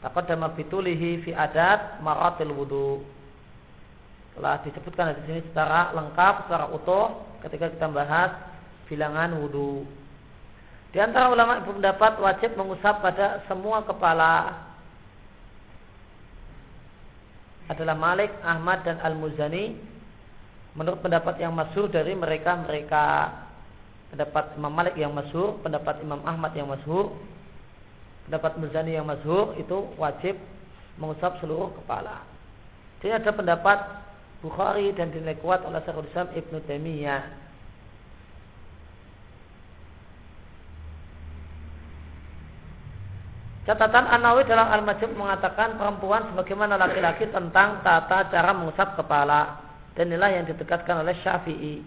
Takut 0.00 0.26
dan 0.26 0.42
bitulihi 0.42 1.22
fi 1.22 1.30
adat 1.36 2.02
maratil 2.02 2.50
wudu. 2.50 3.04
Telah 4.34 4.64
disebutkan 4.64 5.14
di 5.20 5.22
sini 5.28 5.40
secara 5.52 5.92
lengkap 5.92 6.48
secara 6.48 6.66
utuh 6.72 7.22
ketika 7.44 7.68
kita 7.70 7.86
bahas 7.92 8.32
bilangan 8.88 9.36
wudu 9.38 9.84
di 10.92 11.00
antara 11.00 11.32
ulama 11.32 11.64
berpendapat 11.64 12.20
wajib 12.20 12.52
mengusap 12.52 13.00
pada 13.00 13.40
semua 13.48 13.80
kepala. 13.80 14.60
Adalah 17.72 17.96
Malik, 17.96 18.28
Ahmad 18.44 18.84
dan 18.84 19.00
Al-Muzani. 19.00 19.72
Menurut 20.76 21.00
pendapat 21.00 21.40
yang 21.40 21.56
masyhur 21.56 21.88
dari 21.88 22.12
mereka-mereka. 22.12 23.32
Pendapat 24.12 24.52
Imam 24.60 24.68
Malik 24.68 24.92
yang 25.00 25.16
masyhur, 25.16 25.56
pendapat 25.64 26.04
Imam 26.04 26.20
Ahmad 26.28 26.52
yang 26.52 26.68
masyhur, 26.68 27.16
pendapat 28.28 28.60
Muzani 28.60 28.92
yang 28.92 29.08
masyhur 29.08 29.56
itu 29.56 29.88
wajib 29.96 30.36
mengusap 31.00 31.40
seluruh 31.40 31.72
kepala. 31.80 32.20
Jadi 33.00 33.16
ada 33.16 33.32
pendapat 33.32 33.78
Bukhari 34.44 34.92
dan 34.92 35.08
dinilai 35.08 35.40
kuat 35.40 35.64
oleh 35.64 35.80
Syekhul 35.86 36.04
Islam 36.12 36.28
Ibnu 36.36 36.58
Taimiyah 36.68 37.41
Catatan 43.62 44.10
Anawi 44.10 44.42
dalam 44.42 44.66
Al-Majid 44.74 45.14
mengatakan 45.14 45.78
perempuan 45.78 46.34
sebagaimana 46.34 46.74
laki-laki 46.74 47.30
tentang 47.30 47.78
tata 47.86 48.26
cara 48.26 48.50
mengusap 48.50 48.98
kepala. 48.98 49.62
Dan 49.94 50.10
inilah 50.10 50.34
yang 50.34 50.44
ditegaskan 50.50 51.06
oleh 51.06 51.14
Syafi'i. 51.22 51.78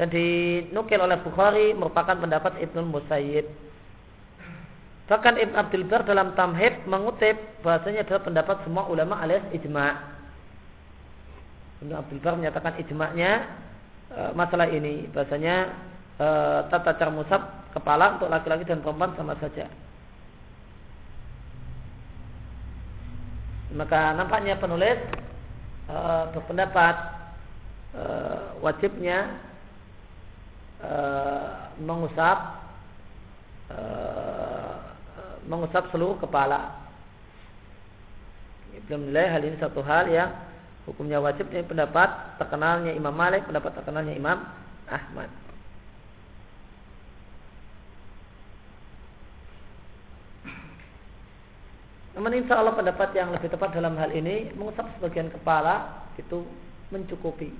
Dan 0.00 0.08
dinukil 0.08 1.00
oleh 1.04 1.20
Bukhari 1.20 1.76
merupakan 1.76 2.16
pendapat 2.16 2.56
Ibnu 2.64 2.88
Musayyid. 2.88 3.44
Bahkan 5.06 5.34
Ibn 5.36 5.54
Abdul 5.54 5.84
Bar 5.84 6.02
dalam 6.08 6.32
Tamhid 6.32 6.88
mengutip 6.88 7.36
bahasanya 7.60 8.02
adalah 8.02 8.22
pendapat 8.24 8.56
semua 8.64 8.88
ulama 8.88 9.20
alias 9.20 9.44
ijma'. 9.52 9.94
Ibn 11.84 11.92
Abdul 11.92 12.20
Bar 12.24 12.34
menyatakan 12.40 12.74
ijma'nya 12.80 13.32
e, 14.10 14.20
masalah 14.32 14.66
ini. 14.72 15.06
Bahasanya 15.12 15.76
e, 16.16 16.26
tata 16.72 16.96
cara 16.96 17.12
mengusap 17.12 17.40
kepala 17.76 18.16
untuk 18.16 18.32
laki-laki 18.32 18.64
dan 18.64 18.80
perempuan 18.80 19.12
sama 19.14 19.36
saja. 19.38 19.68
Maka 23.76 24.16
nampaknya 24.16 24.56
penulis 24.56 24.96
e, 25.86 25.96
berpendapat 26.32 26.96
e, 27.92 28.02
wajibnya 28.64 29.36
e, 30.80 30.92
mengusap 31.84 32.38
e, 33.70 33.78
mengusap 35.46 35.86
seluruh 35.94 36.18
kepala. 36.18 36.74
Belum 38.90 39.08
menilai 39.08 39.30
hal 39.30 39.42
ini 39.46 39.56
satu 39.60 39.80
hal 39.84 40.10
yang 40.10 40.30
hukumnya 40.88 41.18
wajib 41.22 41.48
ini 41.50 41.62
pendapat 41.64 42.38
terkenalnya 42.38 42.92
Imam 42.94 43.14
Malik, 43.14 43.46
pendapat 43.46 43.72
terkenalnya 43.78 44.14
Imam 44.14 44.42
Ahmad. 44.90 45.45
Namun 52.16 52.32
insya 52.32 52.56
Allah 52.56 52.72
pendapat 52.72 53.12
yang 53.12 53.28
lebih 53.28 53.52
tepat 53.52 53.76
dalam 53.76 53.92
hal 54.00 54.08
ini 54.08 54.48
mengusap 54.56 54.88
sebagian 54.96 55.28
kepala 55.28 56.08
itu 56.16 56.48
mencukupi. 56.88 57.52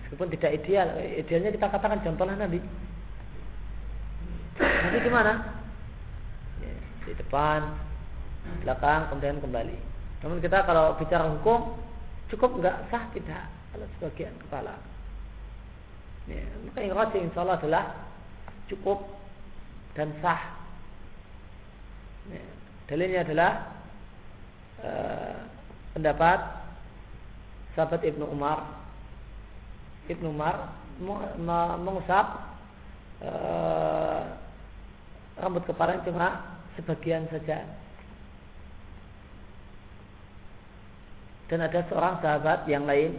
Meskipun 0.00 0.32
tidak 0.32 0.56
ideal, 0.56 0.88
idealnya 0.96 1.52
kita 1.52 1.68
katakan 1.68 2.00
contohnya 2.00 2.48
Nabi. 2.48 2.64
Nabi 4.56 4.98
gimana? 5.04 5.32
Ya, 6.64 6.74
di 7.04 7.12
depan, 7.12 7.76
belakang, 8.64 9.12
kemudian 9.12 9.42
kembali. 9.44 9.76
Namun 10.24 10.38
kita 10.40 10.64
kalau 10.64 10.96
bicara 10.96 11.28
hukum 11.28 11.76
cukup 12.32 12.56
enggak 12.56 12.88
sah 12.88 13.04
tidak 13.12 13.44
kalau 13.76 13.86
sebagian 13.98 14.32
kepala. 14.48 14.80
Ya, 16.24 16.40
maka 16.64 16.78
yang 16.80 16.96
insya 17.26 17.42
Allah 17.44 17.58
adalah 17.60 17.84
cukup 18.70 19.02
dan 19.98 20.14
sah. 20.24 20.59
Dalilnya 22.90 23.22
adalah 23.22 23.52
uh, 24.82 25.34
pendapat 25.94 26.38
sahabat 27.78 28.02
Ibnu 28.02 28.26
Umar. 28.26 28.66
Ibnu 30.10 30.26
Umar 30.26 30.74
mengusap 31.78 32.26
uh, 33.22 34.22
rambut 35.38 35.62
kepala 35.70 36.02
cuma 36.02 36.58
sebagian 36.74 37.30
saja. 37.30 37.62
Dan 41.46 41.66
ada 41.66 41.82
seorang 41.90 42.18
sahabat 42.22 42.66
yang 42.70 42.86
lain, 42.86 43.18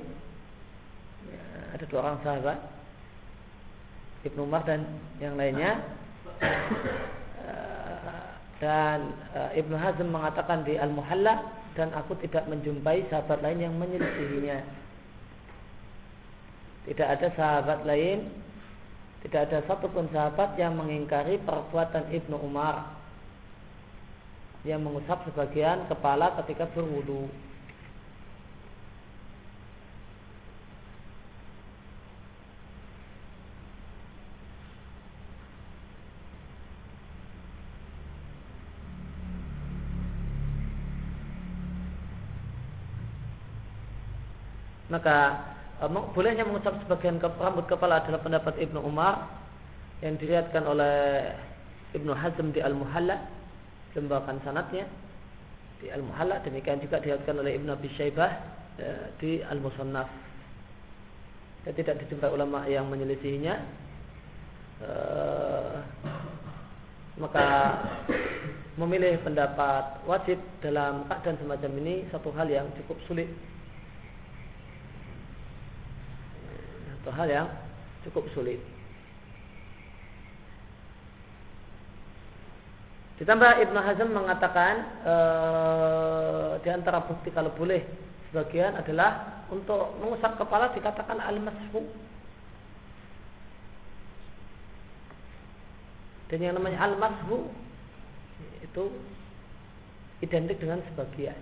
ada 1.76 1.84
dua 1.88 2.00
orang 2.00 2.20
sahabat, 2.24 2.60
Ibnu 4.24 4.48
Umar 4.48 4.64
dan 4.64 4.88
yang 5.20 5.36
lainnya 5.40 5.80
dan 8.62 9.18
e, 9.34 9.58
Ibnu 9.58 9.74
Hazm 9.74 10.14
mengatakan 10.14 10.62
di 10.62 10.78
Al-Muhalla 10.78 11.50
dan 11.74 11.90
aku 11.98 12.14
tidak 12.22 12.46
menjumpai 12.46 13.10
sahabat 13.10 13.42
lain 13.42 13.66
yang 13.66 13.74
menyelisihinya. 13.76 14.62
Tidak 16.86 17.08
ada 17.10 17.28
sahabat 17.34 17.82
lain, 17.90 18.30
tidak 19.26 19.50
ada 19.50 19.60
satupun 19.66 20.06
sahabat 20.14 20.54
yang 20.62 20.78
mengingkari 20.78 21.42
perbuatan 21.42 22.14
Ibnu 22.14 22.38
Umar 22.38 23.02
yang 24.62 24.86
mengusap 24.86 25.26
sebagian 25.26 25.90
kepala 25.90 26.38
ketika 26.42 26.70
berwudu. 26.70 27.26
Maka 44.92 45.40
bolehnya 46.12 46.44
mengucap 46.44 46.76
sebagian 46.84 47.18
rambut 47.24 47.66
kepala 47.66 48.04
adalah 48.04 48.20
pendapat 48.20 48.60
Ibnu 48.60 48.84
Umar 48.84 49.24
yang 50.04 50.20
dilihatkan 50.20 50.68
oleh 50.68 51.32
Ibnu 51.96 52.12
Hazm 52.12 52.52
di 52.52 52.60
Al-Muhalla 52.60 53.18
lembakan 53.96 54.40
sanatnya 54.44 54.86
di 55.80 55.88
Al-Muhalla. 55.90 56.44
Demikian 56.44 56.84
juga 56.84 57.00
dilihatkan 57.00 57.40
oleh 57.40 57.56
Ibnu 57.56 57.72
Abi 57.72 57.90
Syaibah 57.96 58.32
eh, 58.78 59.06
di 59.18 59.32
Al-Musannaf. 59.42 60.12
Dan 61.62 61.74
tidak 61.78 62.04
dijumpai 62.04 62.34
ulama 62.34 62.68
yang 62.68 62.92
menyelisihinya. 62.92 63.56
Eh, 64.82 65.76
maka 67.20 67.78
memilih 68.80 69.20
pendapat 69.22 70.02
wajib 70.08 70.40
dalam 70.64 71.06
keadaan 71.06 71.38
semacam 71.38 71.72
ini 71.84 72.08
satu 72.10 72.34
hal 72.34 72.48
yang 72.50 72.66
cukup 72.82 72.98
sulit 73.06 73.30
Satu 77.02 77.18
hal 77.18 77.28
yang 77.34 77.48
cukup 78.06 78.30
sulit. 78.38 78.62
Ditambah 83.22 83.58
Ibnu 83.58 83.80
Hazm 83.82 84.10
mengatakan 84.18 84.74
e, 85.06 85.16
di 86.62 86.70
antara 86.74 87.06
bukti 87.06 87.34
kalau 87.34 87.54
boleh 87.54 87.86
sebagian 88.30 88.78
adalah 88.78 89.46
untuk 89.50 89.98
mengusap 89.98 90.38
kepala 90.42 90.74
dikatakan 90.74 91.18
al-mashu. 91.22 91.86
Dan 96.30 96.38
yang 96.42 96.58
namanya 96.58 96.86
al-mashu 96.86 97.50
itu 98.62 98.84
identik 100.22 100.58
dengan 100.58 100.82
sebagian. 100.90 101.38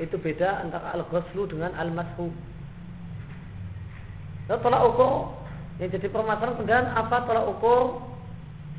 Itu 0.00 0.16
beda 0.16 0.64
antara 0.64 0.96
al-ghuslu 0.96 1.44
dengan 1.44 1.76
al-mashu. 1.76 2.32
Nah, 4.48 4.56
tolak 4.64 4.80
ukur 4.88 5.36
yang 5.76 5.92
jadi 5.92 6.08
permasalahan 6.08 6.56
kemudian 6.56 6.88
apa 6.96 7.16
tolak 7.28 7.46
ukur 7.52 8.00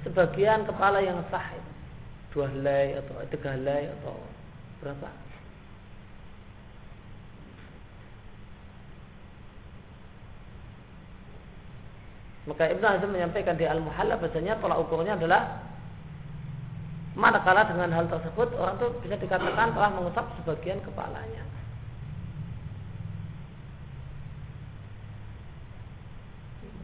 sebagian 0.01 0.65
kepala 0.65 0.99
yang 0.99 1.21
sah 1.29 1.45
dua 2.33 2.49
helai 2.49 2.97
atau 2.97 3.13
tiga 3.29 3.53
helai 3.53 3.89
atau 4.01 4.17
berapa? 4.81 5.09
Maka 12.49 12.65
Ibnu 12.73 12.85
Hazm 12.85 13.13
menyampaikan 13.13 13.53
di 13.61 13.69
Al-Muhalla 13.69 14.17
bahasanya 14.17 14.57
tolak 14.57 14.81
ukurnya 14.81 15.13
adalah 15.21 15.69
manakala 17.13 17.67
dengan 17.69 17.93
hal 17.93 18.09
tersebut 18.09 18.57
orang 18.57 18.73
itu 18.81 18.87
bisa 19.05 19.15
dikatakan 19.21 19.77
telah 19.77 19.89
mengusap 19.93 20.25
sebagian 20.41 20.81
kepalanya. 20.81 21.48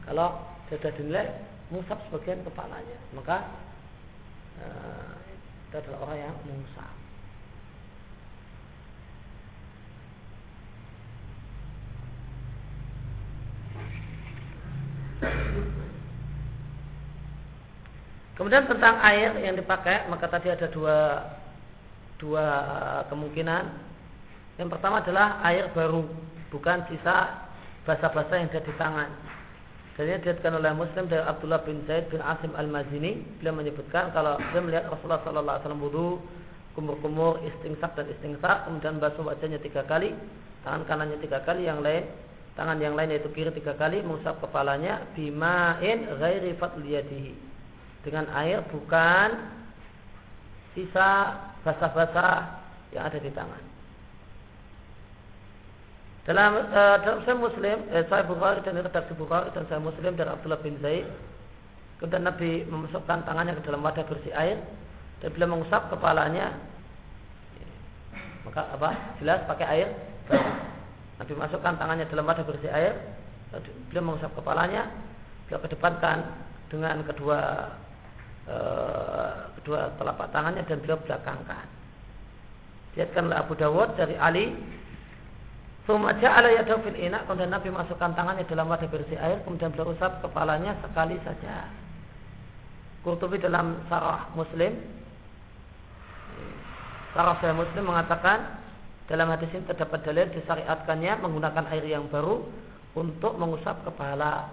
Kalau 0.06 0.38
sudah 0.70 0.90
dinilai 0.94 1.26
musab 1.74 1.98
sebagian 2.06 2.46
kepalanya, 2.46 2.98
maka 3.10 3.42
uh, 4.62 5.18
itu 5.66 5.74
adalah 5.82 5.98
orang 6.06 6.18
yang 6.30 6.36
musab. 6.46 6.94
Kemudian 18.36 18.68
tentang 18.68 19.00
air 19.00 19.32
yang 19.42 19.56
dipakai, 19.56 20.06
maka 20.12 20.28
tadi 20.28 20.52
ada 20.52 20.68
dua 20.70 21.24
dua 22.20 22.46
kemungkinan. 23.08 23.64
Yang 24.60 24.68
pertama 24.76 25.00
adalah 25.00 25.40
air 25.50 25.72
baru, 25.72 26.04
bukan 26.52 26.84
sisa 26.86 27.48
basa-basa 27.88 28.36
yang 28.36 28.52
ada 28.52 28.60
di 28.60 28.74
tangan. 28.76 29.25
Dan 29.96 30.12
ini 30.12 30.20
diriatkan 30.20 30.52
oleh 30.60 30.76
Muslim 30.76 31.08
dari 31.08 31.24
Abdullah 31.24 31.64
bin 31.64 31.80
Zaid 31.88 32.12
bin 32.12 32.20
Asim 32.20 32.52
Al-Mazini. 32.52 33.16
Beliau 33.40 33.56
menyebutkan 33.56 34.12
kalau 34.12 34.36
dia 34.52 34.60
melihat 34.60 34.92
Rasulullah 34.92 35.24
Sallallahu 35.24 35.56
Alaihi 35.56 35.64
Wasallam 35.64 35.84
wudhu 35.88 36.08
kumur-kumur 36.76 37.40
istingsak 37.40 37.96
dan 37.96 38.04
istingsak 38.12 38.68
kemudian 38.68 39.00
basuh 39.00 39.24
wajahnya 39.24 39.56
tiga 39.64 39.80
kali 39.88 40.12
tangan 40.60 40.84
kanannya 40.84 41.16
tiga 41.24 41.40
kali 41.48 41.64
yang 41.64 41.80
lain 41.80 42.04
tangan 42.52 42.76
yang 42.76 42.92
lain 42.92 43.16
yaitu 43.16 43.32
kiri 43.32 43.48
tiga 43.56 43.72
kali 43.80 44.04
mengusap 44.04 44.36
kepalanya 44.44 45.08
bimain 45.16 46.04
ghairi 46.20 46.52
fadliyadihi 46.60 47.32
dengan 48.04 48.28
air 48.36 48.60
bukan 48.68 49.56
sisa 50.76 51.40
basah-basah 51.64 52.60
yang 52.92 53.08
ada 53.08 53.18
di 53.24 53.32
tangan 53.32 53.75
dalam 56.26 56.58
uh, 56.58 56.96
dalam 57.06 57.22
saya 57.22 57.38
Muslim, 57.38 57.86
eh, 57.94 58.02
saya 58.10 58.26
Bukhari 58.26 58.58
dan 58.66 58.82
redaksi 58.82 59.14
Bukhari 59.14 59.46
dan 59.54 59.62
saya 59.70 59.78
Muslim 59.78 60.18
dari 60.18 60.26
Abdullah 60.26 60.58
bin 60.58 60.74
Zaid. 60.82 61.06
Kemudian 62.02 62.26
Nabi 62.26 62.66
memasukkan 62.66 63.22
tangannya 63.22 63.54
ke 63.54 63.62
dalam 63.62 63.80
wadah 63.80 64.02
bersih 64.10 64.34
air 64.34 64.58
dan 65.22 65.30
beliau 65.30 65.54
mengusap 65.54 65.86
kepalanya. 65.86 66.58
Maka 68.42 68.74
apa? 68.74 68.90
Jelas 69.22 69.46
pakai 69.46 69.66
air. 69.70 69.88
Nabi 71.22 71.32
masukkan 71.38 71.78
tangannya 71.78 72.10
dalam 72.10 72.26
wadah 72.26 72.42
bersih 72.42 72.74
air. 72.74 72.98
Beliau 73.88 74.02
mengusap 74.10 74.34
kepalanya. 74.34 74.90
Beliau 75.46 75.62
kedepankan 75.62 76.26
dengan 76.66 77.06
kedua 77.06 77.38
uh, 78.50 79.30
kedua 79.62 79.94
telapak 79.94 80.26
tangannya 80.34 80.66
dan 80.66 80.82
beliau 80.82 80.98
belakangkan. 81.06 81.64
Lihatkan 82.98 83.30
oleh 83.30 83.38
Abu 83.38 83.54
Dawud 83.54 83.94
dari 83.94 84.18
Ali 84.18 84.50
Sumaja 85.86 86.42
ala 86.42 86.50
yadahu 86.50 86.82
fil 86.82 86.98
ina 86.98 87.22
Kemudian 87.24 87.54
Nabi 87.54 87.70
masukkan 87.70 88.10
tangannya 88.18 88.42
dalam 88.50 88.66
wadah 88.66 88.90
bersih 88.90 89.14
air 89.22 89.38
Kemudian 89.46 89.70
beliau 89.70 89.94
usap 89.94 90.18
kepalanya 90.18 90.74
sekali 90.82 91.14
saja. 91.22 91.70
Qurtubi 93.06 93.38
dalam 93.38 93.86
sarah 93.86 94.26
muslim 94.34 94.74
Sarah 97.14 97.38
saya 97.38 97.54
muslim 97.54 97.86
mengatakan 97.86 98.58
Dalam 99.06 99.30
hadis 99.30 99.46
ini 99.54 99.62
terdapat 99.70 100.02
dalil 100.02 100.26
disyariatkannya 100.34 101.22
Menggunakan 101.22 101.64
air 101.70 101.86
yang 101.86 102.10
baru 102.10 102.42
Untuk 102.98 103.38
mengusap 103.38 103.86
kepala. 103.86 104.50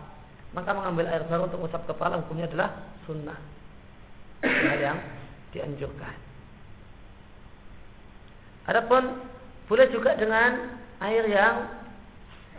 Maka 0.54 0.70
mengambil 0.70 1.10
air 1.10 1.26
baru 1.26 1.50
untuk 1.50 1.66
mengusap 1.66 1.82
kepala 1.90 2.22
Hukumnya 2.22 2.46
adalah 2.46 2.70
sunnah. 3.10 3.42
Hal 4.46 4.80
yang 4.80 5.00
dianjurkan. 5.50 6.14
Adapun 8.68 9.24
boleh 9.68 9.88
juga 9.92 10.16
dengan 10.20 10.83
air 11.02 11.26
yang 11.26 11.56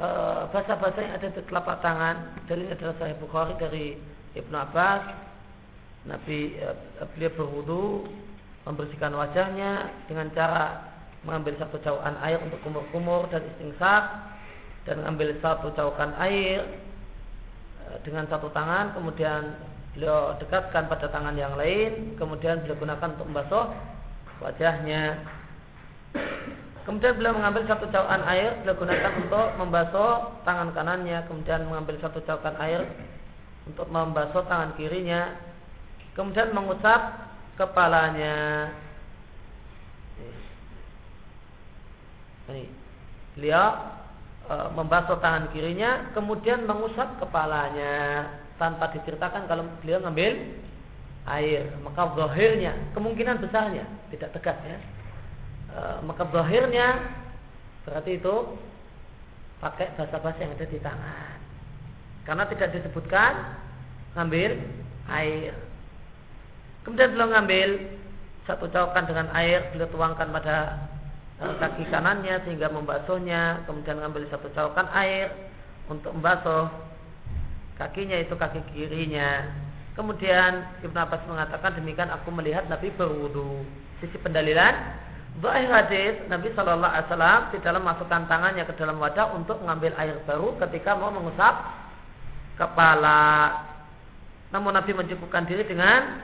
e, 0.01 0.09
basah-basah 0.51 1.01
yang 1.03 1.15
ada 1.15 1.29
di 1.31 1.43
telapak 1.47 1.79
tangan. 1.85 2.17
Dalilnya 2.51 2.75
adalah 2.75 2.95
Sahih 2.99 3.19
Bukhari 3.23 3.55
dari 3.61 3.87
Ibnu 4.35 4.57
Abbas. 4.57 5.03
Nabi 6.05 6.59
e, 6.59 6.69
beliau 7.15 7.33
berwudu 7.39 7.85
membersihkan 8.65 9.13
wajahnya 9.13 9.93
dengan 10.09 10.33
cara 10.33 10.95
mengambil 11.25 11.57
satu 11.57 11.81
caukan 11.81 12.17
air 12.21 12.41
untuk 12.41 12.61
kumur-kumur 12.65 13.29
dan 13.33 13.45
istingsak 13.57 14.05
dan 14.85 15.01
mengambil 15.01 15.33
satu 15.41 15.73
caukan 15.73 16.13
air 16.21 16.65
e, 17.85 17.85
dengan 18.05 18.29
satu 18.29 18.53
tangan 18.53 18.93
kemudian 18.93 19.57
beliau 19.97 20.35
dekatkan 20.43 20.91
pada 20.91 21.07
tangan 21.09 21.39
yang 21.39 21.55
lain 21.57 22.19
kemudian 22.19 22.61
beliau 22.67 22.77
gunakan 22.77 23.09
untuk 23.17 23.29
membasuh 23.31 23.67
wajahnya 24.43 25.23
Kemudian 26.85 27.17
beliau 27.17 27.33
mengambil 27.33 27.65
satu 27.65 27.89
caukan 27.89 28.23
air, 28.29 28.61
beliau 28.61 28.77
gunakan 28.77 29.13
untuk 29.25 29.47
membasuh 29.57 30.37
tangan 30.45 30.69
kanannya, 30.77 31.25
kemudian 31.25 31.65
mengambil 31.65 31.97
satu 31.97 32.21
caukan 32.29 32.53
air 32.61 32.85
untuk 33.65 33.89
membasuh 33.89 34.45
tangan 34.45 34.77
kirinya, 34.77 35.33
kemudian 36.13 36.53
mengusap 36.53 37.01
kepalanya. 37.57 38.69
Ini, 42.53 42.69
beliau 43.33 43.67
e, 44.45 44.55
membasuh 44.77 45.17
tangan 45.25 45.49
kirinya, 45.57 46.13
kemudian 46.13 46.69
mengusap 46.69 47.17
kepalanya 47.17 48.29
tanpa 48.61 48.93
diceritakan 48.93 49.49
kalau 49.49 49.65
beliau 49.81 50.05
ngambil 50.05 50.37
air. 51.33 51.65
Maka 51.81 52.13
zahirnya, 52.13 52.77
kemungkinan 52.93 53.41
besarnya 53.41 53.89
tidak 54.13 54.37
tegas 54.37 54.61
ya 54.69 54.77
e, 55.75 55.83
maka 56.07 56.23
berakhirnya 56.23 57.03
berarti 57.85 58.17
itu 58.23 58.35
pakai 59.59 59.93
bahasa-bahasa 59.99 60.39
yang 60.41 60.55
ada 60.55 60.67
di 60.71 60.79
tangan. 60.79 61.37
Karena 62.25 62.45
tidak 62.49 62.73
disebutkan 62.73 63.33
ngambil 64.17 64.57
air. 65.11 65.53
Kemudian 66.87 67.13
beliau 67.13 67.29
ngambil 67.35 67.69
satu 68.45 68.69
caukan 68.69 69.05
dengan 69.09 69.29
air 69.33 69.73
beliau 69.75 69.91
tuangkan 69.91 70.31
pada 70.31 70.57
e, 71.43 71.45
kaki 71.59 71.85
kanannya 71.91 72.41
sehingga 72.47 72.71
membasuhnya. 72.71 73.67
Kemudian 73.67 74.01
ngambil 74.01 74.31
satu 74.31 74.49
caukan 74.55 74.89
air 74.95 75.29
untuk 75.91 76.15
membasuh 76.17 76.71
kakinya 77.77 78.17
itu 78.23 78.33
kaki 78.39 78.63
kirinya. 78.73 79.51
Kemudian 79.95 80.83
Ibnu 80.83 80.99
Abbas 80.99 81.23
mengatakan 81.31 81.79
demikian 81.79 82.11
aku 82.11 82.35
melihat 82.35 82.67
Nabi 82.67 82.91
berwudu. 82.99 83.63
Sisi 84.03 84.19
pendalilan 84.19 84.75
Zahir 85.35 85.67
hadis 85.67 86.15
Nabi 86.31 86.55
Shallallahu 86.55 86.95
Alaihi 86.95 87.07
Wasallam 87.11 87.41
di 87.51 87.59
dalam 87.59 87.83
masukkan 87.83 88.23
tangannya 88.31 88.63
ke 88.71 88.75
dalam 88.79 89.03
wadah 89.03 89.35
untuk 89.35 89.59
mengambil 89.67 89.91
air 89.99 90.15
baru 90.23 90.55
ketika 90.63 90.95
mau 90.95 91.11
mengusap 91.11 91.59
kepala. 92.55 93.51
Namun 94.55 94.79
Nabi 94.79 94.95
mencukupkan 94.95 95.43
diri 95.43 95.67
dengan 95.67 96.23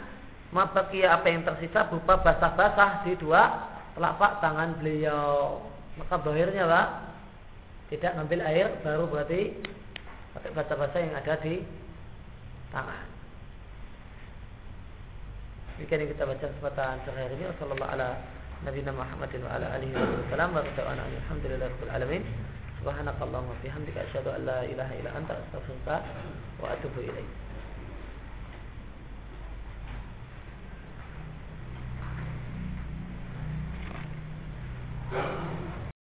mabakia 0.54 1.18
apa 1.18 1.26
yang 1.26 1.42
tersisa 1.42 1.90
berupa 1.90 2.22
basah-basah 2.22 3.02
di 3.02 3.18
dua 3.18 3.66
telapak 3.98 4.38
tangan 4.38 4.78
beliau. 4.78 5.58
Maka 5.98 6.14
zahirnya 6.22 6.70
pak 6.70 6.88
tidak 7.90 8.14
ngambil 8.14 8.40
air 8.46 8.66
baru 8.86 9.10
berarti 9.10 9.58
pakai 10.38 10.50
basah-basah 10.54 11.00
yang 11.02 11.14
ada 11.18 11.34
di 11.42 11.66
tangan. 12.70 13.06
Demikian 15.74 16.06
yang 16.06 16.10
kita 16.14 16.22
baca 16.30 16.44
kesempatan 16.46 16.94
sore 17.02 17.18
hari 17.26 17.34
ini. 17.34 17.50
Wassalamualaikum 17.50 18.39
نبينا 18.66 18.92
محمد 18.92 19.32
وعلى 19.44 19.66
آله 19.76 19.88
وصحبه 19.96 20.20
وسلم 20.28 20.50
وتوانا 20.56 21.02
الحمد 21.22 21.44
لله 21.50 21.66
رب 21.66 21.82
العالمين 21.88 22.22
سبحانك 22.80 23.16
اللهم 23.22 23.48
وبحمدك 23.52 23.96
أشهد 23.96 24.26
أن 24.28 24.40
لا 24.46 24.58
إله 24.64 24.88
إلا 25.00 25.10
أنت 25.18 25.30
أستغفرك 25.30 26.02
وأتوب 26.60 26.94
إليك 26.98 27.30